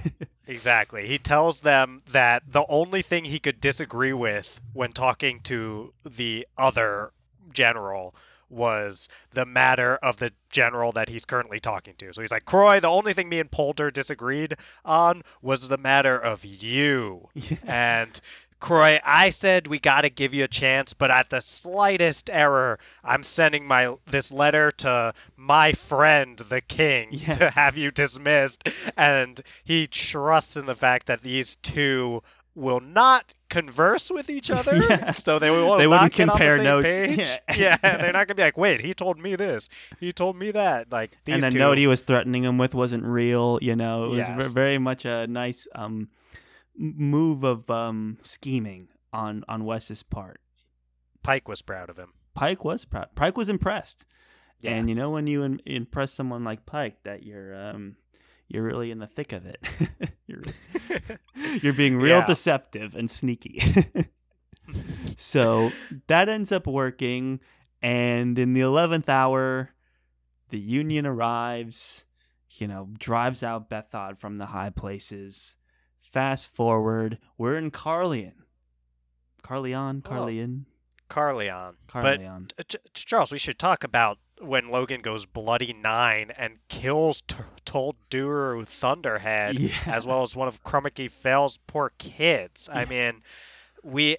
Exactly. 0.46 1.06
He 1.06 1.16
tells 1.16 1.62
them 1.62 2.02
that 2.10 2.42
the 2.46 2.66
only 2.68 3.00
thing 3.00 3.24
he 3.24 3.38
could 3.38 3.62
disagree 3.62 4.12
with 4.12 4.60
when 4.74 4.92
talking 4.92 5.40
to 5.44 5.94
the 6.04 6.46
other 6.58 7.12
general 7.50 8.14
was 8.54 9.08
the 9.32 9.44
matter 9.44 9.96
of 9.96 10.18
the 10.18 10.32
general 10.50 10.92
that 10.92 11.08
he's 11.08 11.24
currently 11.24 11.60
talking 11.60 11.94
to. 11.98 12.12
So 12.12 12.20
he's 12.20 12.30
like, 12.30 12.44
Kroy, 12.44 12.80
the 12.80 12.88
only 12.88 13.12
thing 13.12 13.28
me 13.28 13.40
and 13.40 13.50
Poulder 13.50 13.90
disagreed 13.90 14.54
on 14.84 15.22
was 15.42 15.68
the 15.68 15.78
matter 15.78 16.18
of 16.18 16.44
you. 16.44 17.28
Yeah. 17.34 17.56
And 17.64 18.20
Kroy, 18.60 18.98
I 19.04 19.28
said 19.28 19.66
we 19.66 19.78
got 19.78 20.02
to 20.02 20.08
give 20.08 20.32
you 20.32 20.44
a 20.44 20.48
chance, 20.48 20.94
but 20.94 21.10
at 21.10 21.28
the 21.28 21.40
slightest 21.40 22.30
error, 22.30 22.78
I'm 23.02 23.22
sending 23.22 23.66
my 23.66 23.96
this 24.06 24.32
letter 24.32 24.70
to 24.78 25.12
my 25.36 25.72
friend 25.72 26.38
the 26.38 26.62
king 26.62 27.08
Yeah. 27.10 27.32
to 27.32 27.50
have 27.50 27.76
you 27.76 27.90
dismissed. 27.90 28.66
And 28.96 29.42
he 29.64 29.86
trusts 29.86 30.56
in 30.56 30.64
the 30.64 30.74
fact 30.74 31.06
that 31.06 31.22
these 31.22 31.56
two 31.56 32.22
will 32.54 32.80
not 32.80 33.34
converse 33.48 34.10
with 34.10 34.30
each 34.30 34.50
other, 34.58 34.76
Yeah. 34.76 35.12
so 35.12 35.38
they 35.38 35.50
will 35.50 35.76
They 35.76 35.86
not 35.86 36.02
wouldn't 36.02 36.20
on 36.20 36.26
the 36.26 36.32
compare 36.32 36.62
notes. 36.62 36.86
Yeah. 37.48 37.56
Yeah. 37.56 37.76
they're 37.98 38.12
not 38.12 38.26
gonna 38.28 38.36
be 38.36 38.42
like, 38.42 38.56
wait, 38.56 38.80
he 38.80 38.94
told 38.94 39.18
me 39.18 39.36
this, 39.36 39.68
he 40.00 40.12
told 40.12 40.36
me 40.36 40.50
that. 40.52 40.90
Like 40.92 41.16
these 41.24 41.34
and 41.34 41.42
the 41.42 41.50
two, 41.50 41.58
note 41.58 41.78
he 41.78 41.86
was 41.86 42.00
threatening 42.02 42.44
him 42.44 42.58
with 42.58 42.74
wasn't 42.74 43.04
real. 43.04 43.58
You 43.62 43.74
know, 43.76 44.04
it 44.04 44.08
was 44.08 44.18
Yes. 44.28 44.52
very 44.52 44.78
much 44.78 45.04
a 45.04 45.26
nice 45.26 45.66
um, 45.74 46.08
move 46.76 47.44
of 47.44 47.68
um, 47.70 48.18
scheming 48.22 48.88
on 49.12 49.44
on 49.48 49.64
Wes's 49.64 50.02
part. 50.02 50.40
Pike 51.22 51.48
was 51.48 51.62
proud 51.62 51.88
of 51.90 51.96
him. 51.98 52.12
Pike 52.34 52.64
was 52.64 52.84
proud. 52.84 53.08
Pike 53.14 53.36
was 53.36 53.48
impressed. 53.48 54.04
Yeah. 54.60 54.72
And 54.72 54.88
you 54.88 54.94
know 54.94 55.10
when 55.10 55.26
you 55.26 55.42
in- 55.42 55.60
impress 55.66 56.12
someone 56.12 56.44
like 56.44 56.66
Pike, 56.66 56.98
that 57.04 57.22
you're 57.22 57.54
um, 57.54 57.96
you're 58.48 58.62
really 58.62 58.90
in 58.90 58.98
the 58.98 59.06
thick 59.06 59.32
of 59.32 59.46
it. 59.46 59.60
you're 60.26 60.42
you're 61.62 61.72
being 61.72 61.96
real 61.96 62.18
Yeah. 62.18 62.26
deceptive 62.26 62.94
and 62.94 63.10
sneaky. 63.10 63.60
so 65.16 65.70
that 66.06 66.28
ends 66.28 66.52
up 66.52 66.66
working, 66.66 67.40
and 67.82 68.38
in 68.38 68.52
the 68.54 68.60
eleventh 68.60 69.08
hour, 69.08 69.70
the 70.50 70.58
Union 70.58 71.06
arrives. 71.06 72.04
You 72.56 72.68
know, 72.68 72.88
drives 72.96 73.42
out 73.42 73.68
Bethod 73.68 74.16
from 74.18 74.38
the 74.38 74.46
high 74.46 74.70
places. 74.70 75.56
Fast 76.00 76.46
forward, 76.46 77.18
we're 77.36 77.56
in 77.56 77.72
Carleon. 77.72 78.34
Carleon, 79.42 80.02
Oh. 80.06 80.08
Carleon, 81.14 81.74
Carleon. 81.88 82.50
But 82.56 82.74
Uh, 82.74 82.78
Charles, 82.94 83.30
we 83.32 83.38
should 83.38 83.58
talk 83.58 83.84
about 83.84 84.18
when 84.40 84.64
Logen 84.66 85.00
goes 85.00 85.26
bloody 85.26 85.72
nine 85.72 86.32
and 86.36 86.58
kills 86.68 87.20
T- 87.20 87.36
Tul 87.64 87.96
Duru 88.10 88.66
Thunderhead, 88.66 89.58
Yeah. 89.58 89.70
as 89.86 90.04
well 90.06 90.22
as 90.22 90.34
one 90.34 90.48
of 90.48 90.62
Crummock-i-Phail's 90.64 91.58
poor 91.66 91.92
kids. 91.98 92.68
I 92.72 92.84
mean, 92.84 93.22
we 93.82 94.16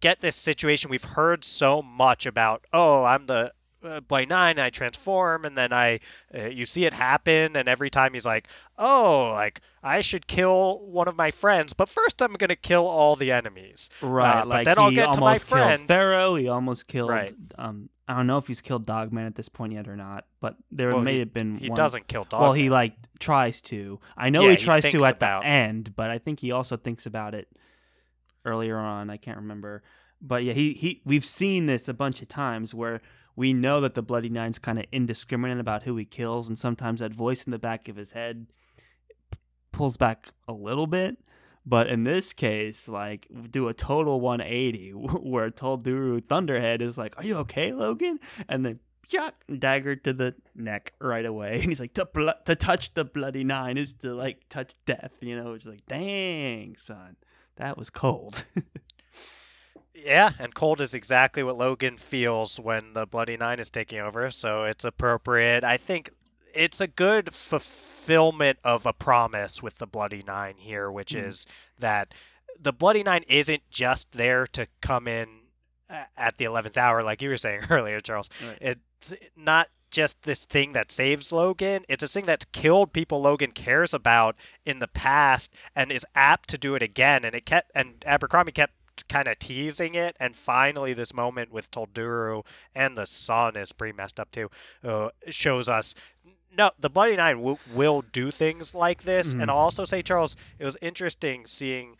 get 0.00 0.20
this 0.20 0.36
situation. 0.36 0.90
We've 0.90 1.02
heard 1.04 1.44
so 1.44 1.80
much 1.80 2.26
about. 2.26 2.64
Oh, 2.72 3.04
I'm 3.04 3.26
the 3.26 3.52
uh, 3.86 4.00
Bloody 4.00 4.26
Nine. 4.26 4.58
I 4.58 4.70
transform, 4.70 5.44
and 5.44 5.56
then 5.56 5.72
I, 5.72 6.00
uh, 6.34 6.46
you 6.48 6.66
see 6.66 6.84
it 6.84 6.92
happen, 6.92 7.56
and 7.56 7.68
every 7.68 7.90
time 7.90 8.12
he's 8.12 8.26
like, 8.26 8.48
oh, 8.78 9.30
like 9.32 9.60
I 9.82 10.00
should 10.00 10.26
kill 10.26 10.80
one 10.86 11.08
of 11.08 11.16
my 11.16 11.30
friends, 11.30 11.72
but 11.72 11.88
first 11.88 12.20
I'm 12.22 12.32
gonna 12.34 12.56
kill 12.56 12.86
all 12.86 13.16
the 13.16 13.30
enemies. 13.32 13.88
Right, 14.02 14.30
Uh, 14.38 14.40
but 14.40 14.48
like 14.48 14.64
then 14.64 14.78
I'll 14.78 14.90
get 14.90 15.12
to 15.14 15.20
my 15.20 15.38
friend. 15.38 15.86
Ferro. 15.86 16.34
He 16.34 16.48
almost 16.48 16.86
killed. 16.86 17.10
Right. 17.10 17.32
Um, 17.56 17.88
I 18.08 18.14
don't 18.16 18.28
know 18.28 18.38
if 18.38 18.46
he's 18.46 18.60
killed 18.60 18.86
Dogman 18.86 19.26
at 19.26 19.34
this 19.34 19.48
point 19.48 19.72
yet 19.72 19.88
or 19.88 19.96
not, 19.96 20.26
but 20.40 20.54
there 20.70 20.90
Well, 20.90 21.00
may 21.02 21.14
he- 21.14 21.18
have 21.20 21.32
been. 21.32 21.58
He 21.58 21.68
one. 21.70 21.76
doesn't 21.76 22.06
kill 22.06 22.22
Dog. 22.24 22.40
Well, 22.40 22.52
he 22.52 22.70
like 22.70 22.94
tries 23.18 23.60
to. 23.62 23.98
I 24.16 24.30
know 24.30 24.42
Yeah, 24.42 24.50
he 24.50 24.56
he 24.56 24.64
tries 24.64 24.84
to 24.84 25.04
at 25.04 25.16
about- 25.16 25.42
the 25.42 25.48
end, 25.48 25.96
but 25.96 26.10
I 26.10 26.18
think 26.18 26.38
he 26.40 26.52
also 26.52 26.76
thinks 26.76 27.04
about 27.06 27.34
it 27.34 27.48
earlier 28.44 28.78
on. 28.78 29.10
I 29.10 29.16
can't 29.16 29.38
remember, 29.38 29.82
but 30.20 30.44
yeah, 30.44 30.52
he 30.52 30.72
he. 30.74 31.02
We've 31.04 31.24
seen 31.24 31.66
this 31.66 31.88
a 31.88 31.94
bunch 31.94 32.22
of 32.22 32.28
times 32.28 32.74
where 32.74 33.00
we 33.36 33.52
know 33.52 33.82
that 33.82 33.94
the 33.94 34.02
Bloody 34.02 34.30
Nine's 34.30 34.58
kind 34.58 34.78
of 34.78 34.86
indiscriminate 34.90 35.60
about 35.60 35.82
who 35.82 35.96
he 35.96 36.06
kills, 36.06 36.48
and 36.48 36.58
sometimes 36.58 37.00
that 37.00 37.12
voice 37.12 37.44
in 37.44 37.52
the 37.52 37.58
back 37.58 37.86
of 37.88 37.96
his 37.96 38.12
head 38.12 38.46
pulls 39.72 39.98
back 39.98 40.30
a 40.48 40.52
little 40.52 40.86
bit. 40.86 41.18
But 41.66 41.88
in 41.88 42.04
this 42.04 42.32
case, 42.32 42.88
like, 42.88 43.26
do 43.50 43.68
a 43.68 43.74
total 43.74 44.20
180 44.20 44.90
where 44.94 45.50
Tul 45.50 45.78
Duru 45.78 46.24
Thunderhead 46.24 46.80
is 46.80 46.96
like, 46.96 47.18
Are 47.18 47.24
you 47.24 47.36
okay, 47.38 47.72
Logen? 47.72 48.18
And 48.48 48.64
then, 48.64 48.80
yuck, 49.10 49.32
dagger 49.58 49.96
to 49.96 50.12
the 50.12 50.34
neck 50.54 50.94
right 51.00 51.26
away. 51.26 51.54
And 51.60 51.64
he's 51.64 51.80
like, 51.80 51.94
To, 51.94 52.06
bl- 52.06 52.30
to 52.46 52.54
touch 52.54 52.94
the 52.94 53.04
bloody 53.04 53.44
nine 53.44 53.76
is 53.76 53.94
to, 53.94 54.14
like, 54.14 54.48
touch 54.48 54.74
death. 54.86 55.12
You 55.20 55.36
know, 55.36 55.52
it's 55.54 55.66
like, 55.66 55.84
Dang, 55.86 56.76
son, 56.76 57.16
that 57.56 57.76
was 57.76 57.90
cold. 57.90 58.44
Yeah, 60.04 60.30
and 60.38 60.54
cold 60.54 60.80
is 60.80 60.94
exactly 60.94 61.42
what 61.42 61.56
Logen 61.56 61.98
feels 61.98 62.60
when 62.60 62.92
the 62.92 63.06
Bloody 63.06 63.36
Nine 63.36 63.58
is 63.58 63.70
taking 63.70 63.98
over, 63.98 64.30
so 64.30 64.64
it's 64.64 64.84
appropriate. 64.84 65.64
I 65.64 65.76
think 65.76 66.10
it's 66.54 66.80
a 66.80 66.86
good 66.86 67.32
fulfillment 67.34 68.58
of 68.64 68.86
a 68.86 68.92
promise 68.92 69.62
with 69.62 69.76
the 69.76 69.86
Bloody 69.86 70.22
Nine 70.26 70.56
here, 70.58 70.90
which 70.90 71.12
Mhm. 71.12 71.26
is 71.26 71.46
that 71.78 72.12
the 72.58 72.72
Bloody 72.72 73.02
Nine 73.02 73.24
isn't 73.28 73.68
just 73.70 74.12
there 74.12 74.46
to 74.48 74.66
come 74.80 75.08
in 75.08 75.42
at 76.16 76.36
the 76.38 76.44
11th 76.44 76.76
hour, 76.76 77.02
like 77.02 77.22
you 77.22 77.28
were 77.28 77.36
saying 77.36 77.60
earlier, 77.70 78.00
Charles. 78.00 78.28
Right. 78.46 78.58
It's 78.60 79.14
not 79.36 79.68
just 79.90 80.24
this 80.24 80.44
thing 80.44 80.72
that 80.72 80.90
saves 80.90 81.30
Logen. 81.30 81.84
It's 81.88 82.02
a 82.02 82.08
thing 82.08 82.26
that's 82.26 82.44
killed 82.46 82.92
people 82.92 83.22
Logen 83.22 83.54
cares 83.54 83.94
about 83.94 84.36
in 84.64 84.78
the 84.80 84.88
past 84.88 85.54
and 85.76 85.92
is 85.92 86.04
apt 86.14 86.48
to 86.50 86.58
do 86.58 86.74
it 86.74 86.82
again. 86.82 87.24
And 87.24 87.34
it 87.34 87.46
kept 87.46 87.70
and 87.74 88.02
Abercrombie 88.04 88.52
kept 88.52 88.74
kind 89.08 89.28
of 89.28 89.38
teasing 89.38 89.94
it, 89.94 90.16
and 90.20 90.34
finally 90.36 90.92
this 90.94 91.12
moment 91.14 91.52
with 91.52 91.70
Tul 91.70 91.86
Duru 91.88 92.44
and 92.74 92.96
the 92.96 93.06
sun 93.06 93.56
is 93.56 93.72
pretty 93.72 93.96
messed 93.96 94.18
up 94.20 94.30
too. 94.30 94.50
Uh, 94.84 95.08
shows 95.28 95.68
us. 95.68 95.94
No, 96.56 96.70
the 96.78 96.88
Bloody 96.88 97.16
Nine 97.16 97.36
w- 97.36 97.58
will 97.74 98.00
do 98.02 98.30
things 98.30 98.74
like 98.74 99.02
this, 99.02 99.34
Mhm. 99.34 99.42
and 99.42 99.50
I'll 99.50 99.58
also 99.58 99.84
say, 99.84 100.00
Charles, 100.00 100.36
it 100.58 100.64
was 100.64 100.76
interesting 100.80 101.44
seeing 101.44 101.96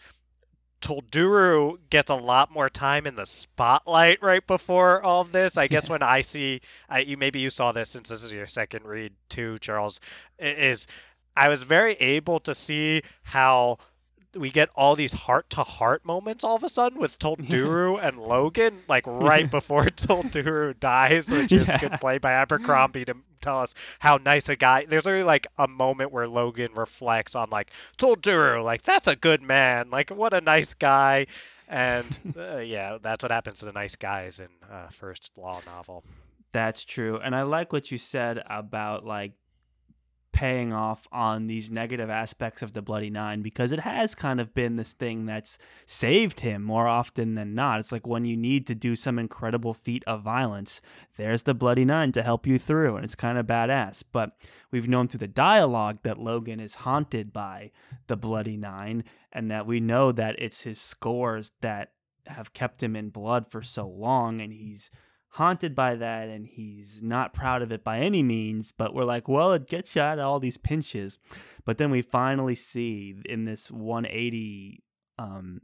Tul 0.80 1.02
Duru 1.10 1.78
gets 1.90 2.10
a 2.10 2.14
lot 2.14 2.50
more 2.50 2.68
time 2.68 3.06
in 3.06 3.16
the 3.16 3.26
spotlight 3.26 4.22
right 4.22 4.46
before 4.46 5.02
all 5.02 5.20
of 5.22 5.32
this. 5.32 5.56
I 5.58 5.66
guess 5.68 5.88
when 5.90 6.02
I 6.02 6.20
see, 6.20 6.60
I, 6.88 7.00
you 7.00 7.16
maybe 7.16 7.40
you 7.40 7.50
saw 7.50 7.72
this 7.72 7.90
since 7.90 8.08
this 8.08 8.22
is 8.22 8.32
your 8.32 8.46
second 8.46 8.84
read 8.86 9.14
too, 9.28 9.58
Charles. 9.58 10.00
Is 10.38 10.86
I 11.36 11.48
was 11.48 11.62
very 11.64 11.94
able 11.94 12.38
to 12.40 12.54
see 12.54 13.02
how 13.24 13.78
we 14.38 14.50
get 14.50 14.68
all 14.74 14.94
these 14.96 15.12
heart 15.12 15.50
to 15.50 15.62
heart 15.62 16.04
moments 16.04 16.44
all 16.44 16.56
of 16.56 16.62
a 16.62 16.68
sudden 16.68 17.00
with 17.00 17.18
Tul 17.18 17.36
Duru 17.36 17.98
and 18.02 18.18
Logen, 18.18 18.80
like 18.88 19.04
right 19.06 19.50
before 19.50 19.84
Tul 19.96 20.22
Duru 20.24 20.78
dies, 20.78 21.32
which 21.32 21.52
is 21.52 21.68
Yeah. 21.68 21.78
good 21.78 21.92
play 22.00 22.18
by 22.18 22.32
Abercrombie 22.32 23.04
to 23.06 23.14
tell 23.40 23.60
us 23.60 23.74
how 24.00 24.16
nice 24.18 24.48
a 24.48 24.56
guy. 24.56 24.84
There's 24.88 25.06
really 25.06 25.22
like 25.22 25.46
a 25.58 25.68
moment 25.68 26.12
where 26.12 26.26
Logen 26.26 26.76
reflects 26.76 27.34
on 27.34 27.50
like 27.50 27.70
Tul 27.96 28.16
Duru, 28.16 28.62
like 28.64 28.82
that's 28.82 29.08
a 29.08 29.16
good 29.16 29.42
man, 29.42 29.90
like 29.90 30.10
what 30.10 30.32
a 30.34 30.40
nice 30.40 30.74
guy. 30.74 31.26
And 31.68 32.16
uh, 32.38 32.58
yeah, 32.58 32.98
that's 33.00 33.22
what 33.24 33.32
happens 33.32 33.58
to 33.60 33.64
the 33.66 33.72
nice 33.72 33.96
guys 33.96 34.38
in 34.40 34.48
uh, 34.70 34.88
first 34.88 35.36
law 35.36 35.60
novel. 35.66 36.04
That's 36.52 36.84
true. 36.84 37.18
And 37.22 37.34
I 37.34 37.42
like 37.42 37.72
what 37.72 37.90
you 37.90 37.98
said 37.98 38.42
about 38.48 39.04
like 39.04 39.32
paying 40.36 40.70
off 40.70 41.08
on 41.10 41.46
these 41.46 41.70
negative 41.70 42.10
aspects 42.10 42.60
of 42.60 42.74
the 42.74 42.82
Bloody 42.82 43.08
Nine 43.08 43.40
because 43.40 43.72
it 43.72 43.80
has 43.80 44.14
kind 44.14 44.38
of 44.38 44.52
been 44.52 44.76
this 44.76 44.92
thing 44.92 45.24
that's 45.24 45.56
saved 45.86 46.40
him 46.40 46.62
more 46.62 46.86
often 46.86 47.36
than 47.36 47.54
not. 47.54 47.80
It's 47.80 47.90
like 47.90 48.06
when 48.06 48.26
you 48.26 48.36
need 48.36 48.66
to 48.66 48.74
do 48.74 48.96
some 48.96 49.18
incredible 49.18 49.72
feat 49.72 50.04
of 50.06 50.20
violence, 50.20 50.82
there's 51.16 51.44
the 51.44 51.54
Bloody 51.54 51.86
Nine 51.86 52.12
to 52.12 52.22
help 52.22 52.46
you 52.46 52.58
through, 52.58 52.96
and 52.96 53.04
it's 53.06 53.14
kind 53.14 53.38
of 53.38 53.46
badass. 53.46 54.02
But 54.12 54.32
we've 54.70 54.90
known 54.90 55.08
through 55.08 55.20
the 55.20 55.26
dialogue 55.26 56.00
that 56.02 56.18
Logen 56.18 56.60
is 56.60 56.74
haunted 56.74 57.32
by 57.32 57.70
the 58.06 58.16
Bloody 58.18 58.58
Nine, 58.58 59.04
and 59.32 59.50
that 59.50 59.66
we 59.66 59.80
know 59.80 60.12
that 60.12 60.36
it's 60.38 60.64
his 60.64 60.78
scores 60.78 61.52
that 61.62 61.92
have 62.26 62.52
kept 62.52 62.82
him 62.82 62.94
in 62.94 63.08
blood 63.08 63.50
for 63.50 63.62
so 63.62 63.88
long, 63.88 64.42
and 64.42 64.52
he's 64.52 64.90
haunted 65.30 65.74
by 65.74 65.94
that 65.94 66.28
and 66.28 66.46
he's 66.46 67.02
not 67.02 67.34
proud 67.34 67.62
of 67.62 67.70
it 67.70 67.84
by 67.84 67.98
any 67.98 68.22
means 68.22 68.72
but 68.72 68.94
we're 68.94 69.04
like 69.04 69.28
well 69.28 69.52
it 69.52 69.66
gets 69.66 69.94
you 69.94 70.02
out 70.02 70.18
of 70.18 70.24
all 70.24 70.40
these 70.40 70.58
pinches. 70.58 71.18
But 71.64 71.78
then 71.78 71.90
we 71.90 72.02
finally 72.02 72.54
see 72.54 73.14
in 73.24 73.44
this 73.44 73.70
180 73.70 74.82
um 75.18 75.60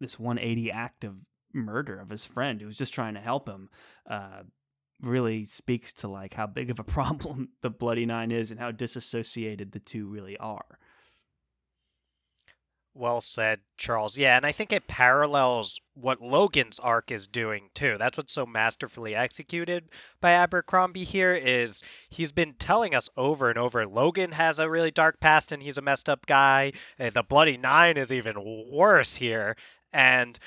this 0.00 0.18
180 0.18 0.70
act 0.70 1.04
of 1.04 1.16
murder 1.52 2.00
of 2.00 2.10
his 2.10 2.24
friend 2.24 2.60
who 2.60 2.66
was 2.66 2.76
just 2.76 2.94
trying 2.94 3.14
to 3.14 3.20
help 3.20 3.48
him 3.48 3.68
uh 4.08 4.42
really 5.02 5.44
speaks 5.44 5.92
to 5.94 6.08
like 6.08 6.34
how 6.34 6.46
big 6.46 6.70
of 6.70 6.78
a 6.78 6.84
problem 6.98 7.50
the 7.62 7.70
bloody 7.70 8.06
nine 8.06 8.30
is 8.30 8.50
and 8.50 8.60
how 8.60 8.70
disassociated 8.70 9.72
the 9.72 9.80
two 9.80 10.06
really 10.06 10.36
are 10.38 10.78
Well 12.94 13.20
said, 13.20 13.60
Charles. 13.76 14.18
Yeah, 14.18 14.36
and 14.36 14.44
I 14.44 14.50
think 14.52 14.72
it 14.72 14.88
parallels 14.88 15.80
what 15.94 16.20
Logen's 16.20 16.80
arc 16.80 17.12
is 17.12 17.28
doing 17.28 17.70
too. 17.72 17.96
That's 17.96 18.16
what's 18.16 18.32
so 18.32 18.44
masterfully 18.44 19.14
executed 19.14 19.88
by 20.20 20.32
Abercrombie 20.32 21.04
here 21.04 21.34
is 21.34 21.82
he's 22.08 22.32
been 22.32 22.54
telling 22.54 22.94
us 22.94 23.08
over 23.16 23.48
and 23.48 23.58
over 23.58 23.84
Logen 23.84 24.32
has 24.32 24.58
a 24.58 24.68
really 24.68 24.90
dark 24.90 25.20
past 25.20 25.52
and 25.52 25.62
he's 25.62 25.78
a 25.78 25.82
messed 25.82 26.08
up 26.08 26.26
guy. 26.26 26.72
Uh, 26.98 27.10
The 27.10 27.22
Bloody 27.22 27.56
Nine 27.56 27.96
is 27.96 28.12
even 28.12 28.66
worse 28.70 29.16
here. 29.16 29.56
And 29.92 30.38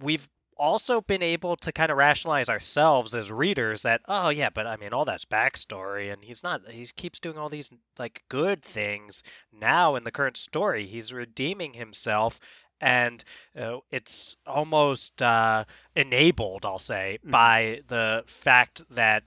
we've 0.00 0.28
also 0.56 1.00
been 1.00 1.22
able 1.22 1.56
to 1.56 1.72
kind 1.72 1.90
of 1.90 1.96
rationalize 1.96 2.48
ourselves 2.48 3.14
as 3.14 3.30
readers 3.32 3.82
that 3.82 4.00
oh 4.08 4.28
yeah 4.28 4.48
but 4.52 4.66
i 4.66 4.76
mean 4.76 4.92
all 4.92 5.04
that's 5.04 5.24
backstory 5.24 6.12
and 6.12 6.24
he's 6.24 6.42
not 6.42 6.60
he 6.70 6.86
keeps 6.96 7.20
doing 7.20 7.38
all 7.38 7.48
these 7.48 7.70
like 7.98 8.22
good 8.28 8.62
things 8.62 9.22
now 9.52 9.94
in 9.96 10.04
the 10.04 10.10
current 10.12 10.36
story 10.36 10.86
he's 10.86 11.12
redeeming 11.12 11.74
himself 11.74 12.38
and 12.80 13.24
uh, 13.58 13.78
it's 13.90 14.36
almost 14.46 15.22
uh, 15.22 15.64
enabled 15.94 16.64
i'll 16.66 16.78
say 16.78 17.18
Mhm. 17.24 17.30
by 17.30 17.80
the 17.88 18.22
fact 18.26 18.82
that 18.90 19.22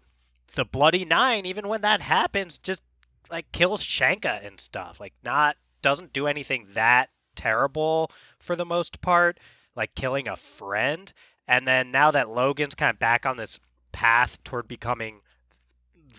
the 0.55 0.65
bloody 0.65 1.05
nine 1.05 1.45
even 1.45 1.67
when 1.67 1.82
that 1.82 2.01
happens 2.01 2.57
just 2.57 2.84
like 3.30 3.51
kills 3.51 3.84
shanka 3.84 4.45
and 4.45 4.59
stuff 4.59 4.99
like 4.99 5.13
not 5.23 5.57
doesn't 5.82 6.13
do 6.13 6.28
anything 6.28 6.67
that 6.73 7.09
terrible 7.36 8.09
for 8.39 8.55
the 8.55 8.65
most 8.65 8.99
part 9.01 9.39
like 9.78 9.95
killing 9.95 10.28
a 10.28 10.36
friend 10.36 11.13
and 11.47 11.65
then 11.67 11.91
now 11.91 12.11
that 12.11 12.28
logen's 12.28 12.75
kind 12.75 12.93
of 12.93 12.99
back 12.99 13.25
on 13.25 13.38
this 13.38 13.59
path 13.93 14.43
toward 14.43 14.67
becoming 14.67 15.21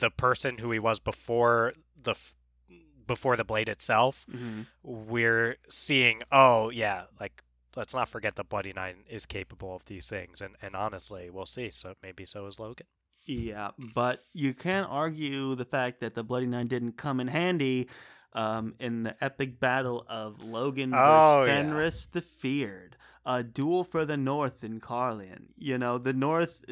the 0.00 0.10
person 0.10 0.58
who 0.58 0.70
he 0.70 0.78
was 0.78 0.98
before 1.00 1.74
the 2.00 2.12
f- 2.12 2.36
before 3.06 3.36
the 3.36 3.44
blade 3.44 3.68
itself 3.68 4.24
mm-hmm. 4.30 4.62
we're 4.82 5.56
seeing 5.68 6.22
oh 6.32 6.70
yeah 6.70 7.04
like 7.20 7.42
let's 7.76 7.94
not 7.94 8.08
forget 8.08 8.36
the 8.36 8.44
bloody 8.44 8.72
nine 8.72 8.96
is 9.08 9.26
capable 9.26 9.74
of 9.74 9.84
these 9.86 10.08
things 10.08 10.40
and 10.40 10.54
and 10.62 10.74
honestly 10.76 11.30
we'll 11.30 11.46
see 11.46 11.68
so 11.70 11.94
maybe 12.02 12.24
so 12.24 12.46
is 12.46 12.56
logen 12.56 12.86
Yeah, 13.26 13.70
but 13.94 14.20
you 14.32 14.54
can't 14.54 14.88
argue 14.90 15.54
the 15.54 15.64
fact 15.66 16.00
that 16.00 16.14
the 16.14 16.22
Bloody 16.22 16.46
Nine 16.46 16.66
didn't 16.66 16.96
come 16.96 17.20
in 17.20 17.28
handy 17.28 17.88
um, 18.32 18.74
in 18.78 19.02
the 19.02 19.22
epic 19.22 19.60
battle 19.60 20.04
of 20.08 20.38
Logen 20.38 20.92
Oh, 20.94 21.40
versus 21.44 21.48
yeah. 21.48 21.62
Fenris 21.62 22.06
the 22.06 22.20
Feared, 22.22 22.96
a 23.28 23.44
duel 23.44 23.84
for 23.84 24.06
the 24.06 24.16
North 24.16 24.64
in 24.64 24.80
Carleon. 24.80 25.48
You 25.58 25.76
know, 25.76 25.98
the 25.98 26.14
North, 26.14 26.64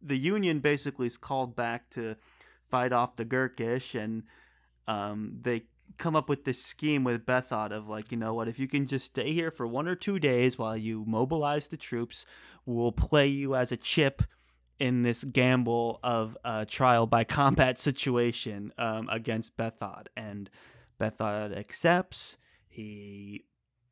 the 0.00 0.16
Union 0.16 0.60
basically 0.60 1.06
is 1.06 1.18
called 1.18 1.54
back 1.54 1.90
to 1.90 2.16
fight 2.70 2.92
off 2.92 3.16
the 3.16 3.24
Gurkish, 3.26 3.94
and 3.94 4.22
um, 4.88 5.36
they 5.42 5.64
come 5.98 6.16
up 6.16 6.28
with 6.28 6.44
this 6.44 6.64
scheme 6.64 7.04
with 7.04 7.26
Bethod 7.26 7.70
of 7.70 7.86
like, 7.86 8.10
you 8.10 8.16
know 8.16 8.32
what, 8.32 8.48
if 8.48 8.58
you 8.58 8.66
can 8.66 8.86
just 8.86 9.06
stay 9.06 9.32
here 9.32 9.50
for 9.50 9.66
one 9.66 9.86
or 9.86 9.94
two 9.94 10.18
days 10.18 10.56
while 10.56 10.76
you 10.76 11.04
mobilize 11.06 11.68
the 11.68 11.76
troops, 11.76 12.24
we'll 12.64 12.92
play 12.92 13.26
you 13.26 13.54
as 13.54 13.70
a 13.70 13.76
chip 13.76 14.22
in 14.78 15.02
this 15.02 15.24
gamble 15.24 16.00
of 16.02 16.34
a 16.44 16.64
trial 16.64 17.06
by 17.06 17.24
combat 17.24 17.78
situation 17.78 18.72
um, 18.78 19.06
against 19.12 19.54
Bethod. 19.58 20.08
And 20.16 20.48
Bethod 20.96 21.52
accepts. 21.52 22.38
He 22.68 23.44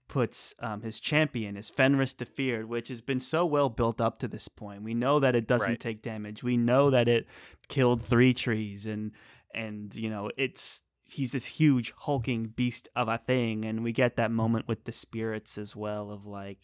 puts 0.08 0.54
um, 0.60 0.82
his 0.82 0.98
champion, 1.00 1.54
his 1.56 1.70
Fenris 1.70 2.14
the 2.14 2.24
Feared, 2.24 2.68
which 2.68 2.88
has 2.88 3.00
been 3.00 3.20
so 3.20 3.44
well 3.46 3.68
built 3.68 4.00
up 4.00 4.18
to 4.20 4.28
this 4.28 4.48
point. 4.48 4.82
We 4.82 4.94
know 4.94 5.20
that 5.20 5.34
it 5.34 5.46
doesn't 5.46 5.68
Right. 5.68 5.80
take 5.80 6.02
damage. 6.02 6.42
We 6.42 6.56
know 6.56 6.90
that 6.90 7.08
it 7.08 7.26
killed 7.68 8.02
three 8.02 8.32
trees, 8.34 8.86
and 8.86 9.12
and 9.54 9.94
you 9.94 10.10
know 10.10 10.30
it's 10.36 10.82
he's 11.10 11.32
this 11.32 11.46
huge 11.46 11.92
hulking 11.98 12.48
beast 12.48 12.88
of 12.96 13.08
a 13.08 13.16
thing. 13.18 13.64
And 13.64 13.82
we 13.84 13.92
get 13.92 14.16
that 14.16 14.30
moment 14.30 14.68
with 14.68 14.84
the 14.84 14.92
spirits 14.92 15.56
as 15.56 15.74
well 15.76 16.10
of 16.10 16.26
like 16.26 16.58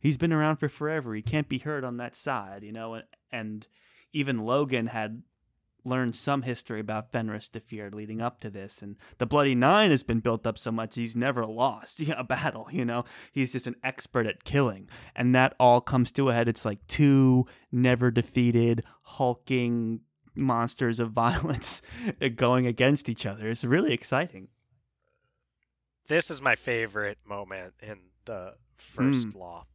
he's 0.00 0.18
been 0.18 0.32
around 0.32 0.56
for 0.56 0.68
forever. 0.68 1.14
He 1.14 1.22
can't 1.22 1.48
be 1.48 1.58
hurt 1.58 1.84
on 1.84 1.96
that 1.98 2.14
side, 2.16 2.62
you 2.64 2.72
know. 2.72 2.94
And, 2.94 3.04
and 3.32 3.66
even 4.12 4.40
Logen 4.40 4.88
had 4.88 5.22
learned 5.84 6.16
some 6.16 6.42
history 6.42 6.80
about 6.80 7.12
Fenris 7.12 7.48
the 7.48 7.60
Feared 7.60 7.94
leading 7.94 8.20
up 8.20 8.40
to 8.40 8.50
this, 8.50 8.82
and 8.82 8.96
the 9.18 9.26
Bloody 9.26 9.54
Nine 9.54 9.90
has 9.90 10.02
been 10.02 10.20
built 10.20 10.46
up 10.46 10.58
so 10.58 10.70
much 10.70 10.94
he's 10.94 11.16
never 11.16 11.44
lost 11.44 12.00
a 12.16 12.24
battle. 12.24 12.68
You 12.70 12.84
know, 12.84 13.04
he's 13.32 13.52
just 13.52 13.66
an 13.66 13.76
expert 13.82 14.26
at 14.26 14.44
killing, 14.44 14.88
and 15.14 15.34
that 15.34 15.54
all 15.58 15.80
comes 15.80 16.12
to 16.12 16.28
a 16.28 16.34
head. 16.34 16.48
It's 16.48 16.64
like 16.64 16.86
two 16.86 17.46
never 17.72 18.10
defeated 18.10 18.84
hulking 19.02 20.00
monsters 20.34 21.00
of 21.00 21.10
violence 21.12 21.82
going 22.36 22.66
against 22.66 23.08
each 23.08 23.26
other. 23.26 23.48
It's 23.48 23.64
really 23.64 23.92
exciting. 23.92 24.48
this 26.06 26.30
is 26.30 26.40
my 26.40 26.54
favorite 26.54 27.18
moment 27.26 27.74
in 27.82 27.98
the 28.24 28.54
first 28.76 29.34
law 29.34 29.66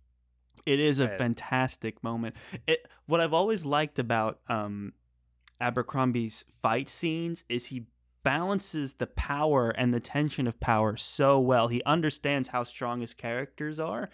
It 0.65 0.79
is 0.79 0.99
a 0.99 1.09
fantastic 1.17 2.01
moment. 2.03 2.35
It 2.67 2.87
what 3.05 3.19
I've 3.19 3.33
always 3.33 3.65
liked 3.65 3.99
about 3.99 4.39
um, 4.47 4.93
Abercrombie's 5.59 6.45
fight 6.61 6.89
scenes 6.89 7.43
is 7.49 7.67
he 7.67 7.85
balances 8.23 8.93
the 8.95 9.07
power 9.07 9.69
and 9.69 9.93
the 9.93 9.99
tension 9.99 10.47
of 10.47 10.59
power 10.59 10.95
so 10.97 11.39
well. 11.39 11.67
He 11.67 11.83
understands 11.83 12.49
how 12.49 12.63
strong 12.63 13.01
his 13.01 13.13
characters 13.13 13.79
are 13.79 14.09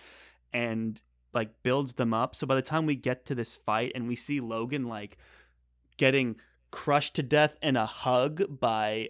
and 0.52 1.02
like 1.34 1.64
builds 1.64 1.94
them 1.94 2.14
up. 2.14 2.36
So 2.36 2.48
by 2.48 2.56
the 2.56 2.62
time 2.62 2.86
we 2.86 2.96
get 2.96 3.26
to 3.28 3.36
this 3.36 3.56
fight 3.56 3.92
and 3.96 4.08
we 4.08 4.16
see 4.16 4.42
Logen 4.42 4.88
like 4.88 5.18
getting 5.98 6.38
crushed 6.72 7.16
to 7.16 7.24
death 7.24 7.56
in 7.62 7.76
a 7.76 7.86
hug 7.86 8.60
by 8.60 9.10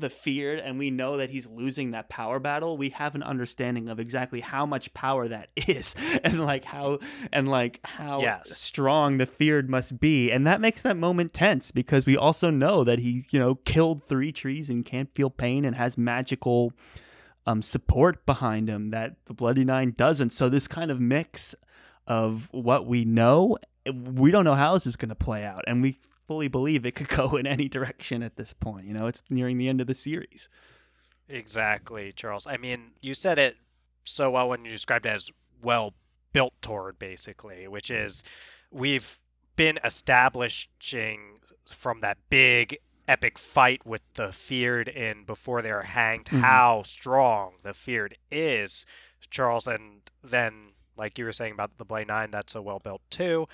the 0.00 0.10
feared 0.10 0.58
and 0.58 0.78
we 0.78 0.90
know 0.90 1.16
that 1.16 1.30
he's 1.30 1.48
losing 1.48 1.90
that 1.90 2.08
power 2.08 2.38
battle 2.38 2.76
we 2.76 2.90
have 2.90 3.14
an 3.14 3.22
understanding 3.22 3.88
of 3.88 3.98
exactly 3.98 4.40
how 4.40 4.64
much 4.66 4.92
power 4.94 5.26
that 5.28 5.48
is 5.56 5.94
and 6.24 6.44
like 6.44 6.64
how 6.64 6.98
and 7.32 7.48
like 7.48 7.80
how 7.84 8.20
Yes. 8.20 8.56
strong 8.56 9.18
the 9.18 9.26
feared 9.26 9.68
must 9.68 9.98
be. 10.00 10.30
And 10.30 10.46
that 10.46 10.60
makes 10.60 10.82
that 10.82 10.96
moment 10.96 11.32
tense 11.32 11.70
because 11.70 12.06
we 12.06 12.16
also 12.16 12.50
know 12.50 12.84
that 12.84 12.98
he 12.98 13.24
you 13.30 13.38
know 13.38 13.56
killed 13.56 14.04
three 14.04 14.32
trees 14.32 14.70
and 14.70 14.84
can't 14.84 15.12
feel 15.14 15.30
pain 15.30 15.64
and 15.64 15.76
has 15.76 15.96
magical 15.98 16.72
um 17.46 17.62
support 17.62 18.24
behind 18.26 18.68
him 18.68 18.90
that 18.90 19.16
the 19.26 19.34
bloody 19.34 19.64
nine 19.64 19.94
doesn't. 19.96 20.30
So 20.30 20.48
this 20.48 20.68
kind 20.68 20.90
of 20.90 21.00
mix 21.00 21.54
of 22.06 22.48
what 22.52 22.86
we 22.86 23.04
know 23.04 23.56
we 23.92 24.30
don't 24.30 24.44
know 24.44 24.54
how 24.54 24.74
this 24.74 24.86
is 24.86 24.96
going 24.96 25.08
to 25.08 25.14
play 25.14 25.44
out. 25.44 25.64
And 25.66 25.80
we 25.82 25.96
fully 26.28 26.46
believe 26.46 26.86
it 26.86 26.94
could 26.94 27.08
go 27.22 27.34
in 27.36 27.46
any 27.46 27.68
direction 27.68 28.22
at 28.22 28.36
this 28.36 28.52
point 28.54 28.86
you 28.86 28.94
know 28.94 29.08
it's 29.08 29.22
nearing 29.28 29.58
the 29.58 29.68
end 29.68 29.80
of 29.80 29.88
the 29.88 29.94
series 29.94 30.48
Exactly, 31.30 32.10
Charles. 32.12 32.46
I 32.46 32.56
mean, 32.56 32.92
you 33.02 33.12
said 33.12 33.38
it 33.38 33.56
so 34.02 34.30
well 34.30 34.48
when 34.48 34.64
you 34.64 34.70
described 34.70 35.04
it 35.04 35.10
as 35.10 35.30
well 35.62 35.92
built 36.32 36.54
toward, 36.62 36.98
basically, 36.98 37.68
which 37.68 37.90
is 37.90 38.24
we've 38.70 39.20
been 39.54 39.78
establishing 39.84 41.40
from 41.70 42.00
that 42.00 42.16
big 42.30 42.78
epic 43.06 43.38
fight 43.38 43.84
with 43.84 44.00
the 44.14 44.32
feared 44.32 44.88
in 44.88 45.24
before 45.24 45.60
they're 45.60 45.82
hanged, 45.82 46.26
Mhm. 46.26 46.40
how 46.40 46.82
strong 46.82 47.56
the 47.62 47.74
feared 47.74 48.16
is, 48.30 48.86
Charles. 49.28 49.66
And 49.66 50.10
then, 50.24 50.72
like 50.96 51.18
you 51.18 51.26
were 51.26 51.32
saying 51.32 51.52
about 51.52 51.76
the 51.76 51.84
Blade 51.84 52.06
Nine, 52.08 52.30
that's 52.30 52.54
a 52.54 52.62
well 52.62 52.78
built 52.78 53.02
too. 53.10 53.46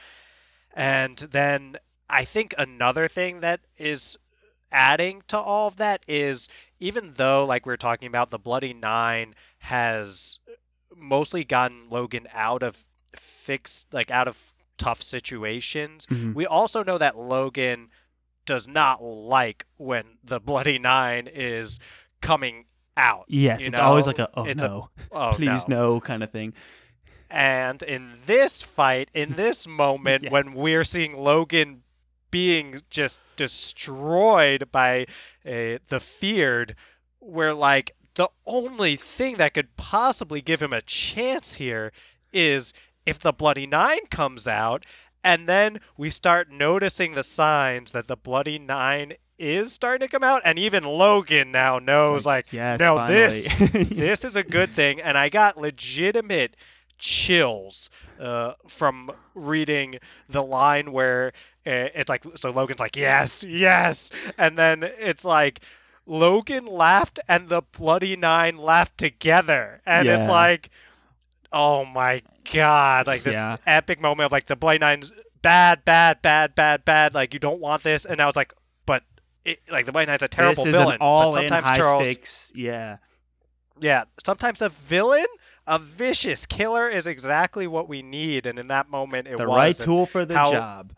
And 0.72 1.18
then 1.18 1.76
I 2.08 2.24
think 2.24 2.54
another 2.58 3.08
thing 3.08 3.40
that 3.40 3.60
is 3.78 4.16
adding 4.70 5.22
to 5.28 5.38
all 5.38 5.68
of 5.68 5.76
that 5.76 6.04
is 6.08 6.48
even 6.80 7.14
though, 7.16 7.44
like 7.46 7.64
we 7.66 7.72
are 7.72 7.76
talking 7.78 8.08
about, 8.08 8.30
the 8.30 8.38
Bloody 8.38 8.74
Nine 8.74 9.34
has 9.58 10.40
mostly 10.94 11.44
gotten 11.44 11.88
Logen 11.90 12.26
out 12.32 12.62
of 12.62 12.84
fixed, 13.16 13.92
like 13.94 14.10
out 14.10 14.28
of 14.28 14.54
tough 14.76 15.02
situations, 15.02 16.06
Mhm. 16.06 16.34
we 16.34 16.46
also 16.46 16.82
know 16.82 16.98
that 16.98 17.14
Logen 17.14 17.88
does 18.44 18.66
not 18.68 19.02
like 19.02 19.64
when 19.76 20.18
the 20.22 20.40
Bloody 20.40 20.78
Nine 20.78 21.26
is 21.26 21.78
coming 22.20 22.66
out. 22.96 23.24
Yes, 23.28 23.62
you 23.62 23.68
it's 23.68 23.78
always 23.78 24.06
like 24.06 24.18
a 24.18 24.28
oh 24.34 24.44
it's 24.44 24.62
a- 24.62 24.68
no, 24.68 24.90
Oh, 25.12 25.30
please 25.34 25.66
no. 25.68 26.00
kind 26.00 26.22
of 26.22 26.30
thing. 26.30 26.52
And 27.30 27.82
in 27.82 28.18
this 28.26 28.62
fight, 28.62 29.08
in 29.14 29.34
this 29.34 29.66
moment, 29.82 30.24
Yes. 30.24 30.32
when 30.32 30.54
we're 30.54 30.84
seeing 30.84 31.12
Logen 31.16 31.80
being 32.34 32.80
just 32.90 33.20
destroyed 33.36 34.72
by 34.72 35.02
uh, 35.46 35.78
the 35.86 36.00
feared, 36.00 36.74
we're 37.20 37.52
like, 37.54 37.94
the 38.16 38.28
only 38.44 38.96
thing 38.96 39.36
that 39.36 39.54
could 39.54 39.76
possibly 39.76 40.40
give 40.40 40.60
him 40.60 40.72
a 40.72 40.80
chance 40.82 41.54
here 41.54 41.92
is 42.32 42.74
if 43.06 43.20
the 43.20 43.30
Bloody 43.30 43.68
Nine 43.68 44.06
comes 44.10 44.48
out, 44.48 44.84
and 45.22 45.48
then 45.48 45.78
we 45.96 46.10
start 46.10 46.50
noticing 46.50 47.14
the 47.14 47.22
signs 47.22 47.92
that 47.92 48.08
the 48.08 48.16
Bloody 48.16 48.58
Nine 48.58 49.12
is 49.38 49.72
starting 49.72 50.04
to 50.04 50.10
come 50.10 50.24
out, 50.24 50.42
and 50.44 50.58
even 50.58 50.82
Logen 50.82 51.52
now 51.52 51.78
knows, 51.78 52.26
like, 52.26 52.52
yes, 52.52 52.80
no, 52.80 52.96
finally. 52.96 53.14
this 53.14 53.48
this 53.90 54.24
is 54.24 54.34
a 54.34 54.42
good 54.42 54.70
thing 54.70 55.00
and 55.00 55.16
i 55.16 55.28
got 55.28 55.56
legitimate 55.56 56.56
chills 56.98 57.90
uh, 58.20 58.54
from 58.68 59.10
reading 59.34 59.96
the 60.28 60.42
line 60.42 60.92
where 60.92 61.32
it's 61.64 62.08
like 62.08 62.24
so 62.36 62.52
logen's 62.52 62.80
like 62.80 62.96
yes 62.96 63.44
yes 63.48 64.10
and 64.38 64.56
then 64.58 64.82
it's 64.82 65.24
like 65.24 65.60
logen 66.06 66.68
laughed 66.68 67.18
and 67.28 67.48
the 67.48 67.62
bloody 67.76 68.16
nine 68.16 68.56
laughed 68.58 68.98
together 68.98 69.80
and 69.86 70.06
it's 70.18 70.28
like 70.28 70.70
oh 71.52 71.84
my 71.84 72.22
god 72.52 73.06
like 73.06 73.22
this 73.22 73.34
Yeah. 73.34 73.56
epic 73.66 74.00
moment 74.00 74.26
of 74.26 74.32
like 74.32 74.46
the 74.46 74.56
bloody 74.56 74.78
nine's 74.78 75.12
bad 75.40 75.84
bad 75.84 76.20
bad 76.22 76.54
bad 76.54 76.84
bad 76.84 77.14
like 77.14 77.32
you 77.32 77.40
don't 77.40 77.60
want 77.60 77.82
this 77.82 78.04
and 78.04 78.18
now 78.18 78.28
it's 78.28 78.36
like 78.36 78.52
but 78.86 79.02
it, 79.44 79.60
like 79.70 79.86
the 79.86 79.92
bloody 79.92 80.06
nine's 80.06 80.22
a 80.22 80.28
terrible 80.28 80.64
villain 80.78 80.98
but 81.34 81.42
in 81.42 81.48
sometimes 81.48 81.68
high 81.70 81.76
charles 81.78 82.08
stakes. 82.10 82.52
Yeah, 82.54 82.98
yeah, 83.80 84.04
sometimes 84.24 84.62
a 84.62 84.68
villain, 84.68 85.26
a 85.66 85.78
vicious 85.78 86.46
killer 86.46 86.88
is 86.88 87.06
exactly 87.06 87.66
what 87.66 87.88
we 87.88 88.02
need, 88.02 88.46
and 88.46 88.58
in 88.58 88.68
that 88.68 88.88
moment 88.90 89.26
it 89.28 89.32
was. 89.32 89.38
the 89.40 89.46
was. 89.48 89.56
right 89.80 89.84
tool 89.84 90.06
for 90.06 90.24
the 90.24 90.36
how- 90.36 90.52
job. 90.52 90.92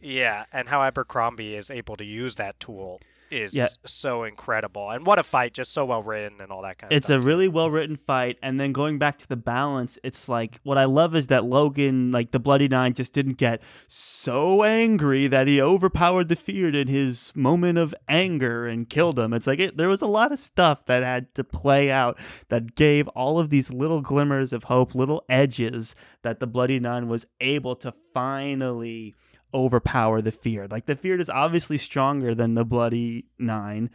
Yeah, 0.00 0.44
and 0.52 0.68
how 0.68 0.82
Abercrombie 0.82 1.56
is 1.56 1.70
able 1.70 1.96
to 1.96 2.04
use 2.04 2.36
that 2.36 2.60
tool 2.60 3.00
is 3.30 3.54
Yeah. 3.54 3.66
so 3.84 4.24
incredible, 4.24 4.90
and 4.90 5.04
what 5.06 5.18
a 5.18 5.22
fight! 5.22 5.54
Just 5.54 5.72
so 5.72 5.84
well 5.84 6.02
written 6.02 6.40
and 6.40 6.50
all 6.52 6.62
that 6.62 6.78
kind 6.78 6.92
of 6.92 6.96
It's 6.96 7.06
stuff. 7.06 7.18
It's 7.18 7.24
a 7.24 7.28
really 7.28 7.48
well 7.48 7.70
written 7.70 7.96
fight, 7.96 8.38
and 8.42 8.58
then 8.60 8.72
going 8.72 8.98
back 8.98 9.18
to 9.18 9.28
the 9.28 9.36
balance, 9.36 9.98
it's 10.02 10.28
like 10.28 10.60
what 10.62 10.78
I 10.78 10.84
love 10.84 11.14
is 11.16 11.26
that 11.28 11.42
Logen, 11.42 12.12
like 12.12 12.30
the 12.30 12.38
Bloody 12.38 12.68
Nine, 12.68 12.94
just 12.94 13.12
didn't 13.12 13.38
get 13.38 13.60
so 13.88 14.62
angry 14.62 15.26
that 15.26 15.46
he 15.48 15.60
overpowered 15.60 16.28
the 16.28 16.36
feared 16.36 16.74
in 16.74 16.88
his 16.88 17.32
moment 17.34 17.78
of 17.78 17.94
anger 18.08 18.66
and 18.66 18.88
killed 18.88 19.18
him. 19.18 19.32
It's 19.32 19.46
like 19.46 19.58
it, 19.58 19.76
there 19.76 19.88
was 19.88 20.02
a 20.02 20.06
lot 20.06 20.32
of 20.32 20.38
stuff 20.38 20.84
that 20.86 21.02
had 21.02 21.34
to 21.34 21.44
play 21.44 21.90
out 21.90 22.18
that 22.48 22.74
gave 22.76 23.08
all 23.08 23.38
of 23.38 23.50
these 23.50 23.72
little 23.72 24.00
glimmers 24.02 24.52
of 24.52 24.64
hope, 24.64 24.94
little 24.94 25.24
edges 25.28 25.94
that 26.22 26.40
the 26.40 26.46
Bloody 26.46 26.80
Nine 26.80 27.08
was 27.08 27.26
able 27.40 27.76
to 27.76 27.92
finally 28.14 29.14
overpower 29.56 30.20
the 30.20 30.30
feared. 30.30 30.70
Like 30.70 30.86
the 30.86 30.94
feared 30.94 31.20
is 31.20 31.30
obviously 31.30 31.78
stronger 31.78 32.34
than 32.34 32.54
the 32.54 32.64
Bloody 32.64 33.24
Nine, 33.38 33.90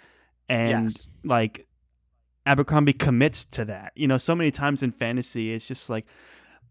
and 0.50 0.86
yes. 0.86 1.08
like 1.24 1.68
Abercrombie 2.46 2.94
commits 2.94 3.46
to 3.46 3.66
that. 3.66 3.94
You 3.96 4.08
know, 4.08 4.18
so 4.18 4.36
many 4.36 4.50
times 4.52 4.82
in 4.82 4.92
fantasy, 4.92 5.54
it's 5.54 5.68
just 5.68 5.90
like 5.90 6.06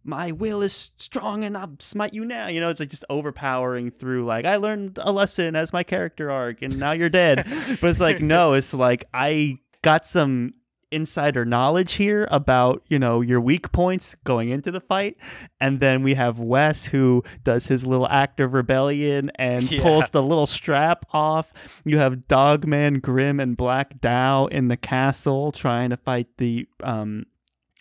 my 0.02 0.32
will 0.32 0.62
is 0.62 0.90
strong 0.96 1.44
and 1.44 1.56
I'll 1.56 1.76
smite 1.78 2.12
you 2.12 2.24
now. 2.24 2.48
You 2.48 2.60
know, 2.60 2.70
it's 2.70 2.80
like 2.80 2.90
just 2.90 3.04
overpowering 3.08 3.92
through 3.92 4.24
like 4.24 4.44
I 4.44 4.56
learned 4.56 4.98
a 5.00 5.12
lesson 5.12 5.54
as 5.54 5.72
my 5.72 5.84
character 5.84 6.30
arc 6.30 6.62
and 6.62 6.78
now 6.78 6.92
you're 6.92 7.08
dead. 7.08 7.44
but 7.80 7.90
it's 7.90 8.00
like 8.00 8.20
no, 8.20 8.54
it's 8.54 8.74
like 8.74 9.04
I 9.14 9.58
got 9.82 10.04
some 10.04 10.54
insider 10.90 11.44
knowledge 11.44 11.92
here 11.94 12.26
about 12.30 12.82
you 12.88 12.98
know 12.98 13.20
your 13.20 13.40
weak 13.40 13.70
points 13.72 14.16
going 14.24 14.48
into 14.48 14.70
the 14.70 14.80
fight 14.80 15.16
and 15.60 15.78
then 15.80 16.02
we 16.02 16.14
have 16.14 16.38
wes 16.40 16.86
who 16.86 17.22
does 17.44 17.66
his 17.66 17.86
little 17.86 18.08
act 18.08 18.40
of 18.40 18.52
rebellion 18.54 19.30
and 19.36 19.70
Yeah. 19.70 19.82
pulls 19.82 20.10
the 20.10 20.22
little 20.22 20.46
strap 20.46 21.06
off 21.12 21.52
you 21.84 21.98
have 21.98 22.26
dogman 22.26 22.98
grim 23.00 23.38
and 23.38 23.56
black 23.56 24.00
dow 24.00 24.46
in 24.46 24.68
the 24.68 24.76
castle 24.76 25.52
trying 25.52 25.90
to 25.90 25.96
fight 25.96 26.26
the 26.38 26.66
um 26.82 27.26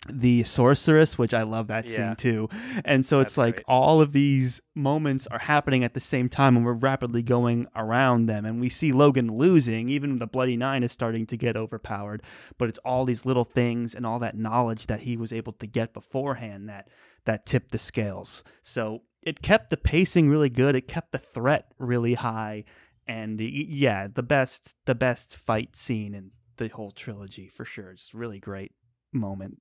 the 0.08 0.42
sorceress 0.44 1.18
which 1.18 1.34
i 1.34 1.42
love 1.42 1.66
that 1.66 1.86
Yeah. 1.88 1.96
scene 1.96 2.16
too. 2.16 2.48
And 2.86 3.04
so 3.04 3.20
it's 3.20 3.36
like 3.36 3.56
great. 3.56 3.64
all 3.68 4.00
of 4.00 4.12
these 4.14 4.62
moments 4.74 5.26
are 5.26 5.40
happening 5.40 5.84
at 5.84 5.92
the 5.92 6.00
same 6.00 6.30
time 6.30 6.56
and 6.56 6.64
we're 6.64 6.72
rapidly 6.72 7.22
going 7.22 7.66
around 7.76 8.24
them. 8.26 8.46
And 8.46 8.60
we 8.62 8.70
see 8.70 8.92
logen 8.92 9.30
losing 9.30 9.90
even 9.90 10.18
the 10.18 10.26
bloody 10.26 10.56
nine 10.56 10.82
is 10.82 10.90
starting 10.90 11.26
to 11.26 11.36
get 11.36 11.54
overpowered. 11.56 12.22
But 12.56 12.70
it's 12.70 12.78
all 12.78 13.04
these 13.04 13.26
little 13.26 13.44
things 13.44 13.94
and 13.94 14.06
all 14.06 14.18
that 14.20 14.38
knowledge 14.38 14.86
that 14.86 15.00
he 15.02 15.18
was 15.18 15.34
able 15.34 15.52
to 15.54 15.66
get 15.66 15.92
beforehand 15.92 16.66
that 16.70 16.88
that 17.26 17.44
tipped 17.44 17.70
the 17.72 17.78
scales. 17.78 18.42
So 18.62 19.02
it 19.22 19.42
kept 19.42 19.68
the 19.68 19.76
pacing 19.76 20.30
really 20.30 20.48
good. 20.48 20.74
It 20.74 20.88
kept 20.88 21.12
the 21.12 21.18
threat 21.18 21.72
really 21.78 22.14
high. 22.14 22.64
And 23.06 23.38
yeah 23.38 24.08
the 24.08 24.22
best 24.22 24.74
the 24.86 24.94
best 24.94 25.36
fight 25.36 25.76
scene 25.76 26.14
in 26.14 26.30
the 26.56 26.68
whole 26.68 26.90
trilogy 26.90 27.48
for 27.48 27.66
sure. 27.66 27.90
It's 27.90 28.14
a 28.14 28.16
really 28.16 28.40
great 28.40 28.72
moment 29.12 29.58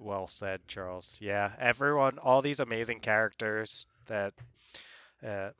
Well 0.00 0.26
said, 0.28 0.66
Charles. 0.66 1.18
Yeah, 1.22 1.52
everyone, 1.58 2.18
all 2.18 2.42
these 2.42 2.60
amazing 2.60 3.00
characters 3.00 3.86
that, 4.06 4.32
uh, 5.24 5.50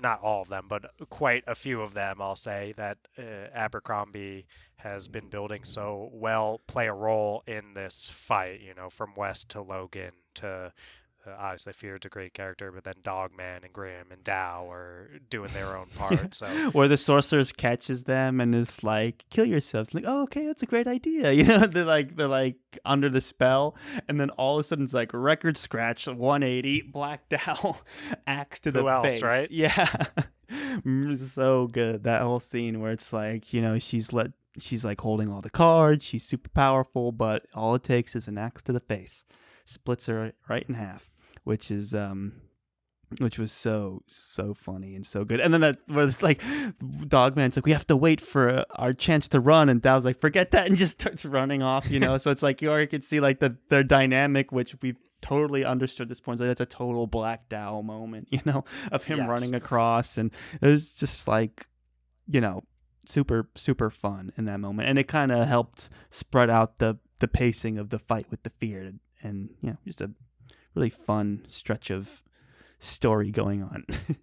not 0.00 0.22
all 0.22 0.42
of 0.42 0.48
them, 0.48 0.66
but 0.68 0.90
quite 1.10 1.44
a 1.46 1.54
few 1.54 1.82
of 1.82 1.92
them, 1.94 2.20
I'll 2.20 2.36
say, 2.36 2.72
that 2.76 2.98
uh, 3.18 3.48
Abercrombie 3.52 4.46
has 4.76 5.06
been 5.06 5.28
building 5.28 5.64
so 5.64 6.10
well 6.12 6.60
play 6.66 6.88
a 6.88 6.94
role 6.94 7.42
in 7.46 7.74
this 7.74 8.08
fight. 8.08 8.60
You 8.60 8.74
know, 8.74 8.88
from 8.90 9.14
West 9.14 9.50
to 9.50 9.58
Logen 9.58 10.12
to. 10.34 10.72
Uh, 11.26 11.30
obviously, 11.38 11.72
Feared's 11.72 12.06
a 12.06 12.08
great 12.08 12.34
character, 12.34 12.72
but 12.72 12.84
then 12.84 12.94
Dogman 13.02 13.62
and 13.62 13.72
Grim 13.72 14.06
and 14.10 14.24
Dow 14.24 14.68
are 14.70 15.08
doing 15.30 15.50
their 15.52 15.76
own 15.76 15.86
part. 15.96 16.34
So 16.34 16.46
Where 16.72 16.88
the 16.88 16.96
sorceress 16.96 17.52
catches 17.52 18.04
them 18.04 18.40
and 18.40 18.54
is 18.54 18.82
like, 18.82 19.24
"Kill 19.30 19.44
yourselves." 19.44 19.94
Like, 19.94 20.04
oh, 20.06 20.22
okay, 20.24 20.46
that's 20.46 20.62
a 20.62 20.66
great 20.66 20.86
idea. 20.88 21.32
You 21.42 21.44
know, 21.44 21.66
they're 21.66 21.84
like 21.84 22.16
they're 22.16 22.26
like 22.28 22.56
under 22.84 23.08
the 23.08 23.20
spell, 23.20 23.76
and 24.08 24.20
then 24.20 24.30
all 24.30 24.56
of 24.58 24.60
a 24.60 24.64
sudden 24.64 24.84
it's 24.84 24.94
like 24.94 25.10
record 25.14 25.56
scratch, 25.56 26.06
180, 26.06 26.82
Black 26.82 27.28
Dow, 27.28 27.76
axe 28.26 28.60
to 28.60 28.72
the 28.72 28.80
Who 28.82 28.88
else, 28.88 29.12
face. 29.12 29.22
right? 29.22 29.50
Yeah, 29.50 29.88
Mm, 30.50 31.16
so 31.18 31.66
good 31.68 32.04
that 32.04 32.20
whole 32.22 32.40
scene 32.40 32.80
where 32.80 32.92
it's 32.92 33.12
like 33.12 33.52
you 33.54 33.62
know 33.62 33.78
she's 33.78 34.12
let 34.12 34.32
she's 34.58 34.84
like 34.84 35.00
holding 35.00 35.30
all 35.32 35.40
the 35.40 35.48
cards, 35.50 36.04
she's 36.04 36.24
super 36.24 36.50
powerful, 36.50 37.10
but 37.12 37.46
all 37.54 37.74
it 37.74 37.82
takes 37.84 38.14
is 38.14 38.28
an 38.28 38.36
axe 38.36 38.62
to 38.64 38.72
the 38.72 38.80
face, 38.80 39.24
splits 39.64 40.06
her 40.06 40.32
right 40.48 40.64
in 40.68 40.74
half, 40.74 41.10
which 41.44 41.70
is 41.70 41.94
um 41.94 42.32
which 43.18 43.38
was 43.38 43.52
so 43.52 44.02
so 44.06 44.54
funny 44.54 44.94
and 44.94 45.06
so 45.06 45.24
good. 45.24 45.38
And 45.40 45.52
then 45.52 45.60
that 45.60 45.78
was 45.88 46.22
like 46.22 46.42
Dogman's 47.08 47.56
like 47.56 47.66
we 47.66 47.72
have 47.72 47.86
to 47.88 47.96
wait 47.96 48.20
for 48.20 48.64
our 48.70 48.92
chance 48.92 49.28
to 49.30 49.40
run, 49.40 49.68
and 49.68 49.82
Dow's 49.82 50.04
like 50.04 50.20
forget 50.20 50.50
that 50.52 50.66
and 50.66 50.76
just 50.76 51.00
starts 51.00 51.24
running 51.24 51.62
off. 51.62 51.90
You 51.90 52.00
know, 52.00 52.16
so 52.18 52.30
it's 52.30 52.42
like 52.42 52.62
you 52.62 52.70
already 52.70 52.86
could 52.86 53.04
see 53.04 53.20
like 53.20 53.40
the 53.40 53.56
their 53.68 53.82
dynamic, 53.84 54.50
which 54.52 54.74
we've 54.80 54.96
totally 55.20 55.64
understood 55.64 56.08
this 56.08 56.20
point. 56.20 56.40
Like 56.40 56.48
that's 56.48 56.60
a 56.62 56.66
total 56.66 57.06
Black 57.06 57.48
Dow 57.48 57.82
moment, 57.82 58.28
you 58.32 58.40
know, 58.44 58.64
of 58.90 59.04
him 59.04 59.18
Yes. 59.18 59.28
running 59.28 59.54
across, 59.54 60.16
and 60.16 60.30
it 60.60 60.66
was 60.66 60.94
just 60.94 61.28
like 61.28 61.66
you 62.26 62.40
know 62.40 62.62
super 63.04 63.48
super 63.56 63.90
fun 63.90 64.32
in 64.38 64.46
that 64.46 64.58
moment, 64.60 64.88
and 64.88 64.98
it 64.98 65.06
kind 65.08 65.30
of 65.32 65.46
helped 65.46 65.90
spread 66.10 66.48
out 66.48 66.78
the 66.78 66.98
the 67.18 67.28
pacing 67.28 67.76
of 67.78 67.90
the 67.90 67.98
fight 67.98 68.26
with 68.30 68.42
the 68.42 68.50
fear, 68.50 68.92
and 69.22 69.50
you 69.60 69.70
know 69.70 69.76
just 69.84 70.00
a 70.00 70.10
really 70.74 70.90
fun 70.90 71.44
stretch 71.48 71.90
of 71.90 72.22
story 72.78 73.30
going 73.30 73.62
on. 73.62 73.84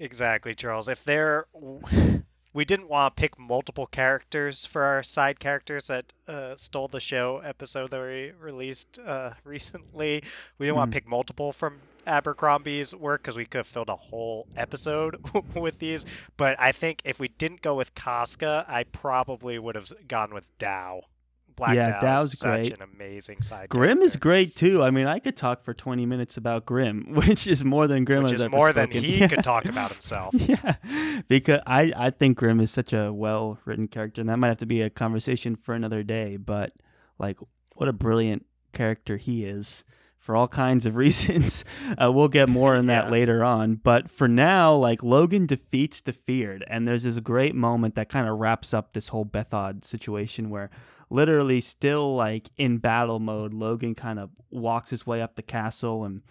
Exactly, 0.00 0.54
Charles. 0.54 0.88
If 0.88 1.02
there, 1.02 1.46
we 2.52 2.64
didn't 2.64 2.88
want 2.88 3.16
to 3.16 3.20
pick 3.20 3.36
multiple 3.38 3.86
characters 3.86 4.64
for 4.64 4.84
our 4.84 5.02
side 5.02 5.40
characters 5.40 5.88
that 5.88 6.12
uh, 6.28 6.54
stole 6.54 6.86
the 6.88 7.00
show 7.00 7.38
episode 7.38 7.90
that 7.90 8.00
we 8.00 8.30
released 8.40 9.00
uh, 9.04 9.32
recently. 9.44 10.22
We 10.58 10.66
didn't 10.66 10.76
want 10.76 10.90
Mhm. 10.90 10.92
to 10.92 10.96
pick 11.00 11.08
multiple 11.08 11.52
from 11.52 11.80
Abercrombie's 12.06 12.94
work 12.94 13.22
because 13.22 13.36
we 13.36 13.44
could 13.44 13.58
have 13.58 13.66
filled 13.66 13.88
a 13.88 13.96
whole 13.96 14.46
episode 14.56 15.16
with 15.56 15.80
these. 15.80 16.06
But 16.36 16.58
I 16.60 16.70
think 16.70 17.02
if 17.04 17.18
we 17.18 17.26
didn't 17.28 17.60
go 17.62 17.74
with 17.74 17.94
Casca, 17.96 18.64
I 18.68 18.84
probably 18.84 19.58
would 19.58 19.74
have 19.74 19.92
gone 20.06 20.32
with 20.32 20.46
Dow. 20.58 21.02
Black 21.58 21.74
Yeah, 21.74 21.90
Dow's 22.00 22.00
Dow's 22.02 22.38
such 22.38 22.48
great. 22.68 22.72
an 22.72 22.88
amazing 22.94 23.42
side. 23.42 23.68
Grim 23.68 23.98
is 23.98 24.16
great 24.16 24.54
too. 24.56 24.82
I 24.82 24.90
mean, 24.90 25.06
I 25.06 25.18
could 25.18 25.36
talk 25.36 25.62
for 25.62 25.74
20 25.74 26.06
minutes 26.06 26.36
about 26.38 26.64
Grim, 26.64 27.06
which 27.14 27.46
is 27.46 27.64
more 27.64 27.86
than 27.86 28.04
Grim 28.04 28.22
which 28.22 28.30
has 28.30 28.40
is 28.40 28.44
ever 28.46 28.56
more 28.56 28.72
than 28.72 28.90
he 28.90 29.18
Yeah. 29.20 29.28
could 29.28 29.44
talk 29.44 29.66
about 29.66 29.90
himself. 29.92 30.34
yeah, 30.38 30.76
because 31.28 31.60
I, 31.66 31.92
I 31.96 32.10
think 32.10 32.38
Grim 32.38 32.60
is 32.60 32.70
such 32.70 32.92
a 32.92 33.12
well 33.12 33.58
written 33.64 33.88
character, 33.88 34.20
and 34.20 34.30
that 34.30 34.38
might 34.38 34.48
have 34.48 34.58
to 34.58 34.66
be 34.66 34.80
a 34.82 34.88
conversation 34.90 35.56
for 35.56 35.74
another 35.74 36.02
day. 36.02 36.36
But 36.36 36.72
like, 37.18 37.36
what 37.74 37.88
a 37.88 37.92
brilliant 37.92 38.46
character 38.72 39.16
he 39.16 39.44
is 39.44 39.84
for 40.18 40.36
all 40.36 40.46
kinds 40.48 40.84
of 40.86 40.94
reasons. 40.96 41.64
Uh, 42.00 42.12
we'll 42.12 42.28
get 42.28 42.48
more 42.48 42.76
on 42.76 42.86
that 42.86 43.06
Yeah. 43.06 43.10
later 43.10 43.42
on. 43.42 43.76
But 43.76 44.10
for 44.10 44.28
now, 44.28 44.74
like 44.74 45.00
Logen 45.00 45.46
defeats 45.46 46.00
the 46.02 46.12
feared, 46.12 46.64
and 46.68 46.86
there's 46.86 47.02
this 47.04 47.18
great 47.20 47.54
moment 47.54 47.94
that 47.96 48.08
kind 48.08 48.28
of 48.28 48.38
wraps 48.38 48.72
up 48.74 48.92
this 48.92 49.08
whole 49.08 49.24
Bethod 49.24 49.84
situation 49.84 50.50
where 50.50 50.70
literally 51.10 51.60
still 51.60 52.14
like 52.14 52.50
in 52.56 52.78
battle 52.78 53.18
mode, 53.18 53.52
Logen 53.52 53.96
kind 53.96 54.18
of 54.18 54.30
walks 54.50 54.90
his 54.90 55.06
way 55.06 55.22
up 55.22 55.36
the 55.36 55.42
castle 55.42 56.04
and 56.04 56.22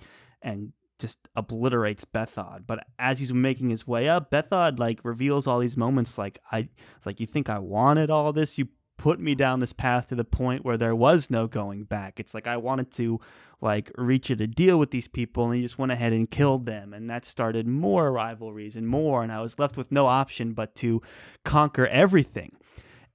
and 0.42 0.74
just 1.00 1.20
obliterates 1.36 2.06
Bethod. 2.06 2.66
But 2.66 2.86
as 2.98 3.20
he's 3.20 3.34
making 3.34 3.70
his 3.70 3.86
way 3.86 4.10
up, 4.10 4.32
Bethod 4.32 4.80
like 4.80 5.00
reveals 5.04 5.48
all 5.48 5.60
these 5.60 5.78
moments 5.78 6.18
like 6.18 6.40
I 6.52 6.70
like 7.06 7.20
you 7.20 7.28
think 7.28 7.50
I 7.50 7.60
wanted 7.60 8.10
all 8.10 8.34
this? 8.34 8.58
You 8.58 8.68
put 8.98 9.20
me 9.20 9.36
down 9.36 9.60
this 9.60 9.74
path 9.74 10.08
to 10.08 10.16
the 10.16 10.26
point 10.26 10.66
where 10.66 10.78
there 10.78 10.96
was 10.96 11.30
no 11.30 11.48
going 11.48 11.84
back. 11.84 12.20
It's 12.20 12.34
like 12.34 12.48
I 12.48 12.58
wanted 12.58 12.92
to 12.94 13.20
like 13.62 13.92
reach 13.96 14.30
a 14.30 14.36
deal 14.36 14.78
with 14.78 14.92
these 14.92 15.08
people 15.08 15.46
and 15.46 15.56
he 15.56 15.62
just 15.62 15.80
went 15.80 15.92
ahead 15.92 16.14
and 16.14 16.30
killed 16.30 16.66
them 16.66 16.94
and 16.94 17.10
that 17.10 17.26
started 17.26 17.68
more 17.68 18.12
rivalries 18.12 18.76
and 18.76 18.88
more 18.88 19.24
and 19.24 19.32
I 19.32 19.42
was 19.42 19.58
left 19.58 19.78
with 19.78 19.92
no 19.92 20.08
option 20.08 20.54
but 20.54 20.76
to 20.76 21.02
conquer 21.44 21.88
everything. 21.88 22.58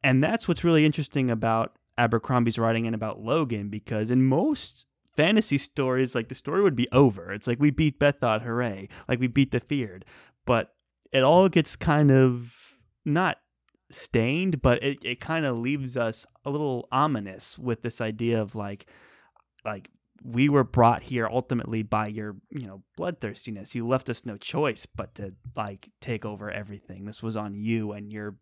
And 0.05 0.23
that's 0.23 0.49
what's 0.49 0.65
really 0.65 0.85
interesting 0.85 1.31
about 1.31 1.77
Abercrombie's 1.99 2.59
writing 2.59 2.87
and 2.87 2.95
about 2.95 3.23
Logen 3.23 3.71
because 3.71 4.11
in 4.11 4.25
most 4.25 4.87
fantasy 5.17 5.59
stories, 5.59 6.15
like 6.15 6.29
the 6.29 6.35
story 6.35 6.63
would 6.63 6.77
be 6.77 6.89
over. 6.91 7.33
It's 7.33 7.47
like 7.47 7.61
we 7.61 7.71
beat 7.71 7.99
Bethod, 7.99 8.43
hooray! 8.43 8.89
Like 9.09 9.21
we 9.21 9.27
beat 9.27 9.53
the 9.53 9.61
feared, 9.61 10.05
but 10.47 10.75
it 11.13 11.23
all 11.23 11.49
gets 11.49 11.77
kind 11.77 12.11
of 12.11 12.79
not 13.05 13.39
stained, 13.91 14.63
but 14.63 14.83
it, 14.83 14.99
it 15.05 15.21
kind 15.21 15.45
of 15.45 15.59
leaves 15.59 15.97
us 15.97 16.27
a 16.45 16.51
little 16.51 16.89
ominous 16.91 17.59
with 17.59 17.83
this 17.83 18.01
idea 18.01 18.41
of 18.41 18.55
like 18.55 18.87
like 19.65 19.91
we 20.25 20.49
were 20.49 20.65
brought 20.65 21.03
here 21.03 21.29
ultimately 21.31 21.83
by 21.83 22.07
your 22.07 22.37
you 22.51 22.67
know 22.67 22.83
bloodthirstiness 22.97 23.75
you 23.75 23.87
left 23.87 24.09
us 24.09 24.25
no 24.25 24.37
choice 24.37 24.87
but 24.87 25.15
to 25.17 25.35
like 25.57 25.91
take 26.01 26.25
over 26.25 26.51
everything 26.51 27.05
this 27.05 27.23
was 27.23 27.37
on 27.37 27.55
you 27.55 27.93
and 27.93 28.13
your 28.13 28.37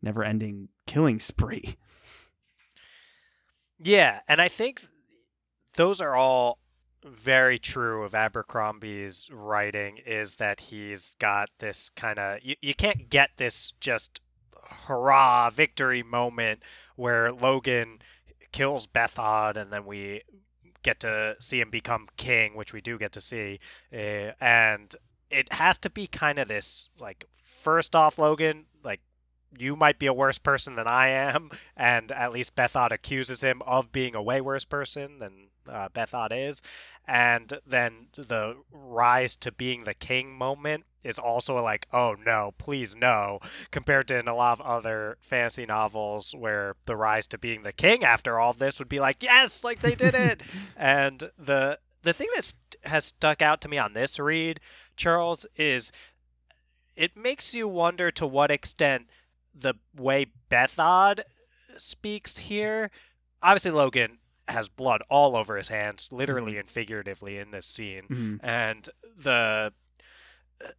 never 0.00 0.24
ending 0.24 0.68
killing 0.86 1.20
spree 1.20 1.76
Yeah, 3.78 4.20
and 4.28 4.40
I 4.40 4.48
think 4.48 4.82
those 5.74 6.00
are 6.00 6.14
all 6.14 6.58
very 7.04 7.58
true 7.58 8.04
of 8.04 8.14
Abercrombie's 8.14 9.28
writing 9.32 9.98
is 10.06 10.36
that 10.36 10.60
he's 10.60 11.16
got 11.18 11.48
this 11.58 11.88
kind 11.90 12.18
of 12.18 12.38
you, 12.42 12.54
you 12.62 12.74
can't 12.74 13.08
get 13.10 13.30
this 13.36 13.72
just 13.80 14.20
hurrah 14.86 15.50
victory 15.50 16.02
moment 16.02 16.62
where 16.96 17.30
Logen 17.30 18.00
kills 18.52 18.86
Bethod 18.86 19.56
and 19.56 19.72
then 19.72 19.84
we 19.84 20.22
get 20.82 21.00
to 21.00 21.36
see 21.38 21.60
him 21.60 21.70
become 21.70 22.08
king, 22.16 22.56
which 22.56 22.72
we 22.72 22.80
do 22.80 22.98
get 22.98 23.12
to 23.12 23.20
see. 23.20 23.60
Uh, 23.92 24.32
and 24.40 24.94
it 25.30 25.52
has 25.52 25.78
to 25.78 25.90
be 25.90 26.06
kind 26.06 26.38
of 26.38 26.48
this 26.48 26.90
like 27.00 27.26
first 27.32 27.96
off 27.96 28.16
Logen 28.16 28.64
you 29.58 29.76
might 29.76 29.98
be 29.98 30.06
a 30.06 30.14
worse 30.14 30.38
person 30.38 30.76
than 30.76 30.86
I 30.86 31.08
am, 31.08 31.50
and 31.76 32.10
at 32.12 32.32
least 32.32 32.56
Bethod 32.56 32.92
accuses 32.92 33.42
him 33.42 33.62
of 33.62 33.92
being 33.92 34.14
a 34.14 34.22
way 34.22 34.40
worse 34.40 34.64
person 34.64 35.18
than 35.18 35.48
uh, 35.68 35.88
Bethod 35.90 36.32
is. 36.32 36.62
And 37.06 37.52
then 37.66 38.06
the 38.16 38.56
rise 38.70 39.36
to 39.36 39.52
being 39.52 39.84
the 39.84 39.94
king 39.94 40.32
moment 40.32 40.84
is 41.04 41.18
also 41.18 41.60
like, 41.60 41.86
oh 41.92 42.14
no, 42.24 42.54
please 42.58 42.94
no, 42.94 43.40
compared 43.70 44.08
to 44.08 44.18
in 44.18 44.28
a 44.28 44.34
lot 44.34 44.60
of 44.60 44.66
other 44.66 45.18
fantasy 45.20 45.66
novels 45.66 46.34
where 46.34 46.76
the 46.86 46.96
rise 46.96 47.26
to 47.28 47.38
being 47.38 47.62
the 47.62 47.72
king 47.72 48.04
after 48.04 48.38
all 48.38 48.52
this 48.52 48.78
would 48.78 48.88
be 48.88 49.00
like, 49.00 49.22
yes, 49.22 49.64
like 49.64 49.80
they 49.80 49.94
did 49.94 50.14
it. 50.14 50.42
and 50.76 51.30
the 51.38 51.78
the 52.02 52.12
thing 52.12 52.28
that 52.34 52.52
has 52.84 53.04
stuck 53.04 53.42
out 53.42 53.60
to 53.60 53.68
me 53.68 53.78
on 53.78 53.92
this 53.92 54.18
read, 54.18 54.60
Charles, 54.96 55.46
is 55.56 55.92
it 56.96 57.16
makes 57.16 57.54
you 57.54 57.68
wonder 57.68 58.10
to 58.10 58.26
what 58.26 58.50
extent 58.50 59.08
the 59.54 59.74
way 59.96 60.26
Bethod 60.48 61.22
speaks 61.76 62.38
here. 62.38 62.90
Obviously, 63.42 63.70
Logen 63.72 64.18
has 64.48 64.68
blood 64.68 65.02
all 65.08 65.36
over 65.36 65.56
his 65.56 65.68
hands, 65.68 66.08
literally 66.12 66.58
and 66.58 66.68
figuratively, 66.68 67.38
in 67.38 67.50
this 67.50 67.66
scene. 67.66 68.04
Mhm. 68.08 68.40
And 68.42 68.88
the 69.16 69.72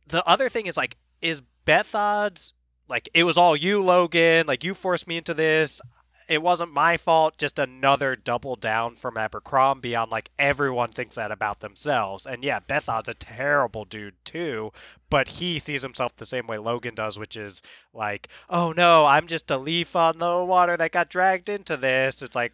the 0.08 0.26
other 0.26 0.48
thing 0.50 0.66
is 0.68 0.78
like, 0.78 0.96
is 1.22 1.42
Bethod's 1.66 2.54
like 2.88 3.10
it 3.14 3.24
was 3.24 3.38
all 3.38 3.56
you, 3.56 3.82
Logen? 3.82 4.46
Like 4.46 4.64
you 4.64 4.74
forced 4.74 5.08
me 5.08 5.18
into 5.18 5.34
this. 5.34 5.82
It 6.28 6.42
wasn't 6.42 6.74
my 6.74 6.98
fault. 6.98 7.38
Just 7.38 7.60
another 7.60 8.16
double 8.16 8.56
down 8.56 8.96
from 8.96 9.18
Abercrombie 9.18 9.96
on 9.96 10.10
like 10.10 10.32
everyone 10.40 10.90
thinks 10.90 11.16
that 11.16 11.32
about 11.32 11.60
themselves. 11.60 12.26
And 12.26 12.44
yeah, 12.44 12.60
Bethod's 12.60 13.10
a 13.10 13.14
terrible 13.14 13.86
dude 13.86 14.16
too, 14.24 14.72
but 15.10 15.28
he 15.28 15.60
sees 15.60 15.82
himself 15.82 16.16
the 16.16 16.26
same 16.26 16.48
way 16.48 16.58
Logen 16.58 16.96
does, 16.96 17.20
which 17.20 17.36
is 17.36 17.62
like, 17.94 18.30
oh 18.50 18.74
no, 18.76 19.06
I'm 19.06 19.28
just 19.28 19.52
a 19.52 19.58
leaf 19.58 19.96
on 19.96 20.18
the 20.20 20.44
water 20.44 20.78
that 20.78 20.92
got 20.92 21.10
dragged 21.10 21.50
into 21.50 21.78
this. 21.78 22.22
It's 22.22 22.36
like 22.36 22.54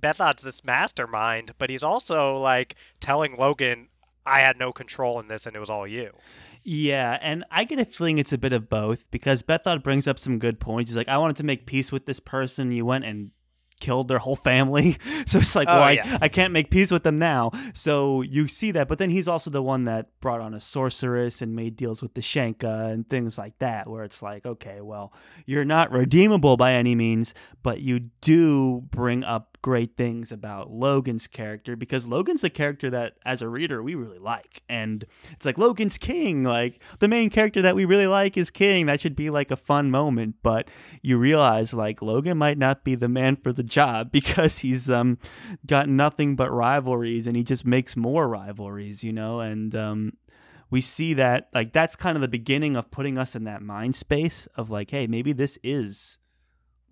Bethod's 0.00 0.42
this 0.42 0.64
mastermind, 0.64 1.52
but 1.58 1.70
he's 1.70 1.82
also 1.82 2.36
like 2.38 2.76
telling 3.00 3.36
Logen, 3.36 3.88
I 4.24 4.40
had 4.40 4.58
no 4.58 4.72
control 4.72 5.20
in 5.20 5.28
this 5.28 5.46
and 5.46 5.56
it 5.56 5.60
was 5.60 5.70
all 5.70 5.86
you. 5.86 6.12
Yeah, 6.64 7.18
and 7.20 7.44
I 7.50 7.64
get 7.64 7.78
a 7.78 7.84
feeling 7.84 8.18
it's 8.18 8.32
a 8.32 8.38
bit 8.38 8.52
of 8.52 8.68
both 8.68 9.10
because 9.10 9.42
Bethod 9.42 9.82
brings 9.82 10.06
up 10.06 10.18
some 10.18 10.38
good 10.38 10.60
points. 10.60 10.90
He's 10.90 10.96
like, 10.96 11.08
I 11.08 11.18
wanted 11.18 11.36
to 11.36 11.44
make 11.44 11.66
peace 11.66 11.90
with 11.90 12.06
this 12.06 12.20
person. 12.20 12.70
You 12.72 12.84
went 12.86 13.04
and 13.04 13.32
killed 13.80 14.06
their 14.06 14.18
whole 14.20 14.36
family. 14.36 14.96
So 15.24 15.38
it's 15.38 15.54
like, 15.54 15.68
Oh, 15.68 15.74
well, 15.74 15.82
I, 15.82 15.92
yeah. 15.92 16.18
I 16.20 16.28
can't 16.28 16.52
make 16.52 16.70
peace 16.70 16.90
with 16.90 17.04
them 17.04 17.18
now. 17.18 17.52
So 17.74 18.22
you 18.22 18.48
see 18.48 18.72
that. 18.72 18.88
But 18.88 18.98
then 18.98 19.08
he's 19.08 19.28
also 19.28 19.50
the 19.50 19.62
one 19.62 19.84
that 19.84 20.08
brought 20.20 20.40
on 20.40 20.52
a 20.52 20.60
sorceress 20.60 21.40
and 21.40 21.54
made 21.54 21.76
deals 21.76 22.02
with 22.02 22.14
the 22.14 22.20
Shanka 22.20 22.90
and 22.90 23.08
things 23.08 23.38
like 23.38 23.58
that, 23.58 23.88
where 23.88 24.04
it's 24.04 24.20
like, 24.20 24.44
okay, 24.44 24.80
well, 24.80 25.12
you're 25.46 25.64
not 25.64 25.90
redeemable 25.92 26.56
by 26.56 26.72
any 26.74 26.94
means, 26.94 27.34
but 27.62 27.80
you 27.80 28.10
do 28.20 28.82
bring 28.90 29.22
up 29.22 29.51
great 29.62 29.96
things 29.96 30.32
about 30.32 30.70
Logen's 30.70 31.26
character 31.26 31.76
because 31.76 32.06
Logen's 32.06 32.44
a 32.44 32.50
character 32.50 32.90
that, 32.90 33.14
as 33.24 33.40
a 33.40 33.48
reader, 33.48 33.82
we 33.82 33.94
really 33.94 34.18
like. 34.18 34.62
And 34.68 35.06
it's 35.30 35.46
like, 35.46 35.56
Logen's 35.56 35.98
king. 35.98 36.42
Like, 36.44 36.82
the 36.98 37.08
main 37.08 37.30
character 37.30 37.62
that 37.62 37.76
we 37.76 37.84
really 37.84 38.08
like 38.08 38.36
is 38.36 38.50
king. 38.50 38.86
That 38.86 39.00
should 39.00 39.16
be 39.16 39.30
like 39.30 39.50
a 39.50 39.56
fun 39.56 39.90
moment. 39.90 40.36
But 40.42 40.68
you 41.00 41.16
realize, 41.16 41.72
like, 41.72 42.00
Logen 42.00 42.36
might 42.36 42.58
not 42.58 42.84
be 42.84 42.94
the 42.96 43.08
man 43.08 43.36
for 43.36 43.52
the 43.52 43.62
job 43.62 44.12
because 44.12 44.58
he's 44.58 44.90
um 44.90 45.18
got 45.66 45.88
nothing 45.88 46.36
but 46.36 46.50
rivalries 46.50 47.26
and 47.26 47.36
he 47.36 47.44
just 47.44 47.64
makes 47.64 47.96
more 47.96 48.28
rivalries, 48.28 49.02
you 49.02 49.12
know? 49.12 49.40
And, 49.40 49.74
um, 49.74 50.12
we 50.70 50.80
see 50.80 51.12
that 51.12 51.50
like 51.52 51.74
that's 51.74 51.96
kind 51.96 52.16
of 52.16 52.22
the 52.22 52.28
beginning 52.28 52.76
of 52.76 52.90
putting 52.90 53.18
us 53.18 53.36
in 53.36 53.44
that 53.44 53.60
mind 53.60 53.94
space 53.94 54.48
of 54.56 54.70
like 54.70 54.90
hey 54.90 55.06
maybe 55.06 55.34
this 55.34 55.58
is 55.62 56.16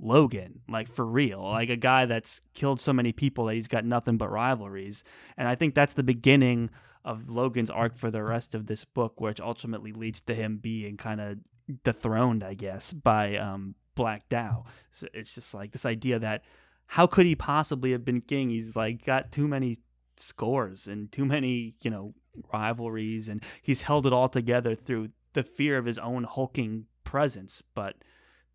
Logen, 0.03 0.61
like 0.69 0.89
for 0.89 1.05
real, 1.05 1.43
like 1.43 1.69
a 1.69 1.77
guy 1.77 2.07
that's 2.07 2.41
killed 2.55 2.81
so 2.81 2.93
many 2.93 3.13
people 3.13 3.47
that 3.47 3.55
he's 3.55 3.69
got 3.69 3.85
nothing 3.85 4.17
but 4.17 4.31
rivalries. 4.31 5.05
And 5.37 5.47
I 5.47 5.55
think 5.55 5.75
that's 5.75 5.93
the 5.93 6.03
beginning 6.03 6.71
of 7.05 7.25
Logen's 7.29 7.71
arc 7.71 7.97
for 7.97 8.11
the 8.11 8.23
rest 8.23 8.55
of 8.55 8.67
this 8.67 8.85
book, 8.85 9.21
which 9.21 9.41
ultimately 9.41 9.93
leads 9.93 10.21
to 10.23 10.35
him 10.35 10.59
being 10.59 10.97
kind 10.97 11.21
of 11.21 11.39
dethroned, 11.85 12.43
I 12.43 12.55
guess, 12.55 12.93
by 12.93 13.37
um, 13.37 13.75
Black 13.95 14.29
Dow. 14.29 14.65
So 14.93 15.07
it's 15.15 15.35
just 15.35 15.55
like 15.55 15.73
this 15.73 15.87
idea 15.87 16.19
that 16.19 16.43
how 16.87 17.07
could 17.07 17.27
he 17.27 17.37
possibly 17.37 17.93
have 17.93 18.05
been 18.05 18.21
king? 18.21 18.51
He's 18.51 18.75
like 18.75 19.05
got 19.05 19.31
too 19.31 19.47
many 19.47 19.77
scores 20.17 20.87
and 20.87 21.11
too 21.13 21.25
many, 21.25 21.75
you 21.83 21.91
know, 21.91 22.15
rivalries, 22.53 23.29
and 23.29 23.43
he's 23.63 23.83
held 23.83 24.07
it 24.07 24.13
all 24.13 24.29
together 24.29 24.75
through 24.75 25.11
the 25.33 25.43
fear 25.43 25.79
of 25.79 25.85
his 25.85 25.99
own 25.99 26.25
hulking 26.25 26.87
presence. 27.05 27.63
But 27.75 27.97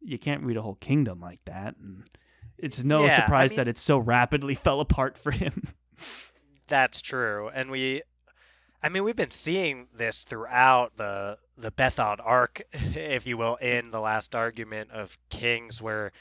you 0.05 0.17
can't 0.19 0.43
read 0.43 0.57
a 0.57 0.61
whole 0.61 0.75
kingdom 0.75 1.19
like 1.19 1.43
that, 1.45 1.75
and 1.77 2.03
it's 2.57 2.83
no 2.83 3.03
Yeah, 3.05 3.13
I 3.13 3.15
surprise 3.21 3.49
mean- 3.51 3.57
that 3.57 3.67
it 3.67 3.77
so 3.77 3.97
rapidly 3.97 4.55
fell 4.65 4.79
apart 4.79 5.17
for 5.17 5.31
him. 5.31 5.69
That's 6.67 7.01
true. 7.01 7.49
And 7.53 7.69
we 7.71 8.01
I 8.83 8.89
mean 8.89 9.03
we've 9.03 9.15
been 9.15 9.31
seeing 9.31 9.87
this 9.95 10.23
throughout 10.23 10.97
the 10.97 11.37
the 11.57 11.71
Bethod 11.71 12.19
arc, 12.23 12.61
if 12.73 13.25
you 13.27 13.37
will, 13.37 13.55
in 13.57 13.91
the 13.91 13.99
last 14.01 14.35
argument 14.35 14.91
of 14.91 15.17
Kings 15.29 15.81
where 15.81 16.11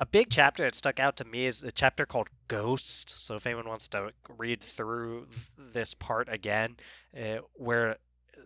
a 0.00 0.06
big 0.06 0.28
chapter 0.30 0.62
that 0.62 0.76
stuck 0.76 1.00
out 1.00 1.16
to 1.16 1.24
me 1.24 1.46
is 1.46 1.64
a 1.64 1.72
chapter 1.72 2.06
called 2.06 2.28
Ghost. 2.46 3.18
So 3.20 3.34
if 3.34 3.46
anyone 3.46 3.68
wants 3.68 3.88
to 3.88 4.12
read 4.36 4.60
through 4.60 5.26
this 5.58 5.92
part 5.94 6.28
again, 6.30 6.76
uh, 7.20 7.38
where 7.54 7.96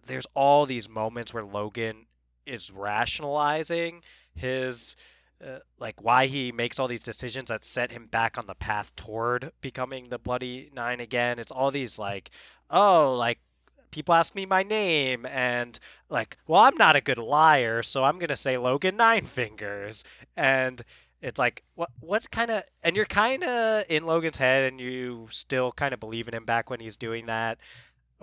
there's 0.07 0.27
all 0.35 0.65
these 0.65 0.89
moments 0.89 1.35
where 1.35 1.45
Logen 1.45 2.07
is 2.47 2.71
rationalizing 2.71 4.03
his 4.35 4.97
uh, 5.45 5.59
like 5.79 6.03
why 6.03 6.27
he 6.27 6.53
makes 6.53 6.79
all 6.79 6.87
these 6.87 7.01
decisions 7.01 7.49
that 7.49 7.65
set 7.65 7.91
him 7.93 8.07
back 8.07 8.39
on 8.39 8.47
the 8.47 8.55
path 8.55 8.95
toward 8.95 9.51
becoming 9.61 10.09
the 10.09 10.19
bloody 10.19 10.71
nine 10.73 11.01
again. 11.01 11.39
It's 11.39 11.51
all 11.51 11.71
these 11.71 11.99
like 11.99 12.31
oh 12.71 13.15
like 13.17 13.39
people 13.91 14.15
ask 14.15 14.35
me 14.35 14.47
my 14.47 14.63
name 14.63 15.27
and 15.27 15.79
like 16.09 16.37
well 16.49 16.63
i'm 16.63 16.77
not 16.77 16.97
a 16.97 17.01
good 17.01 17.19
liar 17.19 17.83
so 17.83 18.03
i'm 18.03 18.19
gonna 18.19 18.35
say 18.35 18.55
logen 18.55 18.97
nine 18.97 19.25
fingers 19.25 20.03
and 20.37 20.83
it's 21.21 21.39
like 21.39 21.63
what 21.75 21.91
what 22.01 22.29
kind 22.31 22.51
of 22.51 22.63
and 22.83 22.97
you're 22.97 23.05
kind 23.05 23.45
of 23.45 23.85
in 23.89 24.03
logen's 24.03 24.39
head 24.39 24.65
and 24.65 24.81
you 24.81 25.29
still 25.31 25.71
kind 25.71 25.95
of 25.95 26.01
believe 26.01 26.27
in 26.27 26.35
him 26.35 26.45
back 26.45 26.69
when 26.71 26.81
he's 26.81 26.97
doing 26.97 27.27
that 27.27 27.59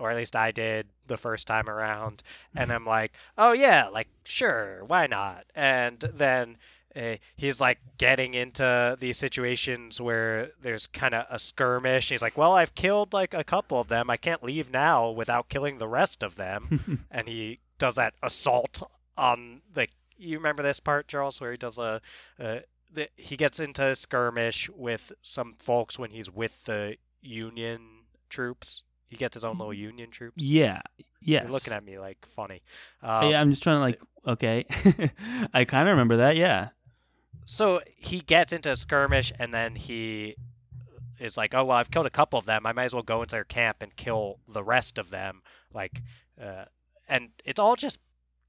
or 0.00 0.10
at 0.10 0.16
least 0.16 0.34
I 0.34 0.50
did 0.50 0.88
the 1.06 1.16
first 1.16 1.46
time 1.46 1.68
around. 1.68 2.22
And 2.54 2.72
I'm 2.72 2.86
like, 2.86 3.12
oh 3.36 3.52
yeah, 3.52 3.88
like 3.88 4.08
sure, 4.24 4.82
why 4.86 5.06
not? 5.06 5.44
And 5.54 6.00
then 6.00 6.56
uh, 6.96 7.16
he's 7.36 7.60
like 7.60 7.78
getting 7.98 8.34
into 8.34 8.96
these 8.98 9.16
situations 9.16 10.00
where 10.00 10.50
there's 10.60 10.86
kind 10.86 11.14
of 11.14 11.26
a 11.30 11.38
skirmish. 11.38 12.08
He's 12.08 12.22
like, 12.22 12.36
well, 12.36 12.54
I've 12.54 12.74
killed 12.74 13.12
like 13.12 13.34
a 13.34 13.44
couple 13.44 13.80
of 13.80 13.88
them. 13.88 14.10
I 14.10 14.16
can't 14.16 14.42
leave 14.42 14.72
now 14.72 15.10
without 15.10 15.48
killing 15.48 15.78
the 15.78 15.88
rest 15.88 16.22
of 16.22 16.36
them. 16.36 17.06
and 17.10 17.28
he 17.28 17.60
does 17.78 17.94
that 17.94 18.14
assault 18.22 18.82
on 19.16 19.62
the. 19.72 19.86
You 20.18 20.36
remember 20.36 20.62
this 20.62 20.80
part, 20.80 21.08
Charles, 21.08 21.40
where 21.40 21.52
he 21.52 21.56
does 21.56 21.78
a. 21.78 22.00
a 22.38 22.62
the, 22.92 23.08
he 23.16 23.36
gets 23.36 23.60
into 23.60 23.86
a 23.86 23.94
skirmish 23.94 24.68
with 24.70 25.12
some 25.22 25.54
folks 25.60 25.96
when 25.96 26.10
he's 26.10 26.28
with 26.28 26.64
the 26.64 26.96
Union 27.22 27.80
troops. 28.28 28.82
He 29.10 29.16
gets 29.16 29.34
his 29.34 29.44
own 29.44 29.58
little 29.58 29.74
Union 29.74 30.10
troops. 30.10 30.42
Yeah. 30.42 30.80
Yes. 31.20 31.42
You're 31.42 31.52
looking 31.52 31.72
at 31.72 31.84
me 31.84 31.98
like 31.98 32.24
funny. 32.24 32.62
Um, 33.02 33.30
yeah, 33.30 33.40
I'm 33.40 33.50
just 33.50 33.62
trying 33.62 33.76
to 33.76 33.80
like. 33.80 34.00
Okay, 34.26 34.64
I 35.54 35.64
kind 35.64 35.88
of 35.88 35.92
remember 35.92 36.16
that. 36.18 36.36
Yeah. 36.36 36.68
So 37.44 37.80
he 37.96 38.20
gets 38.20 38.52
into 38.52 38.70
a 38.70 38.76
skirmish, 38.76 39.32
and 39.38 39.52
then 39.52 39.74
he 39.74 40.36
is 41.18 41.36
like, 41.36 41.54
"Oh 41.54 41.64
well, 41.64 41.76
I've 41.76 41.90
killed 41.90 42.06
a 42.06 42.10
couple 42.10 42.38
of 42.38 42.46
them. 42.46 42.64
I 42.66 42.72
might 42.72 42.84
as 42.84 42.94
well 42.94 43.02
go 43.02 43.22
into 43.22 43.34
their 43.34 43.44
camp 43.44 43.78
and 43.80 43.94
kill 43.96 44.38
the 44.46 44.62
rest 44.62 44.96
of 44.96 45.10
them." 45.10 45.42
Like, 45.74 46.02
uh, 46.40 46.66
and 47.08 47.30
it's 47.44 47.58
all 47.58 47.76
just 47.76 47.98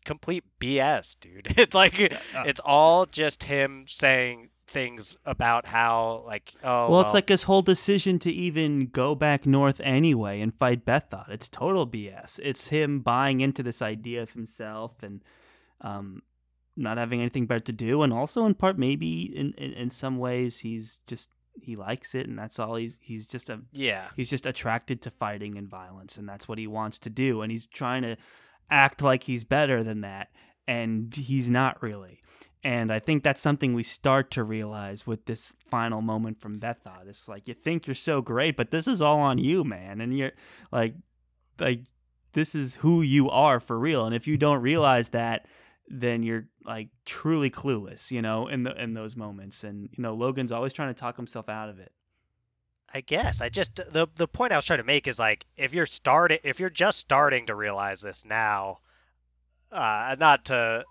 complete 0.05 0.43
BS, 0.59 1.15
dude. 1.19 1.47
It's 1.57 1.73
like 1.73 1.99
uh, 1.99 2.43
it's 2.45 2.61
all 2.63 3.05
just 3.07 3.45
him 3.45 3.85
saying 3.87 4.50
things 4.71 5.17
about 5.25 5.65
how 5.65 6.23
like 6.25 6.53
oh 6.63 6.67
well, 6.67 6.91
well, 6.91 7.01
it's 7.01 7.13
like 7.13 7.29
his 7.29 7.43
whole 7.43 7.61
decision 7.61 8.17
to 8.19 8.31
even 8.31 8.87
go 8.87 9.13
back 9.13 9.45
north 9.45 9.81
anyway 9.83 10.39
and 10.41 10.55
fight 10.55 10.85
Bethod. 10.85 11.25
It's 11.29 11.49
total 11.49 11.85
BS. 11.85 12.39
It's 12.41 12.69
him 12.69 13.01
buying 13.01 13.41
into 13.41 13.61
this 13.61 13.81
idea 13.81 14.23
of 14.23 14.31
himself 14.31 15.03
and 15.03 15.21
um, 15.81 16.23
not 16.77 16.97
having 16.97 17.19
anything 17.19 17.45
better 17.45 17.65
to 17.65 17.73
do, 17.73 18.01
and 18.01 18.13
also 18.13 18.45
in 18.45 18.55
part 18.55 18.79
maybe 18.79 19.23
in, 19.23 19.53
in 19.57 19.73
in 19.73 19.89
some 19.89 20.17
ways 20.17 20.59
he's 20.59 20.99
just 21.05 21.29
he 21.61 21.75
likes 21.75 22.15
it 22.15 22.27
and 22.27 22.39
that's 22.39 22.59
all. 22.59 22.75
He's 22.75 22.97
he's 23.01 23.27
just 23.27 23.49
a 23.49 23.59
yeah. 23.73 24.07
he's 24.15 24.29
just 24.29 24.45
attracted 24.45 25.01
to 25.03 25.11
fighting 25.11 25.57
and 25.57 25.67
violence 25.67 26.17
and 26.17 26.27
that's 26.27 26.47
what 26.47 26.57
he 26.57 26.67
wants 26.67 26.97
to 26.99 27.09
do. 27.09 27.41
And 27.41 27.51
he's 27.51 27.65
trying 27.65 28.03
to 28.03 28.15
act 28.69 29.01
like 29.01 29.23
he's 29.23 29.43
better 29.43 29.83
than 29.83 30.01
that. 30.01 30.29
And 30.67 31.13
he's 31.13 31.49
not 31.49 31.81
really 31.83 32.21
and 32.63 32.91
I 32.91 32.99
think 32.99 33.23
that's 33.23 33.41
something 33.41 33.73
we 33.73 33.83
start 33.83 34.29
to 34.31 34.43
realize 34.43 35.07
with 35.07 35.25
this 35.25 35.53
final 35.69 36.01
moment 36.01 36.39
from 36.39 36.59
Bethod. 36.59 37.07
It's 37.07 37.27
like 37.27 37.47
you 37.47 37.55
think 37.55 37.87
you're 37.87 37.95
so 37.95 38.21
great, 38.21 38.55
but 38.55 38.69
this 38.69 38.87
is 38.87 39.01
all 39.01 39.19
on 39.19 39.39
you, 39.39 39.63
man. 39.63 39.99
And 39.99 40.15
you're 40.15 40.33
like 40.71 40.93
like 41.59 41.81
this 42.33 42.53
is 42.53 42.75
who 42.75 43.01
you 43.01 43.29
are 43.29 43.59
for 43.59 43.79
real. 43.79 44.05
And 44.05 44.13
if 44.13 44.27
you 44.27 44.37
don't 44.37 44.61
realize 44.61 45.09
that, 45.09 45.47
then 45.87 46.21
you're 46.21 46.47
like 46.63 46.89
truly 47.05 47.49
clueless, 47.49 48.11
you 48.11 48.21
know, 48.21 48.47
in 48.47 48.61
the 48.61 48.79
in 48.81 48.93
those 48.93 49.15
moments. 49.15 49.63
And 49.63 49.89
you 49.93 50.03
know, 50.03 50.15
Logen's 50.15 50.51
always 50.51 50.71
trying 50.71 50.93
to 50.93 50.99
talk 50.99 51.17
himself 51.17 51.49
out 51.49 51.69
of 51.69 51.79
it. 51.79 51.91
I 52.93 53.01
guess 53.01 53.41
I 53.41 53.49
just 53.49 53.77
the 53.77 54.07
the 54.15 54.27
point 54.27 54.51
I 54.51 54.55
was 54.57 54.65
trying 54.65 54.79
to 54.79 54.85
make 54.85 55.07
is 55.07 55.17
like 55.17 55.47
if 55.57 55.73
you're 55.73 55.87
starting 55.87 56.39
if 56.43 56.59
you're 56.59 56.69
just 56.69 56.99
starting 56.99 57.47
to 57.47 57.55
realize 57.55 58.01
this 58.01 58.23
now, 58.23 58.79
uh, 59.71 60.15
not 60.19 60.45
to 60.45 60.85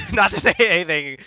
not 0.12 0.30
to 0.30 0.40
say 0.40 0.54
anything 0.58 1.18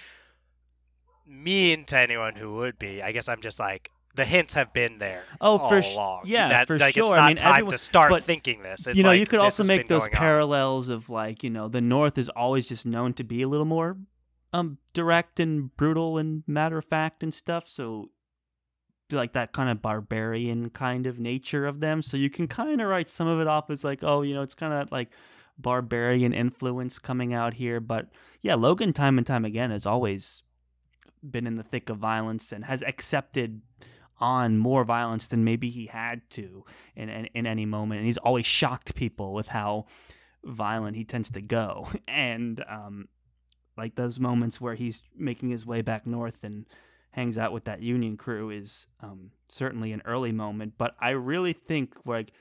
mean 1.27 1.83
to 1.85 1.97
anyone 1.97 2.35
who 2.35 2.55
would 2.55 2.77
be. 2.79 3.01
I 3.01 3.11
guess 3.11 3.29
I'm 3.29 3.41
just 3.41 3.59
like 3.59 3.91
the 4.15 4.25
hints 4.25 4.53
have 4.53 4.73
been 4.73 4.97
there. 4.97 5.23
Oh, 5.41 5.57
for 5.69 5.81
sure. 5.81 6.21
Yeah, 6.25 6.49
that, 6.49 6.67
for 6.67 6.77
like, 6.77 6.95
sure. 6.95 7.03
It's 7.03 7.13
not 7.13 7.19
I 7.19 7.27
mean, 7.29 7.37
time 7.37 7.51
everyone, 7.51 7.71
to 7.71 7.77
start 7.77 8.09
but, 8.09 8.23
thinking 8.23 8.63
this. 8.63 8.87
It's 8.87 8.97
you 8.97 9.03
know, 9.03 9.09
like, 9.09 9.19
you 9.19 9.27
could 9.27 9.39
also 9.39 9.63
make 9.63 9.87
those 9.87 10.07
parallels 10.09 10.89
on. 10.89 10.95
of 10.95 11.09
like, 11.09 11.43
you 11.43 11.49
know, 11.49 11.67
the 11.67 11.81
North 11.81 12.17
is 12.17 12.29
always 12.29 12.67
just 12.67 12.85
known 12.85 13.13
to 13.13 13.23
be 13.23 13.41
a 13.41 13.47
little 13.47 13.65
more 13.65 13.97
um 14.53 14.77
direct 14.93 15.39
and 15.39 15.75
brutal 15.75 16.17
and 16.17 16.43
matter 16.47 16.77
of 16.77 16.85
fact 16.85 17.23
and 17.23 17.33
stuff. 17.33 17.67
So 17.67 18.09
like 19.11 19.33
that 19.33 19.51
kind 19.51 19.69
of 19.69 19.81
barbarian 19.81 20.69
kind 20.69 21.05
of 21.05 21.19
nature 21.19 21.65
of 21.65 21.79
them. 21.79 22.01
So 22.01 22.17
you 22.17 22.29
can 22.29 22.47
kind 22.47 22.81
of 22.81 22.87
write 22.87 23.09
some 23.09 23.27
of 23.27 23.39
it 23.39 23.47
off 23.47 23.69
as 23.69 23.83
like, 23.83 23.99
oh, 24.03 24.21
you 24.21 24.33
know, 24.33 24.41
it's 24.41 24.55
kind 24.55 24.73
of 24.73 24.91
like 24.91 25.09
barbarian 25.57 26.33
influence 26.33 26.99
coming 26.99 27.33
out 27.33 27.55
here. 27.55 27.79
But 27.79 28.09
yeah, 28.41 28.53
Logen, 28.53 28.93
time 28.93 29.17
and 29.17 29.25
time 29.25 29.45
again, 29.45 29.71
has 29.71 29.85
always 29.85 30.43
been 31.23 31.47
in 31.47 31.55
the 31.55 31.63
thick 31.63 31.89
of 31.89 31.97
violence 31.97 32.51
and 32.51 32.65
has 32.65 32.83
accepted 32.83 33.61
on 34.19 34.57
more 34.57 34.83
violence 34.83 35.27
than 35.27 35.43
maybe 35.43 35.69
he 35.69 35.87
had 35.87 36.21
to 36.29 36.63
in, 36.95 37.09
in, 37.09 37.25
in 37.33 37.47
any 37.47 37.65
moment. 37.65 37.99
And 37.99 38.05
he's 38.07 38.17
always 38.17 38.45
shocked 38.45 38.95
people 38.95 39.33
with 39.33 39.47
how 39.47 39.87
violent 40.43 40.95
he 40.95 41.03
tends 41.03 41.29
to 41.31 41.41
go. 41.41 41.89
And 42.07 42.63
um, 42.69 43.07
like 43.77 43.95
those 43.95 44.19
moments 44.19 44.61
where 44.61 44.75
he's 44.75 45.03
making 45.17 45.49
his 45.49 45.65
way 45.65 45.81
back 45.81 46.07
north 46.07 46.43
and 46.43 46.65
hangs 47.11 47.37
out 47.37 47.51
with 47.51 47.65
that 47.65 47.81
Union 47.81 48.17
crew 48.17 48.49
is 48.49 48.87
um, 49.01 49.31
certainly 49.49 49.91
an 49.91 50.01
early 50.05 50.31
moment. 50.31 50.73
But 50.77 50.95
I 50.99 51.11
really 51.11 51.53
think 51.53 51.93
like 52.05 52.31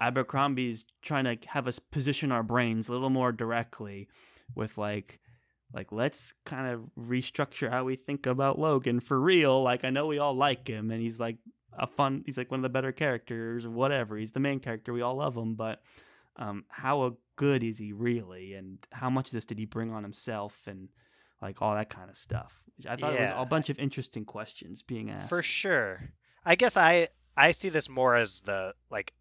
Abercrombie's 0.00 0.84
trying 1.02 1.24
to 1.24 1.36
have 1.48 1.68
us 1.68 1.78
position 1.78 2.32
our 2.32 2.42
brains 2.42 2.88
a 2.88 2.92
little 2.92 3.10
more 3.10 3.32
directly 3.32 4.08
with 4.54 4.78
like 4.78 5.20
like 5.72 5.92
let's 5.92 6.34
kind 6.44 6.66
of 6.72 6.90
restructure 6.98 7.70
how 7.70 7.84
we 7.84 7.94
think 7.94 8.26
about 8.26 8.58
Logen 8.58 9.02
for 9.02 9.20
real. 9.20 9.62
Like 9.62 9.84
I 9.84 9.90
know 9.90 10.06
we 10.06 10.18
all 10.18 10.34
like 10.34 10.66
him 10.66 10.90
and 10.90 11.00
he's 11.00 11.20
like 11.20 11.36
a 11.78 11.86
fun 11.86 12.22
he's 12.26 12.36
like 12.36 12.50
one 12.50 12.58
of 12.58 12.62
the 12.62 12.68
better 12.68 12.92
characters 12.92 13.64
or 13.64 13.70
whatever. 13.70 14.16
He's 14.16 14.32
the 14.32 14.40
main 14.40 14.60
character. 14.60 14.92
We 14.92 15.02
all 15.02 15.16
love 15.16 15.36
him, 15.36 15.54
but 15.54 15.82
um 16.36 16.64
how 16.68 17.16
good 17.36 17.62
is 17.62 17.78
he 17.78 17.92
really 17.92 18.54
and 18.54 18.78
how 18.90 19.10
much 19.10 19.28
of 19.28 19.32
this 19.32 19.44
did 19.44 19.58
he 19.58 19.66
bring 19.66 19.92
on 19.92 20.02
himself 20.02 20.62
and 20.66 20.88
like 21.42 21.62
all 21.62 21.74
that 21.74 21.90
kind 21.90 22.10
of 22.10 22.16
stuff. 22.16 22.62
I 22.88 22.96
thought 22.96 23.14
yeah. 23.14 23.18
it 23.18 23.36
was 23.36 23.42
a 23.42 23.46
bunch 23.46 23.70
of 23.70 23.78
interesting 23.78 24.24
questions 24.24 24.82
being 24.82 25.10
asked. 25.10 25.28
For 25.28 25.42
sure. 25.42 26.10
I 26.44 26.54
guess 26.54 26.76
I 26.76 27.08
I 27.36 27.52
see 27.52 27.68
this 27.68 27.88
more 27.88 28.16
as 28.16 28.42
the 28.42 28.74
like 28.90 29.12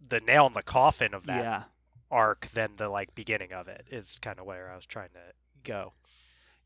the 0.00 0.20
nail 0.20 0.46
in 0.46 0.52
the 0.52 0.62
coffin 0.62 1.14
of 1.14 1.26
that 1.26 1.42
yeah. 1.42 1.62
arc 2.10 2.48
than 2.48 2.70
the 2.76 2.88
like 2.88 3.14
beginning 3.14 3.52
of 3.52 3.68
it 3.68 3.86
is 3.90 4.18
kind 4.18 4.38
of 4.38 4.46
where 4.46 4.70
I 4.70 4.76
was 4.76 4.86
trying 4.86 5.10
to 5.10 5.32
go. 5.64 5.92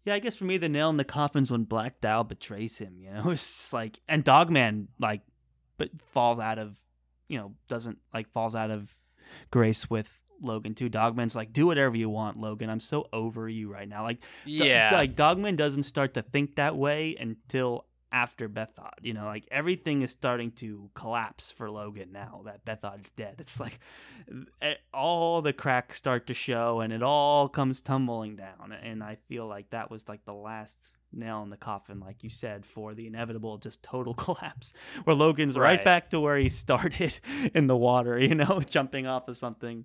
Yeah, 0.05 0.15
I 0.15 0.19
guess 0.19 0.37
for 0.37 0.45
me 0.45 0.57
the 0.57 0.69
nail 0.69 0.89
in 0.91 0.97
the 0.97 1.05
coffin's 1.05 1.51
when 1.51 1.65
Black 1.65 2.01
Dow 2.01 2.23
betrays 2.23 2.79
him. 2.79 2.99
You 2.99 3.11
know, 3.11 3.31
it's 3.31 3.47
just 3.47 3.73
like 3.73 3.99
and 4.09 4.25
Dogman 4.25 4.89
like, 4.99 5.23
but 5.77 5.91
falls 6.13 6.41
out 6.41 6.59
of, 6.59 6.81
you 7.29 7.39
know, 7.39 7.55
doesn't 7.69 7.99
like 8.13 8.31
falls 8.31 8.55
out 8.55 8.71
of 8.71 8.95
grace 9.51 9.89
with 9.89 10.09
Logen 10.43 10.75
too. 10.75 10.89
Dogman's 10.89 11.37
like, 11.37 11.53
do 11.53 11.67
whatever 11.67 11.97
you 11.97 12.09
want, 12.09 12.39
Logen. 12.39 12.69
I'm 12.69 12.81
so 12.81 13.09
over 13.13 13.49
you 13.49 13.71
right 13.71 13.89
now. 13.89 14.03
Like, 14.03 14.23
yeah, 14.47 14.91
like 14.93 15.17
Dogman 15.17 15.57
doesn't 15.57 15.85
start 15.85 16.15
to 16.15 16.23
think 16.23 16.57
that 16.57 16.77
way 16.77 17.17
until 17.19 17.85
after 18.13 18.49
Bethod. 18.49 19.01
You 19.03 19.15
know, 19.15 19.25
like 19.25 19.47
everything 19.51 20.03
is 20.03 20.11
starting 20.11 20.53
to 20.53 20.91
collapse 20.95 21.51
for 21.51 21.69
Logen 21.69 22.13
now 22.13 22.43
that 22.45 22.65
Bethod's 22.65 23.11
dead. 23.11 23.37
It's 23.39 23.59
like 23.61 23.79
eh, 24.61 24.75
all 24.93 25.43
the 25.43 25.53
cracks 25.53 25.97
start 25.97 26.27
to 26.29 26.35
show 26.35 26.81
and 26.81 26.93
it 26.93 27.03
all 27.03 27.49
comes 27.49 27.81
tumbling 27.81 28.37
down. 28.37 28.73
And 28.73 29.03
I 29.03 29.17
feel 29.29 29.47
like 29.47 29.71
that 29.71 29.91
was 29.91 30.09
like 30.09 30.25
the 30.25 30.35
last 30.35 30.77
nail 31.13 31.43
in 31.43 31.51
the 31.51 31.57
coffin, 31.57 32.01
like 32.01 32.23
you 32.23 32.31
said, 32.31 32.65
for 32.65 32.95
the 32.95 33.07
inevitable 33.07 33.59
just 33.59 33.83
total 33.83 34.15
collapse, 34.15 34.73
where 35.05 35.17
Logen's 35.17 35.57
right, 35.57 35.77
right 35.77 35.85
back 35.85 36.11
to 36.11 36.21
where 36.21 36.37
he 36.37 36.49
started 36.49 37.19
in 37.55 37.67
the 37.67 37.77
water, 37.77 38.19
you 38.19 38.35
know, 38.35 38.61
jumping 38.69 39.07
off 39.07 39.29
of 39.29 39.37
something. 39.37 39.85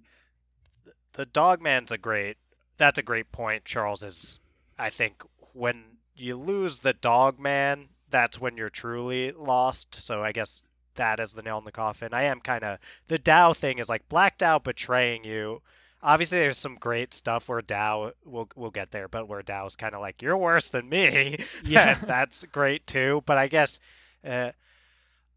The 1.13 1.25
Dogman's 1.25 1.91
a 1.91 1.97
great. 1.97 2.37
That's 2.77 2.99
a 2.99 3.03
great 3.03 3.31
point. 3.31 3.63
Charles 3.63 4.03
is, 4.03 4.39
I 4.77 4.89
think, 4.89 5.23
when 5.53 5.97
you 6.15 6.35
lose 6.35 6.79
the 6.79 6.93
Dogman, 6.93 7.87
that's 8.09 8.39
when 8.39 8.57
you're 8.57 8.69
truly 8.69 9.31
lost. 9.31 9.95
So 9.95 10.23
I 10.23 10.31
guess 10.31 10.61
that 10.95 11.19
is 11.19 11.33
the 11.33 11.41
nail 11.41 11.57
in 11.57 11.65
the 11.65 11.71
coffin. 11.71 12.13
I 12.13 12.23
am 12.23 12.39
kind 12.39 12.63
of 12.63 12.79
the 13.07 13.17
Dow 13.17 13.53
thing 13.53 13.79
is 13.79 13.89
like 13.89 14.07
Black 14.09 14.37
Dow 14.37 14.59
betraying 14.59 15.23
you 15.23 15.61
obviously 16.05 16.37
there's 16.39 16.57
some 16.57 16.75
great 16.75 17.13
stuff 17.13 17.49
where 17.49 17.61
Dow 17.61 18.11
we'll 18.23 18.47
we'll 18.55 18.71
get 18.71 18.91
there, 18.91 19.07
but 19.07 19.27
where 19.27 19.41
Dow's 19.41 19.75
kind 19.75 19.93
of 19.93 20.01
like 20.01 20.21
you're 20.21 20.37
worse 20.37 20.69
than 20.69 20.87
me. 20.87 21.37
Yeah. 21.65 21.95
that's 22.05 22.43
great 22.45 22.85
too. 22.85 23.23
But 23.25 23.37
I 23.37 23.47
guess 23.47 23.79
uh, 24.23 24.51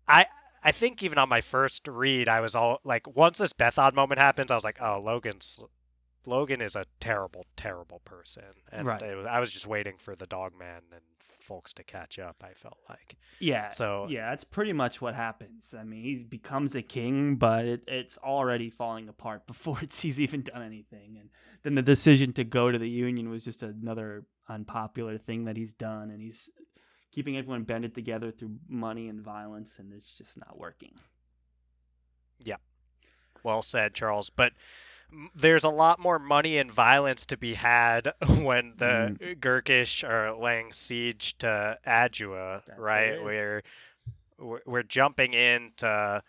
I 0.07 0.27
I 0.63 0.73
think 0.73 1.03
even 1.03 1.19
on 1.19 1.29
my 1.29 1.41
first 1.41 1.89
read, 1.89 2.29
I 2.29 2.41
was 2.41 2.55
all 2.55 2.81
like, 2.85 3.17
once 3.17 3.39
this 3.39 3.53
Bethod 3.53 3.95
moment 3.95 4.19
happens, 4.19 4.51
I 4.51 4.55
was 4.55 4.65
like, 4.65 4.79
oh, 4.81 5.01
Logen's 5.05 5.63
Logen 6.29 6.61
is 6.63 6.77
a 6.77 6.85
terrible, 7.01 7.47
terrible 7.57 8.01
person, 8.05 8.45
and 8.71 8.87
Right. 8.87 9.03
it 9.03 9.17
was- 9.17 9.27
I 9.27 9.41
was 9.41 9.51
just 9.51 9.67
waiting 9.67 9.97
for 9.99 10.15
the 10.15 10.27
Dogman 10.27 10.83
and 10.93 11.03
folks 11.21 11.73
to 11.73 11.83
catch 11.83 12.19
up. 12.19 12.45
I 12.45 12.53
felt 12.53 12.79
like 12.91 13.17
Yeah. 13.41 13.71
so. 13.71 14.07
yeah, 14.09 14.29
that's 14.31 14.45
pretty 14.45 14.75
much 14.75 15.01
what 15.01 15.15
happens. 15.15 15.73
I 15.75 15.83
mean, 15.85 16.03
he 16.03 16.23
becomes 16.23 16.75
a 16.75 16.83
king, 16.83 17.37
but 17.37 17.65
it, 17.65 17.85
it's 17.89 18.19
already 18.19 18.69
falling 18.69 19.09
apart 19.09 19.47
before 19.47 19.79
it's, 19.81 20.01
he's 20.01 20.21
even 20.21 20.43
done 20.43 20.63
anything. 20.63 21.17
And 21.19 21.31
then 21.63 21.75
the 21.75 21.83
decision 21.83 22.33
to 22.35 22.45
go 22.45 22.71
to 22.71 22.79
the 22.79 22.89
Union 22.91 23.31
was 23.31 23.45
just 23.45 23.63
another 23.63 24.27
unpopular 24.49 25.17
thing 25.17 25.45
that 25.47 25.57
he's 25.57 25.73
done, 25.73 26.11
and 26.11 26.21
he's 26.21 26.51
keeping 27.11 27.37
everyone 27.39 27.63
banded 27.65 27.95
together 27.95 28.31
through 28.31 28.59
money 28.69 29.09
and 29.09 29.23
violence, 29.23 29.79
and 29.79 29.93
it's 29.95 30.19
just 30.19 30.37
not 30.37 30.59
working. 30.59 30.93
Yeah, 32.41 32.57
well 33.43 33.63
said, 33.63 33.95
Charles. 33.95 34.29
But 34.31 34.53
there's 35.35 35.65
a 35.65 35.69
lot 35.71 35.99
more 35.99 36.19
money 36.19 36.59
and 36.59 36.71
violence 36.71 37.25
to 37.27 37.37
be 37.37 37.55
had 37.55 38.13
when 38.43 38.75
the 38.77 39.37
Gurkish 39.41 40.05
are 40.05 40.33
laying 40.37 40.73
siege 40.73 41.37
to 41.39 41.79
Adua, 41.87 42.65
That 42.67 42.79
right? 42.79 43.07
there 43.11 43.19
is. 43.19 43.25
We're 43.25 43.63
we're 44.39 44.61
we're 44.67 44.83
jumping 44.83 45.35
into 45.35 46.23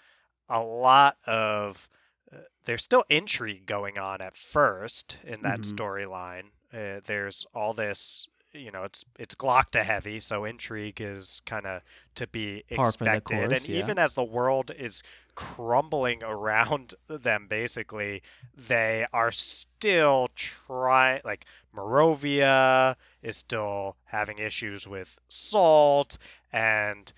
a 0.49 0.59
lot 0.63 1.17
of. 1.27 1.89
Uh, 2.33 2.37
there's 2.65 2.83
still 2.83 3.03
intrigue 3.09 3.65
going 3.65 3.97
on 3.97 4.21
at 4.21 4.35
first 4.37 5.17
in 5.23 5.41
that 5.41 5.61
Mhm. 5.61 5.73
storyline. 5.75 6.43
Uh, 6.71 7.01
there's 7.03 7.45
all 7.55 7.73
this, 7.73 8.27
you 8.53 8.71
know, 8.71 8.83
it's 8.83 9.05
it's 9.17 9.35
Glokta 9.35 9.83
heavy, 9.83 10.19
so 10.19 10.45
intrigue 10.45 11.01
is 11.01 11.41
kind 11.45 11.65
of 11.65 11.81
to 12.15 12.27
be 12.27 12.63
Par 12.73 12.85
for 12.85 13.03
the 13.03 13.13
expected. 13.13 13.49
course, 13.49 13.61
and 13.61 13.69
yeah. 13.69 13.79
even 13.79 13.97
as 13.97 14.15
the 14.15 14.23
world 14.23 14.71
is 14.77 15.03
crumbling 15.35 16.21
around 16.23 16.95
them 17.07 17.47
basically 17.47 18.21
they 18.57 19.05
are 19.13 19.31
still 19.31 20.27
trying 20.35 21.21
like 21.23 21.45
Marovia 21.73 22.95
is 23.21 23.37
still 23.37 23.95
having 24.05 24.37
issues 24.37 24.85
with 24.85 25.17
Sult 25.29 26.17
and 26.51 27.13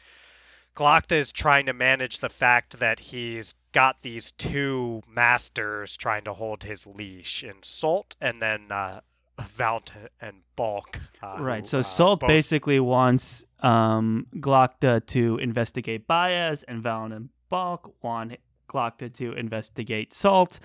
Glokta 0.76 1.14
is 1.14 1.32
trying 1.32 1.66
to 1.66 1.74
manage 1.74 2.20
the 2.20 2.30
fact 2.30 2.80
that 2.80 3.00
he's 3.00 3.56
got 3.72 4.02
these 4.02 4.32
two 4.32 5.02
masters 5.10 5.98
trying 5.98 6.24
to 6.26 6.34
hold 6.34 6.64
his 6.64 6.86
leash 6.86 7.44
in 7.44 7.56
Sult 7.64 8.16
and 8.22 8.40
then 8.40 8.72
uh, 8.72 9.02
Valint 9.48 9.92
and 10.22 10.38
Balk. 10.56 11.00
Uh, 11.22 11.38
right. 11.40 11.62
who, 11.62 11.68
So 11.68 11.80
uh, 11.80 11.84
Sult 11.84 12.20
both- 12.22 12.28
basically 12.28 12.80
wants 12.80 13.46
um, 13.60 14.28
Glokta 14.36 15.06
to 15.08 15.38
investigate 15.38 16.08
Bayaz, 16.08 16.64
and 16.68 16.84
Valint 16.84 17.16
and 17.16 17.30
Balk 17.50 17.94
want 18.04 18.34
Glokta 18.72 19.14
to 19.16 19.34
investigate 19.34 20.14
Sult. 20.14 20.60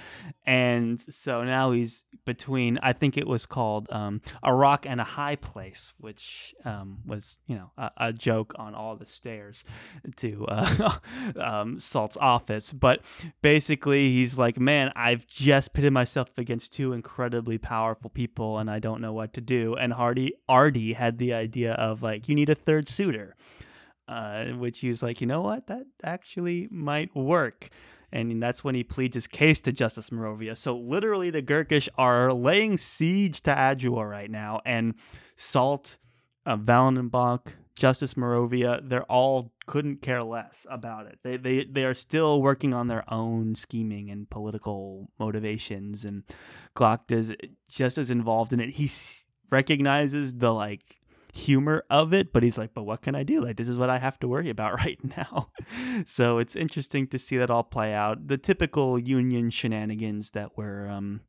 And 0.44 1.00
so 1.00 1.42
now 1.44 1.72
he's 1.72 2.04
between, 2.24 2.78
I 2.82 2.92
think 2.92 3.16
it 3.16 3.26
was 3.26 3.46
called 3.46 3.88
um, 3.90 4.20
A 4.42 4.52
Rock 4.54 4.84
and 4.86 5.00
a 5.00 5.04
High 5.04 5.36
Place, 5.36 5.92
which 5.98 6.54
um, 6.64 6.98
was, 7.07 7.38
you 7.46 7.57
know, 7.57 7.70
a, 7.76 7.90
a 7.98 8.12
joke 8.12 8.52
on 8.57 8.74
all 8.74 8.96
the 8.96 9.07
stairs 9.07 9.64
to 10.16 10.46
uh, 10.46 10.98
um, 11.40 11.78
Sult's 11.78 12.16
office. 12.16 12.72
But 12.72 13.02
basically, 13.42 14.09
he's 14.09 14.38
like, 14.38 14.59
man, 14.59 14.92
I've 14.94 15.26
just 15.26 15.72
pitted 15.72 15.92
myself 15.92 16.30
against 16.36 16.72
two 16.72 16.92
incredibly 16.92 17.59
powerful 17.59 18.11
people, 18.11 18.59
and 18.59 18.70
I 18.70 18.78
don't 18.78 19.00
know 19.00 19.12
what 19.12 19.32
to 19.34 19.40
do. 19.40 19.74
And 19.74 19.92
Hardy 19.92 20.32
Artie 20.48 20.92
had 20.92 21.18
the 21.18 21.32
idea 21.32 21.72
of 21.72 22.02
like, 22.02 22.28
you 22.28 22.34
need 22.34 22.50
a 22.50 22.54
third 22.54 22.88
suitor, 22.88 23.36
uh, 24.09 24.46
which 24.46 24.80
he's 24.80 25.02
like, 25.02 25.20
you 25.20 25.26
know 25.26 25.42
what, 25.42 25.66
that 25.68 25.86
actually 26.02 26.68
might 26.70 27.14
work. 27.14 27.70
And 28.16 28.42
that's 28.42 28.64
when 28.64 28.74
he 28.74 28.82
pleads 28.82 29.12
his 29.12 29.26
case 29.26 29.60
to 29.60 29.72
Justice 29.72 30.08
Marovia. 30.08 30.56
So 30.56 30.74
literally, 30.74 31.28
the 31.28 31.42
Gurkish 31.42 31.86
are 31.98 32.32
laying 32.32 32.78
siege 32.78 33.42
to 33.42 33.54
Adua 33.54 34.08
right 34.08 34.30
now, 34.30 34.62
and 34.64 34.94
Sult, 35.36 35.98
uh, 36.46 36.56
Valint 36.56 36.98
and 36.98 37.10
Balk, 37.10 37.56
Justice 37.74 38.14
Marovia, 38.14 38.80
they're 38.82 39.04
all 39.04 39.52
couldn't 39.66 40.00
care 40.00 40.22
less 40.22 40.66
about 40.70 41.04
it. 41.06 41.18
They 41.22 41.36
they 41.36 41.64
they 41.64 41.84
are 41.84 41.92
still 41.92 42.40
working 42.40 42.72
on 42.72 42.88
their 42.88 43.04
own 43.12 43.54
scheming 43.54 44.08
and 44.08 44.30
political 44.30 45.10
motivations, 45.18 46.06
and 46.06 46.24
Glock 46.74 47.12
is 47.12 47.34
just 47.68 47.98
as 47.98 48.08
involved 48.08 48.54
in 48.54 48.60
it. 48.60 48.70
He 48.70 48.90
recognizes 49.50 50.32
the 50.32 50.54
like 50.54 50.84
humor 51.37 51.84
of 51.91 52.14
it, 52.14 52.32
but 52.32 52.43
he's 52.43 52.59
like, 52.59 52.72
but 52.74 52.84
what 52.84 53.03
can 53.03 53.14
I 53.14 53.22
do? 53.22 53.41
Like 53.43 53.57
this 53.57 53.68
is 53.68 53.76
what 53.76 53.91
I 53.91 53.99
have 53.99 54.18
to 54.20 54.28
worry 54.28 54.51
about 54.51 54.74
right 54.84 54.99
now. 55.16 55.51
so 56.07 56.39
it's 56.39 56.57
interesting 56.57 57.07
to 57.09 57.18
see 57.18 57.37
that 57.37 57.51
all 57.51 57.62
play 57.62 57.95
out. 57.95 58.26
The 58.26 58.39
typical 58.39 58.99
union 58.99 59.51
shenanigans 59.51 60.32
that 60.32 60.57
we're 60.57 60.89
um 60.89 61.20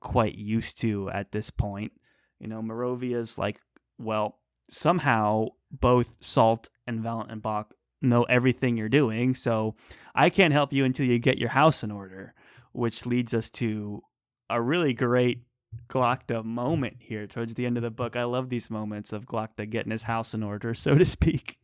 quite 0.00 0.36
used 0.36 0.80
to 0.80 1.10
at 1.10 1.32
this 1.32 1.50
point. 1.50 1.92
You 2.40 2.48
know, 2.48 2.62
Marovia's 2.62 3.38
like, 3.38 3.60
well, 3.98 4.38
somehow 4.68 5.48
both 5.70 6.16
Sult 6.20 6.70
and 6.86 7.00
Valint 7.00 7.30
and 7.30 7.42
Balk 7.42 7.74
know 8.00 8.24
everything 8.24 8.76
you're 8.76 8.88
doing, 8.88 9.34
so 9.34 9.76
I 10.14 10.28
can't 10.28 10.52
help 10.52 10.72
you 10.72 10.84
until 10.84 11.06
you 11.06 11.18
get 11.18 11.38
your 11.38 11.50
house 11.50 11.84
in 11.84 11.90
order, 11.90 12.34
which 12.72 13.06
leads 13.06 13.32
us 13.32 13.48
to 13.50 14.02
a 14.50 14.60
really 14.60 14.92
great 14.92 15.42
Glokta 15.88 16.44
moment 16.44 16.96
here 17.00 17.26
towards 17.26 17.54
the 17.54 17.66
end 17.66 17.76
of 17.76 17.82
the 17.82 17.90
book. 17.90 18.16
I 18.16 18.24
love 18.24 18.48
these 18.48 18.70
moments 18.70 19.12
of 19.12 19.26
Glokta 19.26 19.68
getting 19.68 19.92
his 19.92 20.04
house 20.04 20.34
in 20.34 20.42
order, 20.42 20.74
so 20.86 20.96
to 20.96 21.04
speak. 21.04 21.58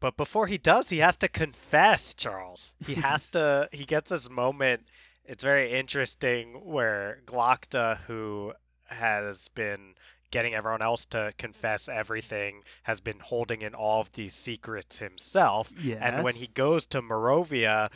But 0.00 0.16
before 0.16 0.46
he 0.46 0.58
does, 0.58 0.90
he 0.90 0.98
has 0.98 1.16
to 1.18 1.28
confess, 1.28 2.14
Charles. 2.14 2.76
He 2.86 2.94
has 2.94 3.26
to. 3.28 3.68
He 3.72 3.84
gets 3.84 4.10
this 4.10 4.30
moment. 4.30 4.88
It's 5.24 5.44
very 5.44 5.72
interesting 5.72 6.54
where 6.64 7.20
Glokta, 7.26 7.98
who 8.06 8.52
has 8.86 9.48
been 9.48 9.94
getting 10.30 10.54
everyone 10.54 10.82
else 10.82 11.04
to 11.06 11.32
confess 11.38 11.88
everything, 11.88 12.62
has 12.84 13.00
been 13.00 13.18
holding 13.18 13.62
in 13.62 13.74
all 13.74 14.00
of 14.00 14.12
these 14.12 14.34
secrets 14.34 14.98
himself. 14.98 15.72
And 16.00 16.22
when 16.24 16.34
he 16.34 16.46
goes 16.48 16.86
to 16.86 17.00
Marovia, 17.02 17.90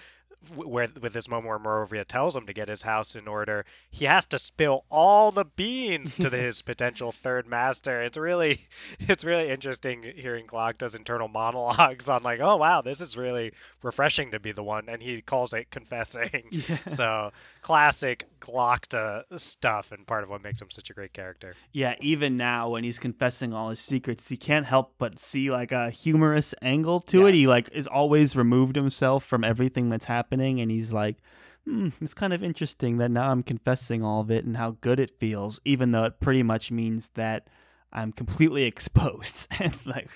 where 0.54 0.88
with 1.00 1.12
this 1.12 1.28
moment 1.28 1.48
where 1.48 1.58
Marovia 1.58 2.04
tells 2.04 2.36
him 2.36 2.46
to 2.46 2.52
get 2.52 2.68
his 2.68 2.82
house 2.82 3.14
in 3.14 3.28
order, 3.28 3.64
he 3.90 4.04
has 4.06 4.26
to 4.26 4.38
spill 4.38 4.84
all 4.90 5.30
the 5.30 5.44
beans 5.44 6.14
to 6.16 6.30
his 6.30 6.62
potential 6.72 7.12
third 7.12 7.46
master. 7.46 8.02
It's 8.02 8.18
really, 8.18 8.66
it's 9.00 9.24
really 9.24 9.50
interesting 9.50 10.02
hearing 10.16 10.46
Glokta's 10.46 10.94
internal 10.94 11.28
monologues 11.28 12.08
on 12.08 12.22
like, 12.22 12.40
oh 12.40 12.56
wow, 12.56 12.80
this 12.80 13.00
is 13.00 13.16
really 13.16 13.52
refreshing 13.82 14.30
to 14.32 14.40
be 14.40 14.52
the 14.52 14.62
one, 14.62 14.88
and 14.88 15.02
he 15.02 15.20
calls 15.20 15.52
it 15.52 15.70
confessing. 15.70 16.44
Yeah. 16.68 16.76
So 16.86 17.32
classic 17.60 18.26
Glokta 18.40 19.24
stuff, 19.38 19.90
and 19.90 20.06
part 20.06 20.22
of 20.22 20.28
what 20.28 20.42
makes 20.42 20.60
him 20.60 20.70
such 20.70 20.90
a 20.90 20.92
great 20.92 21.12
character. 21.12 21.54
Yeah, 21.72 21.94
even 22.00 22.36
now 22.36 22.70
when 22.70 22.84
he's 22.84 22.98
confessing 22.98 23.52
all 23.52 23.70
his 23.70 23.80
secrets, 23.80 24.28
he 24.28 24.36
can't 24.36 24.66
help 24.66 24.94
but 24.98 25.18
see 25.18 25.50
like 25.50 25.72
a 25.72 25.90
humorous 25.90 26.54
angle 26.62 27.00
to 27.00 27.26
it. 27.26 27.34
He 27.34 27.46
like 27.46 27.68
is 27.72 27.86
always 27.86 28.36
removed 28.36 28.76
himself 28.76 29.24
from 29.24 29.44
everything 29.44 29.88
that's 29.90 30.04
happening, 30.32 30.60
and 30.60 30.70
he's 30.70 30.92
like, 30.92 31.16
hmm, 31.64 31.88
"It's 32.00 32.14
kind 32.14 32.32
of 32.32 32.42
interesting 32.42 32.98
that 32.98 33.10
now 33.10 33.30
I'm 33.30 33.42
confessing 33.42 34.02
all 34.02 34.20
of 34.20 34.30
it 34.30 34.44
and 34.44 34.56
how 34.56 34.76
good 34.80 34.98
it 34.98 35.18
feels, 35.18 35.60
even 35.64 35.92
though 35.92 36.04
it 36.04 36.20
pretty 36.20 36.42
much 36.42 36.70
means 36.70 37.10
that 37.14 37.48
I'm 37.92 38.12
completely 38.12 38.64
exposed 38.72 39.48
and 39.60 39.76
like 39.86 40.08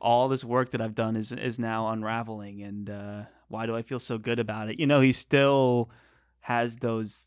all 0.00 0.28
this 0.28 0.44
work 0.44 0.70
that 0.70 0.80
I've 0.80 0.94
done 0.94 1.16
is 1.16 1.32
is 1.32 1.58
now 1.58 1.88
unraveling. 1.88 2.62
And 2.62 2.90
uh, 2.90 3.22
why 3.48 3.66
do 3.66 3.74
I 3.76 3.82
feel 3.82 4.00
so 4.00 4.18
good 4.18 4.38
about 4.38 4.68
it? 4.70 4.78
You 4.78 4.86
know, 4.86 5.00
he 5.00 5.12
still 5.12 5.90
has 6.40 6.76
those 6.76 7.26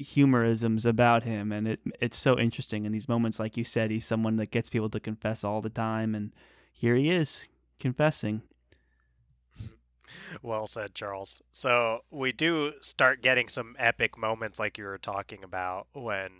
humorisms 0.00 0.86
about 0.86 1.24
him 1.24 1.52
and 1.52 1.68
it 1.68 1.80
it's 2.00 2.16
so 2.16 2.38
interesting 2.38 2.86
in 2.86 2.92
these 2.92 3.06
moments 3.06 3.38
like 3.38 3.58
you 3.58 3.62
said 3.62 3.90
he's 3.90 4.06
someone 4.06 4.36
that 4.36 4.50
gets 4.50 4.70
people 4.70 4.88
to 4.88 4.98
confess 4.98 5.44
all 5.44 5.60
the 5.60 5.68
time 5.68 6.14
and 6.14 6.32
here 6.72 6.96
he 6.96 7.10
is 7.10 7.48
confessing 7.78 8.40
Well 10.42 10.66
said, 10.66 10.94
Charles. 10.94 11.42
So 11.52 12.04
we 12.10 12.32
do 12.32 12.72
start 12.80 13.22
getting 13.22 13.48
some 13.48 13.76
epic 13.78 14.16
moments 14.18 14.58
like 14.58 14.78
you 14.78 14.84
were 14.84 14.98
talking 14.98 15.42
about 15.44 15.86
when 15.92 16.30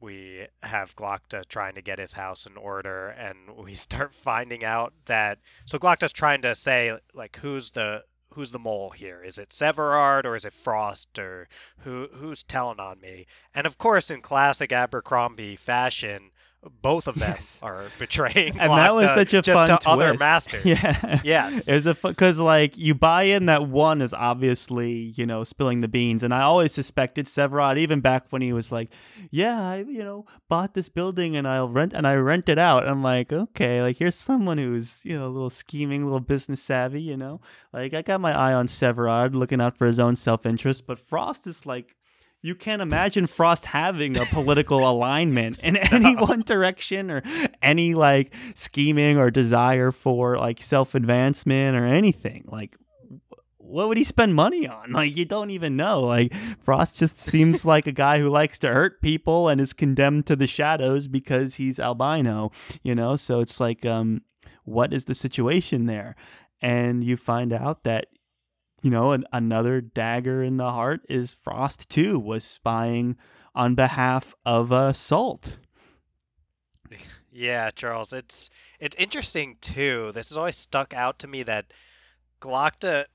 we 0.00 0.46
have 0.62 0.94
Glokta 0.96 1.46
trying 1.46 1.74
to 1.74 1.82
get 1.82 1.98
his 1.98 2.12
house 2.12 2.46
in 2.46 2.56
order 2.56 3.08
and 3.08 3.56
we 3.56 3.74
start 3.86 4.14
finding 4.14 4.64
out 4.64 4.92
that 5.06 5.38
so 5.64 5.78
Glokta's 5.78 6.12
trying 6.12 6.42
to 6.42 6.54
say 6.54 6.96
like 7.14 7.38
who's 7.38 7.70
the 7.72 8.04
who's 8.34 8.50
the 8.50 8.58
mole 8.58 8.90
here? 8.90 9.22
Is 9.22 9.38
it 9.38 9.52
Severard 9.52 10.26
or 10.26 10.34
is 10.36 10.44
it 10.44 10.52
Frost 10.52 11.18
or 11.18 11.48
who 11.78 12.08
who's 12.12 12.42
telling 12.42 12.80
on 12.80 13.00
me? 13.00 13.26
And 13.54 13.66
of 13.66 13.78
course 13.78 14.10
in 14.10 14.20
classic 14.20 14.72
Abercrombie 14.72 15.56
fashion, 15.56 16.30
both 16.82 17.06
of 17.06 17.16
them 17.18 17.30
Yes. 17.36 17.60
are 17.62 17.84
betraying 17.98 18.58
and 18.60 18.70
that 18.72 18.94
was 18.94 19.04
Glokta 19.04 19.14
such 19.14 19.34
a 19.34 19.42
just 19.42 19.58
fun 19.58 19.66
to 19.68 19.74
twist. 19.74 19.86
other 19.88 20.14
masters. 20.18 20.64
Yeah. 20.64 21.20
Yes. 21.24 21.68
It 21.68 21.74
was 21.74 21.86
a 21.86 21.94
because 21.94 22.38
like 22.38 22.76
you 22.76 22.94
buy 22.94 23.24
in 23.24 23.46
that 23.46 23.68
one 23.68 24.00
is 24.02 24.12
obviously 24.14 25.12
you 25.16 25.26
know 25.26 25.44
spilling 25.44 25.80
the 25.80 25.88
beans, 25.88 26.22
and 26.22 26.32
I 26.34 26.42
always 26.42 26.72
suspected 26.72 27.26
Severard 27.28 27.78
even 27.78 28.00
back 28.00 28.26
when 28.30 28.42
he 28.42 28.52
was 28.52 28.70
like, 28.72 28.90
"Yeah, 29.30 29.60
I 29.62 29.76
you 29.88 30.02
know 30.04 30.26
bought 30.48 30.74
this 30.74 30.88
building 30.88 31.36
and 31.36 31.46
I'll 31.48 31.68
rent 31.68 31.92
and 31.92 32.06
I 32.06 32.14
rent 32.16 32.48
it 32.48 32.58
out." 32.58 32.86
I'm 32.86 33.02
like, 33.02 33.32
okay, 33.32 33.82
like 33.82 33.98
here's 33.98 34.14
someone 34.16 34.58
who's 34.58 35.02
you 35.04 35.16
know 35.18 35.26
a 35.26 35.28
little 35.28 35.50
scheming, 35.50 36.02
a 36.02 36.04
little 36.06 36.20
business 36.20 36.62
savvy, 36.62 37.02
you 37.02 37.16
know. 37.16 37.40
Like 37.72 37.94
I 37.94 38.02
got 38.02 38.20
my 38.20 38.32
eye 38.36 38.52
on 38.52 38.68
Severard, 38.68 39.34
looking 39.34 39.60
out 39.60 39.76
for 39.76 39.86
his 39.86 39.98
own 40.00 40.16
self 40.16 40.46
interest, 40.46 40.86
but 40.86 40.98
Frost 40.98 41.46
is 41.46 41.66
like. 41.66 41.94
You 42.44 42.54
can't 42.54 42.82
imagine 42.82 43.26
Frost 43.26 43.64
having 43.64 44.18
a 44.18 44.26
political 44.26 44.86
alignment 44.90 45.58
in 45.60 45.78
any 45.78 46.14
one 46.14 46.40
direction 46.40 47.10
or 47.10 47.22
any 47.62 47.94
like 47.94 48.34
scheming 48.54 49.16
or 49.16 49.30
desire 49.30 49.90
for 49.90 50.36
like 50.36 50.62
self 50.62 50.94
advancement 50.94 51.74
or 51.74 51.86
anything. 51.86 52.44
Like, 52.46 52.76
what 53.56 53.88
would 53.88 53.96
he 53.96 54.04
spend 54.04 54.34
money 54.34 54.68
on? 54.68 54.92
Like, 54.92 55.16
you 55.16 55.24
don't 55.24 55.52
even 55.52 55.74
know. 55.74 56.02
Like, 56.02 56.34
Frost 56.60 56.98
just 56.98 57.16
seems 57.16 57.64
like 57.64 57.86
a 57.86 57.92
guy 57.92 58.18
who 58.18 58.28
likes 58.28 58.58
to 58.58 58.68
hurt 58.68 59.00
people 59.00 59.48
and 59.48 59.58
is 59.58 59.72
condemned 59.72 60.26
to 60.26 60.36
the 60.36 60.46
shadows 60.46 61.08
because 61.08 61.54
he's 61.54 61.80
albino, 61.80 62.52
you 62.82 62.94
know? 62.94 63.16
So 63.16 63.40
it's 63.40 63.58
like, 63.58 63.86
um, 63.86 64.20
what 64.64 64.92
is 64.92 65.06
the 65.06 65.14
situation 65.14 65.86
there? 65.86 66.14
And 66.60 67.04
you 67.04 67.16
find 67.16 67.54
out 67.54 67.84
that 67.84 68.08
you 68.84 68.90
know, 68.90 69.12
an, 69.12 69.24
another 69.32 69.80
dagger 69.80 70.42
in 70.42 70.58
the 70.58 70.70
heart 70.70 71.00
is 71.08 71.32
Frost 71.42 71.88
too 71.88 72.18
was 72.18 72.44
spying 72.44 73.16
on 73.54 73.74
behalf 73.74 74.34
of 74.44 74.70
uh, 74.70 74.92
Sult. 74.92 75.58
Yeah, 77.32 77.70
Charles, 77.70 78.12
it's 78.12 78.50
it's 78.78 78.94
interesting 78.96 79.56
too. 79.62 80.12
This 80.12 80.28
has 80.28 80.36
always 80.36 80.56
stuck 80.56 80.92
out 80.92 81.18
to 81.20 81.26
me 81.26 81.42
that 81.44 81.72
Glokta 82.42 83.06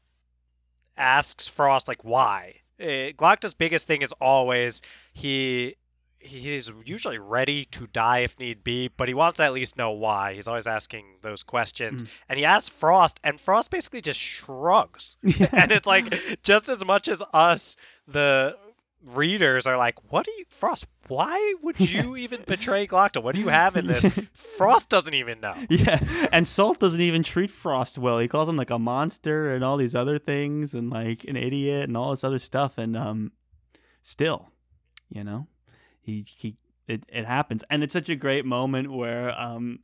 asks 0.98 1.48
Frost 1.48 1.88
like 1.88 2.04
why. 2.04 2.56
Uh, 2.82 3.12
biggest 3.60 3.86
thing 3.86 4.02
is 4.02 4.12
always 4.14 4.82
he 5.14 5.76
he's 6.20 6.72
usually 6.86 7.18
ready 7.18 7.66
to 7.66 7.88
die 7.88 8.20
if 8.20 8.40
need 8.40 8.64
be, 8.64 8.90
but 8.90 9.08
he 9.08 9.14
wants 9.14 9.38
to 9.38 9.44
at 9.44 9.54
least 9.54 9.78
know 9.78 9.92
why. 9.92 10.34
He's 10.34 10.48
always 10.48 10.68
asking 10.68 11.06
those 11.22 11.44
questions. 11.44 12.04
And 12.28 12.38
he 12.38 12.46
asks 12.46 12.70
Frost, 12.70 13.20
and 13.24 13.40
Frost 13.40 13.72
basically 13.72 14.02
just 14.02 14.20
shrugs. 14.20 15.18
and 15.52 15.72
it's 15.72 15.88
like 15.88 16.42
just 16.44 16.70
as 16.70 16.86
much 16.86 17.08
as 17.08 17.24
us, 17.34 17.76
the 18.08 18.58
readers 19.06 19.66
are 19.66 19.78
like, 19.78 20.12
"What 20.12 20.26
do 20.26 20.32
you, 20.32 20.46
Frost? 20.50 20.86
Why 21.08 21.56
would 21.62 21.80
you 21.94 22.18
even 22.18 22.44
betray 22.46 22.86
Glokta? 22.86 23.24
What 23.24 23.36
do 23.36 23.42
you 23.42 23.50
have 23.50 23.76
in 23.76 23.88
this?" 23.88 24.06
Frost 24.34 24.90
doesn't 24.90 25.14
even 25.14 25.40
know. 25.40 25.56
yeah, 25.70 26.00
and 26.32 26.48
Sult 26.48 26.80
doesn't 26.80 27.02
even 27.02 27.24
treat 27.24 27.52
Frost 27.52 27.98
well. 27.98 28.20
He 28.20 28.28
calls 28.28 28.50
him 28.50 28.58
like 28.58 28.70
a 28.70 28.80
monster 28.80 29.54
and 29.54 29.64
all 29.64 29.78
these 29.78 29.96
other 29.96 30.20
things, 30.20 30.74
and 30.74 30.90
like 30.90 31.24
an 31.24 31.38
idiot 31.38 31.88
and 31.88 31.96
all 31.96 32.12
this 32.12 32.24
other 32.24 32.40
stuff. 32.40 32.78
And 32.78 32.98
um, 32.98 33.32
still, 34.02 34.50
you 35.10 35.24
know, 35.24 35.48
he 36.10 36.26
he 36.38 36.56
it, 36.88 37.04
it 37.08 37.26
happens, 37.26 37.64
and 37.70 37.84
it's 37.84 37.94
such 37.94 38.10
a 38.10 38.16
great 38.16 38.46
moment 38.46 38.92
where 38.92 39.40
um. 39.40 39.80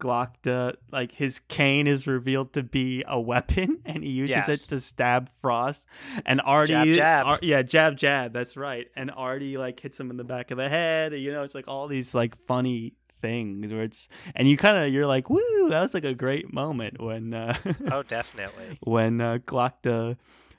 Glokta, 0.00 0.74
like 0.90 1.12
his 1.12 1.38
cane 1.46 1.86
is 1.86 2.08
revealed 2.08 2.52
to 2.54 2.64
be 2.64 3.04
a 3.06 3.20
weapon, 3.20 3.78
and 3.84 4.02
he 4.02 4.10
uses 4.10 4.34
Yes. 4.34 4.48
it 4.48 4.68
to 4.70 4.80
stab 4.80 5.30
Frost. 5.40 5.86
And 6.26 6.40
Ardee, 6.40 6.92
Jab, 6.92 6.94
jab. 6.94 7.26
Ar- 7.26 7.38
yeah, 7.40 7.62
jab, 7.62 7.96
jab. 7.96 8.32
That's 8.32 8.56
right. 8.56 8.88
And 8.96 9.12
Ardee 9.12 9.56
like 9.58 9.78
hits 9.78 10.00
him 10.00 10.10
in 10.10 10.16
the 10.16 10.24
back 10.24 10.50
of 10.50 10.56
the 10.58 10.68
head. 10.68 11.14
You 11.14 11.30
know, 11.30 11.44
it's 11.44 11.54
like 11.54 11.68
all 11.68 11.86
these 11.86 12.14
like 12.16 12.36
funny 12.46 12.94
things 13.20 13.72
where 13.72 13.82
it's, 13.84 14.08
and 14.34 14.48
you 14.48 14.56
kind 14.56 14.76
of 14.76 14.92
you're 14.92 15.06
like, 15.06 15.30
woo, 15.30 15.68
that 15.68 15.80
was 15.80 15.94
like 15.94 16.04
a 16.04 16.14
great 16.14 16.52
moment 16.52 17.00
when 17.00 17.32
uh, 17.32 17.54
Oh, 17.92 18.02
definitely. 18.02 18.78
when 18.82 19.20
uh, 19.20 19.38
Glokta 19.46 20.16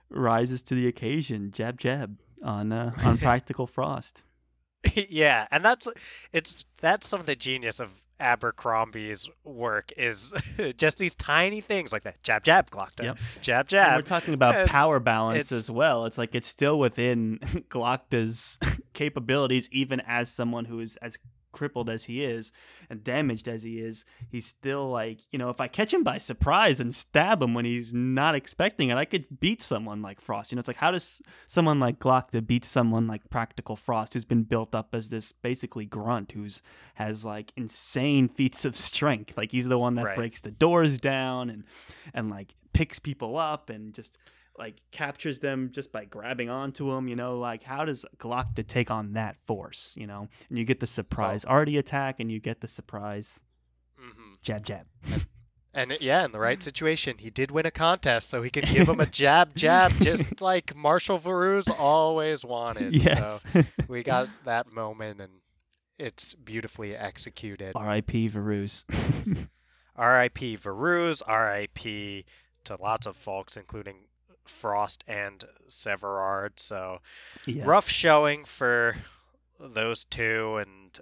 rises 0.10 0.62
to 0.64 0.76
the 0.76 0.88
occasion. 0.88 1.52
Jab, 1.52 1.80
jab 1.80 2.18
on 2.42 2.72
uh, 2.72 2.94
on 3.04 3.18
Practical 3.28 3.68
Frost. 3.68 4.24
yeah, 5.10 5.48
and 5.52 5.64
that's 5.64 5.88
it's 6.32 6.66
that's 6.82 7.08
some 7.08 7.20
of 7.20 7.26
the 7.26 7.36
genius 7.36 7.80
of 7.80 7.90
Abercrombie's 8.20 9.30
work 9.44 9.92
is 9.98 10.34
just 10.78 10.98
these 10.98 11.16
tiny 11.16 11.62
things 11.62 11.92
like 11.92 12.04
that. 12.04 12.22
Jab, 12.24 12.44
jab, 12.44 12.70
Glokta. 12.70 13.04
Yep. 13.04 13.18
Jab, 13.42 13.74
And 13.74 13.96
we're 13.98 14.02
talking 14.02 14.34
about 14.34 14.56
and 14.56 14.70
power 14.70 15.00
balance 15.00 15.52
as 15.52 15.70
well. 15.70 16.06
It's 16.06 16.18
like 16.18 16.34
it's 16.34 16.48
still 16.48 16.80
within 16.80 17.40
Glokta's 17.70 18.58
capabilities, 18.94 19.70
even 19.72 20.02
as 20.08 20.32
someone 20.32 20.66
who 20.66 20.80
is 20.80 20.98
as 21.02 21.18
crippled 21.54 21.90
as 21.90 22.04
he 22.06 22.26
is 22.26 22.52
and 22.90 23.02
damaged 23.04 23.48
as 23.48 23.64
he 23.64 23.80
is. 23.80 24.04
He's 24.30 24.46
still 24.46 24.90
like, 24.90 25.20
you 25.32 25.40
know, 25.40 25.50
if 25.50 25.62
I 25.62 25.70
catch 25.70 25.94
him 25.94 26.04
by 26.04 26.18
surprise 26.18 26.82
and 26.82 26.94
stab 26.94 27.42
him 27.42 27.54
when 27.54 27.64
he's 27.64 27.94
not 27.94 28.36
expecting 28.36 28.90
it, 28.90 28.98
I 28.98 29.06
could 29.06 29.40
beat 29.40 29.62
someone 29.64 30.02
like 30.02 30.20
Frost. 30.20 30.52
You 30.52 30.58
know, 30.58 30.60
it's 30.60 30.68
like 30.68 30.78
how 30.78 30.92
does 30.92 31.22
someone 31.48 31.80
like 31.80 32.00
Glokta 32.00 32.46
beat 32.46 32.66
someone 32.66 33.08
like 33.08 33.30
Practical 33.30 33.78
Frost, 33.78 34.14
who's 34.14 34.26
been 34.26 34.44
built 34.44 34.76
up 34.76 34.90
as 34.94 35.08
this 35.10 35.32
basically 35.32 35.86
grunt, 35.86 36.34
who's 36.34 36.62
has 36.96 37.24
like 37.24 37.54
insane 37.56 38.28
feats 38.36 38.66
of 38.66 38.76
strength. 38.76 39.38
Like 39.38 39.52
he's 39.52 39.68
the 39.70 39.78
one 39.78 39.96
that 39.96 40.04
Right. 40.06 40.18
breaks 40.18 40.42
the 40.42 40.52
doors 40.52 40.98
down 41.00 41.50
and 41.50 41.64
and 42.14 42.30
like 42.30 42.56
picks 42.74 42.98
people 43.00 43.38
up 43.38 43.70
and 43.70 43.94
just 43.94 44.18
like 44.58 44.76
captures 44.92 45.40
them 45.40 45.72
just 45.72 45.92
by 45.92 46.06
grabbing 46.06 46.50
onto 46.50 46.92
them, 46.92 47.08
you 47.08 47.16
know, 47.16 47.38
like 47.40 47.64
how 47.64 47.86
does 47.86 48.06
Glokta 48.18 48.66
take 48.68 48.92
on 48.92 49.14
that 49.14 49.36
force, 49.46 49.94
you 49.98 50.06
know? 50.08 50.28
And 50.50 50.58
you 50.60 50.66
get 50.66 50.80
the 50.80 50.88
surprise 50.88 51.44
Ardee 51.46 51.78
attack 51.80 52.20
and 52.20 52.32
you 52.32 52.40
get 52.40 52.62
the 52.62 52.68
surprise 52.68 53.40
hmm 53.98 54.34
jab 54.42 54.64
jab. 54.66 54.86
And 55.76 55.98
yeah, 56.00 56.24
in 56.24 56.32
the 56.32 56.40
right 56.40 56.62
situation, 56.62 57.18
he 57.18 57.32
did 57.32 57.50
win 57.50 57.66
a 57.66 57.72
contest, 57.72 58.30
so 58.30 58.44
he 58.44 58.52
could 58.52 58.66
give 58.68 58.88
him 58.88 59.00
a 59.00 59.06
jab, 59.22 59.56
jab, 59.56 59.92
just 60.02 60.40
like 60.40 60.76
Marshall 60.76 61.18
Varuz 61.18 61.68
always 61.80 62.46
wanted. 62.46 62.94
yes. 62.94 63.44
So 63.52 63.64
we 63.88 64.04
got 64.04 64.30
that 64.46 64.72
moment, 64.72 65.20
and 65.20 65.32
it's 65.98 66.36
beautifully 66.36 66.96
executed. 66.96 67.72
R.I.P. 67.76 68.30
Varuz. 68.30 68.84
R.I.P. 69.96 70.58
Varuz, 70.58 71.24
R.I.P. 71.26 72.26
to 72.66 72.78
lots 72.80 73.08
of 73.08 73.16
folks, 73.16 73.58
including 73.58 73.96
Frost 74.46 75.04
and 75.08 75.44
Severard. 75.68 76.60
So 76.60 77.00
Yes. 77.46 77.66
rough 77.66 77.90
showing 77.90 78.46
for 78.46 78.96
those 79.60 80.04
two, 80.04 80.58
and 80.58 81.00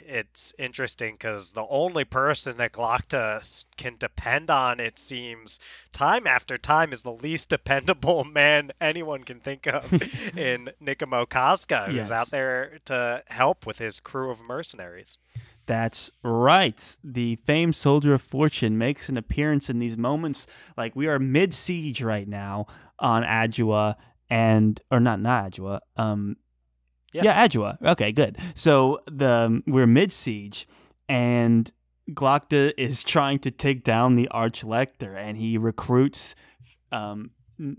it's 0.00 0.52
interesting 0.58 1.14
because 1.14 1.52
the 1.52 1.66
only 1.68 2.04
person 2.04 2.56
that 2.58 2.72
Glokta 2.72 3.64
can 3.76 3.96
depend 3.98 4.50
on, 4.50 4.80
it 4.80 4.98
seems, 4.98 5.58
time 5.92 6.26
after 6.26 6.56
time, 6.58 6.92
is 6.92 7.02
the 7.02 7.12
least 7.12 7.48
dependable 7.48 8.24
man 8.32 8.72
anyone 8.80 9.24
can 9.24 9.40
think 9.40 9.66
of 9.66 9.92
in 10.36 10.70
Nicomo 10.80 11.24
Cosca, 11.26 11.86
who's 11.86 11.96
Yes. 11.96 12.10
out 12.10 12.30
there 12.30 12.78
to 12.86 13.22
help 13.28 13.66
with 13.66 13.78
his 13.78 13.98
crew 14.00 14.30
of 14.30 14.40
mercenaries. 14.40 15.18
That's 15.72 16.10
right. 16.22 16.96
The 17.02 17.36
famed 17.46 17.74
soldier 17.76 18.12
of 18.12 18.20
fortune 18.20 18.76
makes 18.76 19.08
an 19.08 19.16
appearance 19.16 19.70
in 19.70 19.78
these 19.78 19.96
moments. 19.96 20.46
Like 20.76 20.94
we 20.94 21.08
are 21.08 21.18
mid 21.18 21.54
siege 21.54 22.02
right 22.02 22.28
now 22.28 22.66
on 22.98 23.22
Adua 23.22 23.94
and 24.28 24.78
or 24.90 25.00
not 25.00 25.18
not 25.20 25.50
Adua. 25.50 25.80
Um 25.96 26.36
Yeah. 27.14 27.22
yeah, 27.24 27.48
Adua. 27.48 27.80
Okay, 27.82 28.12
good. 28.12 28.36
So 28.54 29.00
the 29.06 29.62
we're 29.66 29.86
mid 29.86 30.12
siege 30.12 30.68
and 31.08 31.72
Glokta 32.10 32.74
is 32.76 33.02
trying 33.14 33.38
to 33.38 33.50
take 33.50 33.82
down 33.82 34.14
the 34.14 34.28
Archlector 34.30 35.16
and 35.16 35.38
he 35.38 35.56
recruits 35.56 36.34
um 36.90 37.30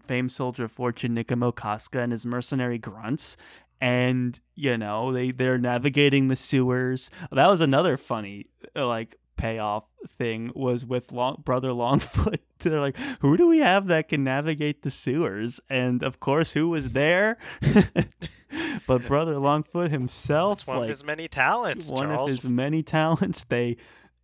famed 0.07 0.31
soldier 0.31 0.65
of 0.65 0.71
fortune 0.71 1.13
Nicomo 1.13 1.51
Cosca 1.51 1.99
and 2.01 2.11
his 2.11 2.25
mercenary 2.25 2.79
grunts 2.79 3.37
and 3.83 4.39
you 4.55 4.77
know 4.77 5.11
they 5.11 5.31
they're 5.31 5.57
navigating 5.57 6.29
the 6.29 6.37
sewers 6.37 7.11
that 7.33 7.47
was 7.47 7.59
another 7.59 7.97
funny 7.97 8.45
uh, 8.77 8.87
like 8.87 9.17
payoff 9.35 9.83
thing 10.07 10.51
was 10.55 10.85
with 10.85 11.11
long, 11.11 11.41
brother 11.43 11.71
longfoot 11.71 12.37
they're 12.59 12.79
like 12.79 12.97
who 13.19 13.35
do 13.35 13.45
we 13.45 13.59
have 13.59 13.87
that 13.87 14.07
can 14.07 14.23
navigate 14.23 14.83
the 14.83 14.91
sewers 14.91 15.59
and 15.69 16.01
of 16.01 16.21
course 16.21 16.53
who 16.53 16.69
was 16.69 16.91
there 16.91 17.37
but 18.87 19.05
brother 19.05 19.33
longfoot 19.35 19.89
himself 19.91 20.53
It's 20.53 20.67
one 20.67 20.77
like, 20.77 20.83
of 20.83 20.89
his 20.89 21.03
many 21.03 21.27
talents, 21.27 21.91
one 21.91 22.07
Charles. 22.07 22.31
of 22.37 22.43
his 22.43 22.49
many 22.49 22.83
talents. 22.83 23.43
They 23.49 23.75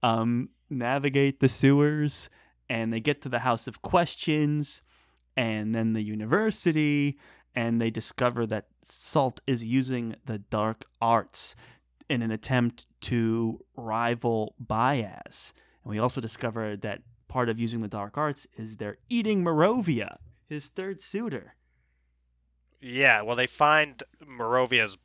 um, 0.02 0.50
navigate 0.70 1.42
the 1.42 1.50
sewers 1.50 2.30
and 2.70 2.94
they 2.94 3.02
get 3.02 3.22
to 3.24 3.30
the 3.30 3.40
House 3.40 3.68
of 3.68 3.82
Questions 3.82 4.82
and 5.36 5.76
then 5.76 5.94
the 5.94 6.02
university 6.02 7.18
and 7.56 7.82
they 7.82 7.90
discover 7.90 8.46
that 8.48 8.68
Sult 8.84 9.42
is 9.48 9.64
using 9.64 10.16
the 10.26 10.40
dark 10.40 10.86
arts 11.02 11.56
in 12.10 12.22
an 12.22 12.32
attempt 12.32 12.86
to 13.02 13.64
rival 13.76 14.56
Bayaz. 14.64 15.54
And 15.84 15.92
we 15.92 16.00
also 16.00 16.22
discover 16.22 16.76
that 16.78 17.02
part 17.28 17.50
of 17.50 17.60
using 17.60 17.82
the 17.82 17.88
dark 17.88 18.18
arts 18.18 18.48
is 18.58 18.78
they're 18.78 18.98
eating 19.10 19.44
Marovia, 19.44 20.18
his 20.48 20.68
third 20.68 21.02
suitor. 21.02 21.56
Yeah, 22.82 23.22
well, 23.22 23.36
they 23.36 23.48
find 23.48 24.02
Marovia's 24.26 24.98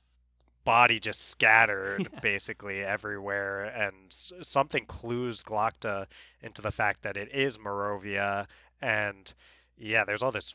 body 0.64 0.98
just 0.98 1.28
scattered 1.28 2.08
basically 2.22 2.82
everywhere, 2.82 3.64
and 3.64 3.94
something 4.08 4.86
clues 4.86 5.42
Glokta 5.42 6.06
into 6.40 6.62
the 6.62 6.70
fact 6.70 7.02
that 7.02 7.16
it 7.16 7.32
is 7.34 7.58
Marovia, 7.58 8.46
and 8.80 9.34
yeah, 9.76 10.04
there's 10.04 10.22
all 10.22 10.32
this 10.32 10.54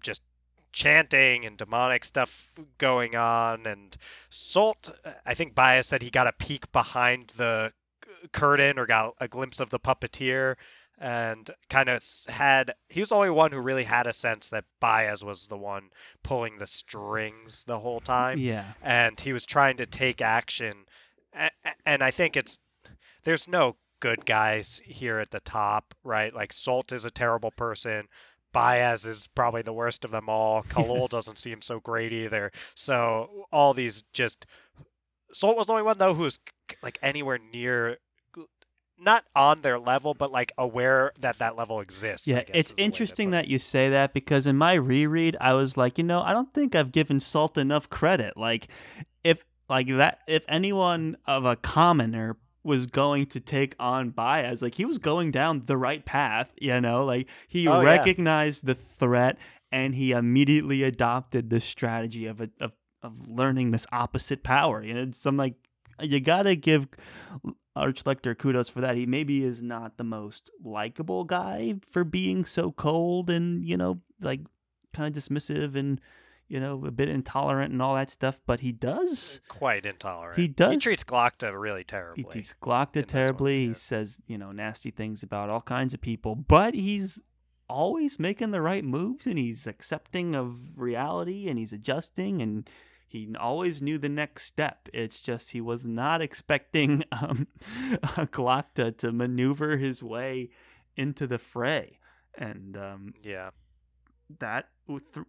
just 0.00 0.22
chanting 0.74 1.46
and 1.46 1.56
demonic 1.56 2.04
stuff 2.04 2.50
going 2.78 3.16
on, 3.16 3.66
and 3.66 3.96
Sult, 4.28 4.92
I 5.24 5.32
think 5.34 5.54
Bayaz 5.54 5.84
said 5.84 6.02
he 6.02 6.10
got 6.10 6.26
a 6.26 6.32
peek 6.32 6.70
behind 6.72 7.32
the 7.36 7.72
curtain 8.32 8.78
or 8.78 8.86
got 8.86 9.14
a 9.20 9.28
glimpse 9.28 9.60
of 9.60 9.70
the 9.70 9.80
puppeteer 9.80 10.56
and 10.98 11.50
kind 11.68 11.88
of 11.88 12.02
had 12.28 12.72
he 12.88 13.00
was 13.00 13.08
the 13.08 13.14
only 13.16 13.30
one 13.30 13.50
who 13.50 13.58
really 13.58 13.84
had 13.84 14.06
a 14.06 14.12
sense 14.12 14.50
that 14.50 14.64
Bayaz 14.80 15.24
was 15.24 15.48
the 15.48 15.56
one 15.56 15.90
pulling 16.22 16.58
the 16.58 16.66
strings 16.66 17.64
the 17.64 17.80
whole 17.80 18.00
time. 18.00 18.38
Yeah. 18.38 18.74
and 18.82 19.18
he 19.20 19.32
was 19.32 19.44
trying 19.44 19.76
to 19.78 19.86
take 19.86 20.22
action 20.22 20.84
and 21.84 22.02
I 22.02 22.10
think 22.10 22.36
it's 22.36 22.60
there's 23.24 23.48
no 23.48 23.76
good 24.00 24.24
guys 24.24 24.82
here 24.84 25.18
at 25.18 25.30
the 25.30 25.40
top 25.40 25.94
right? 26.04 26.32
Like 26.32 26.52
Sult 26.52 26.92
is 26.92 27.04
a 27.04 27.10
terrible 27.10 27.50
person 27.50 28.06
Bayaz 28.54 29.06
is 29.06 29.26
probably 29.34 29.62
the 29.62 29.72
worst 29.72 30.04
of 30.04 30.10
them 30.10 30.28
all 30.28 30.62
Khalul 30.68 31.02
Yes. 31.02 31.10
doesn't 31.10 31.38
seem 31.38 31.60
so 31.60 31.80
great 31.80 32.12
either 32.12 32.50
so 32.74 33.46
all 33.52 33.74
these 33.74 34.02
just 34.12 34.46
Sult 35.32 35.56
was 35.56 35.66
the 35.66 35.72
only 35.72 35.82
one 35.82 35.98
though 35.98 36.14
who 36.14 36.22
was 36.22 36.38
like 36.82 36.98
anywhere 37.02 37.38
near 37.52 37.98
not 38.96 39.24
on 39.34 39.62
their 39.62 39.78
level, 39.78 40.14
but 40.14 40.30
like 40.30 40.52
aware 40.56 41.12
that 41.18 41.38
that 41.38 41.56
level 41.56 41.80
exists. 41.80 42.28
I 42.28 42.32
Yeah, 42.32 42.42
guess 42.44 42.54
it's 42.54 42.68
is 42.68 42.68
the 42.68 42.74
way 42.74 42.78
to 42.80 42.84
interesting 42.84 43.30
that 43.30 43.48
you 43.48 43.58
say 43.58 43.90
that 43.90 44.14
because 44.14 44.46
in 44.46 44.56
my 44.56 44.74
reread, 44.74 45.36
I 45.40 45.54
was 45.54 45.76
like, 45.76 45.98
you 45.98 46.04
know, 46.04 46.22
I 46.22 46.32
don't 46.32 46.54
think 46.54 46.74
I've 46.74 46.92
given 46.92 47.20
Sult 47.20 47.58
enough 47.58 47.90
credit. 47.90 48.36
Like, 48.36 48.68
if 49.24 49.44
like 49.68 49.88
that, 49.88 50.20
if 50.28 50.44
anyone 50.48 51.16
of 51.26 51.44
a 51.44 51.56
commoner 51.56 52.36
was 52.64 52.86
going 52.86 53.26
to 53.26 53.40
take 53.40 53.76
on 53.78 54.10
Bayaz, 54.10 54.62
like 54.62 54.74
he 54.74 54.84
was 54.84 54.98
going 54.98 55.30
down 55.30 55.62
the 55.66 55.76
right 55.76 56.04
path. 56.04 56.50
You 56.60 56.80
know, 56.80 57.04
like 57.04 57.28
he 57.46 57.68
Oh, 57.68 57.80
yeah. 57.80 57.86
recognized 57.86 58.64
the 58.66 58.74
threat 58.74 59.38
and 59.70 59.94
he 59.94 60.12
immediately 60.12 60.82
adopted 60.82 61.50
this 61.50 61.64
strategy 61.64 62.26
of 62.26 62.40
a, 62.40 62.50
of 62.60 62.72
of 63.02 63.28
learning 63.28 63.70
this 63.70 63.86
opposite 63.92 64.42
power. 64.42 64.82
You 64.82 64.94
know, 64.94 65.10
some 65.12 65.36
like 65.36 65.54
you 66.00 66.20
gotta 66.20 66.56
give 66.56 66.88
Archlector 67.76 68.36
kudos 68.38 68.68
for 68.68 68.80
that. 68.80 68.96
He 68.96 69.04
maybe 69.06 69.42
is 69.44 69.60
not 69.60 69.96
the 69.96 70.04
most 70.04 70.50
likable 70.64 71.24
guy 71.24 71.74
for 71.90 72.04
being 72.04 72.44
so 72.44 72.70
cold 72.72 73.28
and 73.28 73.64
you 73.64 73.76
know 73.76 74.00
like 74.20 74.40
kind 74.92 75.14
of 75.14 75.22
dismissive 75.22 75.74
and 75.76 76.00
you 76.54 76.60
know 76.60 76.84
a 76.86 76.92
bit 76.92 77.08
intolerant 77.08 77.72
and 77.72 77.82
all 77.82 77.96
that 77.96 78.10
stuff, 78.10 78.40
but 78.46 78.60
he 78.60 78.70
does. 78.70 79.40
Quite 79.48 79.86
intolerant. 79.86 80.38
He 80.38 80.46
does- 80.46 80.72
He 80.74 80.78
treats 80.78 81.02
Glokta 81.02 81.52
really 81.60 81.82
terribly. 81.82 82.22
He 82.22 82.30
treats 82.30 82.54
Glokta 82.62 82.92
this 82.92 83.12
one, 83.12 83.22
terribly. 83.22 83.60
yeah. 83.62 83.68
He 83.68 83.74
says 83.74 84.20
you 84.28 84.38
know 84.38 84.52
nasty 84.52 84.92
things 84.92 85.24
about 85.24 85.50
all 85.50 85.62
kinds 85.62 85.92
of 85.94 86.00
people, 86.00 86.36
but 86.36 86.74
he's 86.74 87.18
always 87.68 88.18
making 88.20 88.52
the 88.52 88.60
right 88.60 88.84
moves 88.84 89.26
and 89.26 89.36
he's 89.38 89.66
accepting 89.66 90.36
of 90.36 90.78
reality 90.78 91.48
and 91.48 91.58
he's 91.58 91.72
adjusting 91.72 92.40
and 92.42 92.68
he 93.08 93.34
always 93.40 93.80
knew 93.80 93.96
the 93.98 94.08
next 94.08 94.44
step. 94.44 94.88
It's 94.92 95.18
just 95.18 95.50
he 95.52 95.60
was 95.60 95.84
not 95.86 96.20
expecting 96.22 97.02
um, 97.12 97.48
Glokta 98.36 98.96
to 98.98 99.10
maneuver 99.12 99.76
his 99.76 100.02
way 100.02 100.50
into 100.96 101.26
the 101.26 101.38
fray, 101.38 101.98
and 102.38 102.76
um, 102.76 103.14
yeah. 103.22 103.50
that 104.38 104.68
the, 104.86 105.24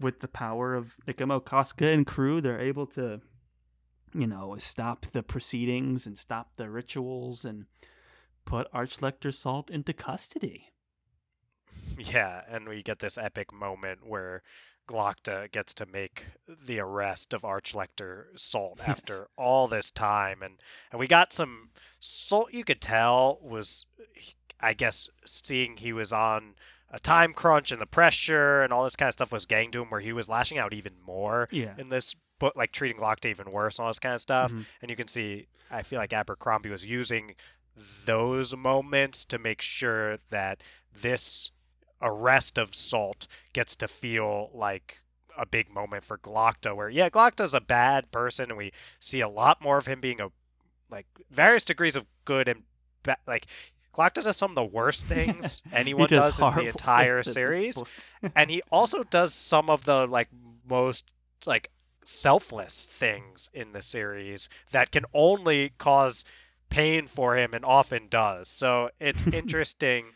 with 0.00 0.20
the 0.20 0.28
power 0.28 0.74
of 0.74 0.94
Nicomo 1.06 1.40
Cosca 1.40 1.92
and 1.92 2.06
crew, 2.06 2.40
they're 2.40 2.60
able 2.60 2.86
to, 2.88 3.20
you 4.14 4.26
know, 4.26 4.56
stop 4.58 5.06
the 5.06 5.22
proceedings 5.22 6.06
and 6.06 6.18
stop 6.18 6.56
the 6.56 6.68
rituals 6.68 7.44
and 7.44 7.66
put 8.44 8.70
Archlector 8.72 9.32
Sult 9.34 9.70
into 9.70 9.92
custody. 9.92 10.72
Yeah, 11.98 12.42
and 12.48 12.68
we 12.68 12.82
get 12.82 12.98
this 12.98 13.18
epic 13.18 13.52
moment 13.52 14.00
where 14.06 14.42
Glokta 14.88 15.50
gets 15.50 15.74
to 15.74 15.86
make 15.86 16.26
the 16.46 16.78
arrest 16.78 17.34
of 17.34 17.42
Archlector 17.42 18.26
Sult 18.36 18.78
Yes. 18.78 18.88
after 18.88 19.28
all 19.36 19.66
this 19.66 19.90
time, 19.90 20.42
and 20.42 20.60
and 20.90 21.00
we 21.00 21.08
got 21.08 21.32
some 21.32 21.70
Sult. 21.98 22.52
You 22.52 22.64
could 22.64 22.80
tell 22.80 23.38
was, 23.42 23.86
I 24.60 24.74
guess, 24.74 25.08
seeing 25.24 25.76
he 25.78 25.92
was 25.92 26.12
on 26.12 26.54
a 26.90 26.98
time 26.98 27.32
crunch 27.32 27.72
and 27.72 27.80
the 27.80 27.86
pressure 27.86 28.62
and 28.62 28.72
all 28.72 28.84
this 28.84 28.96
kind 28.96 29.08
of 29.08 29.12
stuff 29.12 29.32
was 29.32 29.46
getting 29.46 29.70
to 29.72 29.82
him, 29.82 29.90
where 29.90 30.00
he 30.00 30.12
was 30.12 30.28
lashing 30.28 30.58
out 30.58 30.72
even 30.72 30.92
more 31.04 31.48
Yeah. 31.50 31.74
in 31.78 31.88
this 31.88 32.14
book, 32.38 32.54
like 32.56 32.70
treating 32.72 32.98
Glokta 32.98 33.26
even 33.26 33.50
worse 33.50 33.78
and 33.78 33.84
all 33.84 33.90
this 33.90 33.98
kind 33.98 34.14
of 34.14 34.20
stuff. 34.20 34.52
Mhm. 34.52 34.66
And 34.82 34.90
you 34.90 34.96
can 34.96 35.08
see, 35.08 35.48
I 35.70 35.82
feel 35.82 35.98
like 35.98 36.12
Abercrombie 36.12 36.70
was 36.70 36.84
using 36.84 37.34
those 38.04 38.54
moments 38.56 39.24
to 39.26 39.38
make 39.38 39.60
sure 39.60 40.18
that 40.30 40.62
this 40.94 41.50
arrest 42.00 42.58
of 42.58 42.74
Sult 42.74 43.26
gets 43.52 43.74
to 43.76 43.88
feel 43.88 44.50
like 44.54 45.00
a 45.36 45.44
big 45.46 45.68
moment 45.70 46.04
for 46.04 46.16
Glokta, 46.18 46.74
where 46.74 46.88
yeah, 46.88 47.08
Glokta's 47.10 47.52
a 47.54 47.60
bad 47.60 48.10
person, 48.10 48.50
and 48.50 48.56
we 48.56 48.72
see 49.00 49.20
a 49.20 49.28
lot 49.28 49.60
more 49.60 49.76
of 49.76 49.86
him 49.86 50.00
being 50.00 50.20
a 50.20 50.28
like 50.88 51.06
various 51.30 51.64
degrees 51.64 51.96
of 51.96 52.06
good 52.24 52.48
and 52.48 52.62
ba- 53.02 53.16
like 53.26 53.46
Glokta 53.96 54.22
does 54.22 54.36
some 54.36 54.50
of 54.50 54.54
the 54.56 54.64
worst 54.64 55.06
things 55.14 55.62
anyone 55.72 56.08
He 56.08 56.14
does 56.16 56.40
in 56.40 56.54
the 56.54 56.66
entire 56.68 57.22
things 57.22 57.28
at 57.28 57.34
this 57.34 57.34
series, 57.34 57.82
and 58.36 58.50
he 58.50 58.62
also 58.70 59.02
does 59.02 59.32
some 59.34 59.70
of 59.70 59.84
the 59.84 60.06
like 60.06 60.28
most 60.68 61.14
like 61.46 61.70
selfless 62.04 62.86
things 62.86 63.50
in 63.54 63.72
the 63.72 63.82
series 63.82 64.48
that 64.72 64.90
can 64.92 65.04
only 65.14 65.70
cause 65.78 66.24
pain 66.68 67.06
for 67.06 67.36
him 67.36 67.50
and 67.54 67.64
often 67.64 68.08
does. 68.08 68.48
So 68.48 68.90
it's 69.00 69.26
interesting 69.32 70.06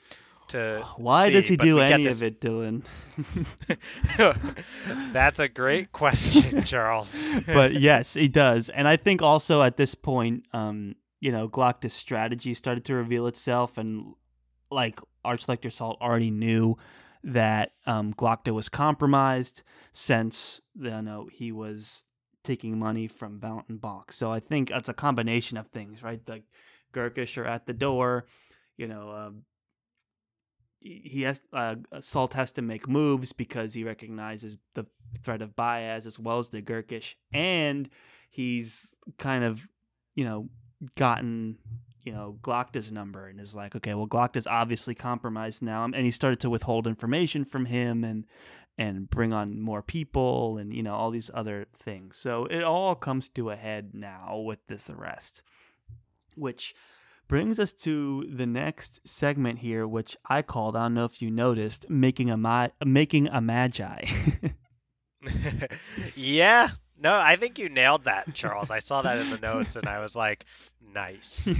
to 0.48 0.84
Why 0.96 1.26
see, 1.26 1.32
does 1.32 1.48
he 1.48 1.56
do 1.56 1.78
any 1.80 2.04
this- 2.04 2.22
of 2.22 2.26
it, 2.28 2.40
Dylan? 2.40 2.82
That's 5.12 5.38
a 5.38 5.48
great 5.48 5.92
question, 5.92 6.64
Charles. 6.64 7.20
but 7.46 7.74
yes, 7.74 8.14
he 8.14 8.28
does. 8.28 8.68
And 8.68 8.88
I 8.88 8.96
think 8.96 9.22
also 9.22 9.62
at 9.62 9.76
this 9.76 9.94
point, 9.94 10.46
um, 10.52 10.96
you 11.20 11.30
know, 11.30 11.48
Glokta's 11.48 11.92
strategy 11.92 12.54
started 12.54 12.84
to 12.86 12.94
reveal 12.94 13.26
itself, 13.26 13.76
and 13.78 14.14
like 14.70 14.98
Archlector 15.24 15.70
Sult 15.70 16.00
already 16.00 16.30
knew 16.30 16.76
that 17.22 17.72
um, 17.86 18.14
Glokta 18.14 18.52
was 18.52 18.68
compromised 18.68 19.62
since 19.92 20.60
you 20.74 21.02
know 21.02 21.28
he 21.30 21.52
was 21.52 22.04
taking 22.42 22.78
money 22.78 23.06
from 23.06 23.38
Valint 23.38 23.68
and 23.68 23.80
Balk. 23.80 24.12
So 24.12 24.32
I 24.32 24.40
think 24.40 24.70
that's 24.70 24.88
a 24.88 24.94
combination 24.94 25.58
of 25.58 25.66
things, 25.68 26.02
right? 26.02 26.20
Like 26.26 26.44
Gurkish 26.92 27.36
are 27.36 27.44
at 27.44 27.66
the 27.66 27.74
door, 27.74 28.26
you 28.76 28.88
know. 28.88 29.34
He 30.80 31.02
he 31.04 31.22
has 31.22 31.42
uh, 31.52 31.76
Sult 32.00 32.32
has 32.32 32.52
to 32.52 32.62
make 32.62 32.88
moves 32.88 33.34
because 33.34 33.74
he 33.74 33.84
recognizes 33.84 34.56
the 34.74 34.86
threat 35.22 35.42
of 35.42 35.54
Bayaz 35.54 36.06
as 36.06 36.18
well 36.18 36.38
as 36.38 36.48
the 36.48 36.62
Gurkish, 36.62 37.18
and 37.30 37.90
he's 38.30 38.88
kind 39.18 39.44
of, 39.44 39.68
you 40.14 40.24
know, 40.24 40.48
gotten 40.96 41.58
you 42.02 42.12
know 42.12 42.38
Glokta's 42.42 42.90
number 42.90 43.26
and 43.26 43.40
is 43.40 43.54
like, 43.54 43.76
okay, 43.76 43.94
well 43.94 44.08
Glokta's 44.08 44.46
obviously 44.46 44.94
compromised 44.94 45.62
now, 45.62 45.84
and 45.84 45.94
he 45.96 46.10
started 46.10 46.40
to 46.40 46.50
withhold 46.50 46.86
information 46.86 47.44
from 47.44 47.66
him 47.66 48.04
and 48.04 48.26
and 48.78 49.10
bring 49.10 49.32
on 49.32 49.60
more 49.60 49.82
people 49.82 50.56
and 50.56 50.74
you 50.74 50.82
know 50.82 50.94
all 50.94 51.10
these 51.10 51.30
other 51.34 51.66
things. 51.78 52.16
So 52.16 52.46
it 52.46 52.62
all 52.62 52.94
comes 52.94 53.28
to 53.30 53.50
a 53.50 53.56
head 53.56 53.90
now 53.92 54.38
with 54.38 54.60
this 54.68 54.88
arrest, 54.88 55.42
which 56.34 56.74
brings 57.28 57.60
us 57.60 57.72
to 57.72 58.26
the 58.28 58.46
next 58.46 59.06
segment 59.06 59.60
here, 59.60 59.86
which 59.86 60.16
I 60.28 60.42
called. 60.42 60.76
I 60.76 60.82
don't 60.82 60.94
know 60.94 61.04
if 61.04 61.22
you 61.22 61.30
noticed, 61.30 61.88
making 61.88 62.30
a 62.30 62.36
ma- 62.36 62.68
making 62.84 63.28
a 63.28 63.40
magi. 63.40 64.04
yeah. 66.16 66.68
No, 67.02 67.14
I 67.14 67.36
think 67.36 67.58
you 67.58 67.70
nailed 67.70 68.04
that, 68.04 68.34
Charles. 68.34 68.70
I 68.70 68.78
saw 68.78 69.00
that 69.02 69.18
in 69.18 69.30
the 69.30 69.38
notes 69.38 69.76
and 69.76 69.86
I 69.86 70.00
was 70.00 70.14
like, 70.14 70.44
nice. 70.94 71.50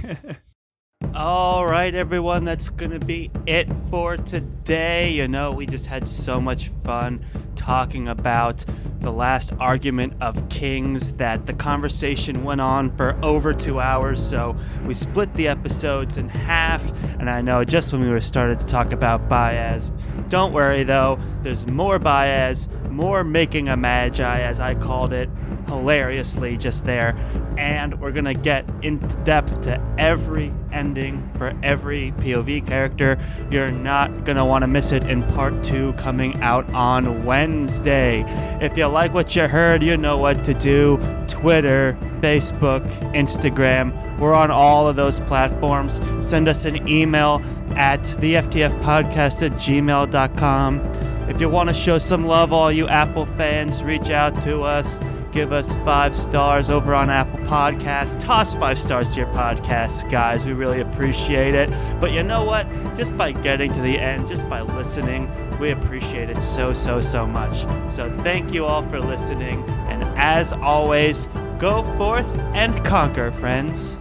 All 1.15 1.65
right, 1.65 1.93
everyone, 1.93 2.45
that's 2.45 2.69
going 2.69 2.91
to 2.91 3.03
be 3.03 3.31
it 3.47 3.67
for 3.89 4.17
today. 4.17 5.11
You 5.11 5.27
know, 5.27 5.51
we 5.51 5.65
just 5.65 5.87
had 5.87 6.07
so 6.07 6.39
much 6.39 6.69
fun 6.69 7.25
talking 7.55 8.07
about 8.07 8.63
the 8.99 9.11
last 9.11 9.51
argument 9.59 10.13
of 10.21 10.47
kings 10.49 11.13
that 11.13 11.47
the 11.47 11.53
conversation 11.53 12.43
went 12.43 12.61
on 12.61 12.95
for 12.95 13.17
over 13.25 13.51
two 13.51 13.79
hours. 13.79 14.23
So 14.23 14.55
we 14.85 14.93
split 14.93 15.33
the 15.33 15.47
episodes 15.47 16.17
in 16.17 16.29
half. 16.29 16.83
And 17.19 17.29
I 17.31 17.41
know 17.41 17.65
just 17.65 17.91
when 17.91 18.01
we 18.01 18.09
were 18.09 18.21
started 18.21 18.59
to 18.59 18.65
talk 18.65 18.91
about 18.91 19.27
Bayaz, 19.27 19.91
don't 20.29 20.53
worry 20.53 20.83
though, 20.83 21.19
there's 21.41 21.65
more 21.65 21.99
Bayaz, 21.99 22.67
more 22.91 23.23
making 23.23 23.69
a 23.69 23.77
magi, 23.77 24.41
as 24.41 24.59
I 24.59 24.75
called 24.75 25.13
it 25.13 25.29
hilariously 25.67 26.57
just 26.57 26.85
there. 26.85 27.15
And 27.57 27.99
we're 27.99 28.11
going 28.11 28.25
to 28.25 28.33
get 28.33 28.65
in 28.81 28.97
depth 29.23 29.61
to 29.61 29.81
every 29.97 30.53
ending 30.71 31.29
for 31.37 31.53
every 31.63 32.11
POV 32.17 32.65
character. 32.67 33.17
You're 33.49 33.71
not 33.71 34.25
going 34.25 34.37
to 34.37 34.45
want 34.45 34.63
to 34.63 34.67
miss 34.67 34.91
it 34.91 35.03
in 35.07 35.23
part 35.33 35.63
two 35.63 35.93
coming 35.93 36.41
out 36.41 36.67
on 36.73 37.25
Wednesday. 37.25 38.23
If 38.61 38.77
you 38.77 38.87
like 38.87 39.13
what 39.13 39.35
you 39.35 39.47
heard, 39.47 39.83
you 39.83 39.97
know 39.97 40.17
what 40.17 40.43
to 40.45 40.53
do. 40.53 40.97
Twitter, 41.27 41.97
Facebook, 42.19 42.81
Instagram. 43.13 44.19
We're 44.19 44.33
on 44.33 44.51
all 44.51 44.87
of 44.87 44.95
those 44.95 45.19
platforms. 45.21 45.99
Send 46.21 46.47
us 46.47 46.65
an 46.65 46.87
email 46.87 47.41
at 47.75 48.01
theftfpodcast 48.01 49.45
at 49.45 49.51
gmail.com. 49.53 51.10
If 51.31 51.39
you 51.39 51.47
want 51.47 51.69
to 51.69 51.73
show 51.73 51.97
some 51.97 52.25
love, 52.25 52.51
all 52.51 52.69
you 52.69 52.89
Apple 52.89 53.25
fans, 53.25 53.83
reach 53.83 54.09
out 54.09 54.35
to 54.43 54.63
us. 54.63 54.99
Give 55.31 55.53
us 55.53 55.77
five 55.77 56.13
stars 56.13 56.69
over 56.69 56.93
on 56.93 57.09
Apple 57.09 57.39
Podcasts. 57.45 58.19
Toss 58.19 58.53
five 58.53 58.77
stars 58.77 59.13
to 59.13 59.21
your 59.21 59.29
podcasts, 59.29 60.11
guys. 60.11 60.45
We 60.45 60.51
really 60.51 60.81
appreciate 60.81 61.55
it. 61.55 61.69
But 62.01 62.11
you 62.11 62.21
know 62.21 62.43
what? 62.43 62.67
Just 62.97 63.15
by 63.15 63.31
getting 63.31 63.71
to 63.71 63.81
the 63.81 63.97
end, 63.97 64.27
just 64.27 64.47
by 64.49 64.59
listening, 64.59 65.31
we 65.57 65.71
appreciate 65.71 66.29
it 66.29 66.43
so, 66.43 66.73
so, 66.73 66.99
so 66.99 67.25
much. 67.25 67.61
So 67.89 68.13
thank 68.23 68.53
you 68.53 68.65
all 68.65 68.83
for 68.89 68.99
listening. 68.99 69.63
And 69.87 70.03
as 70.19 70.51
always, 70.51 71.27
go 71.59 71.83
forth 71.97 72.27
and 72.53 72.75
conquer, 72.85 73.31
friends. 73.31 73.97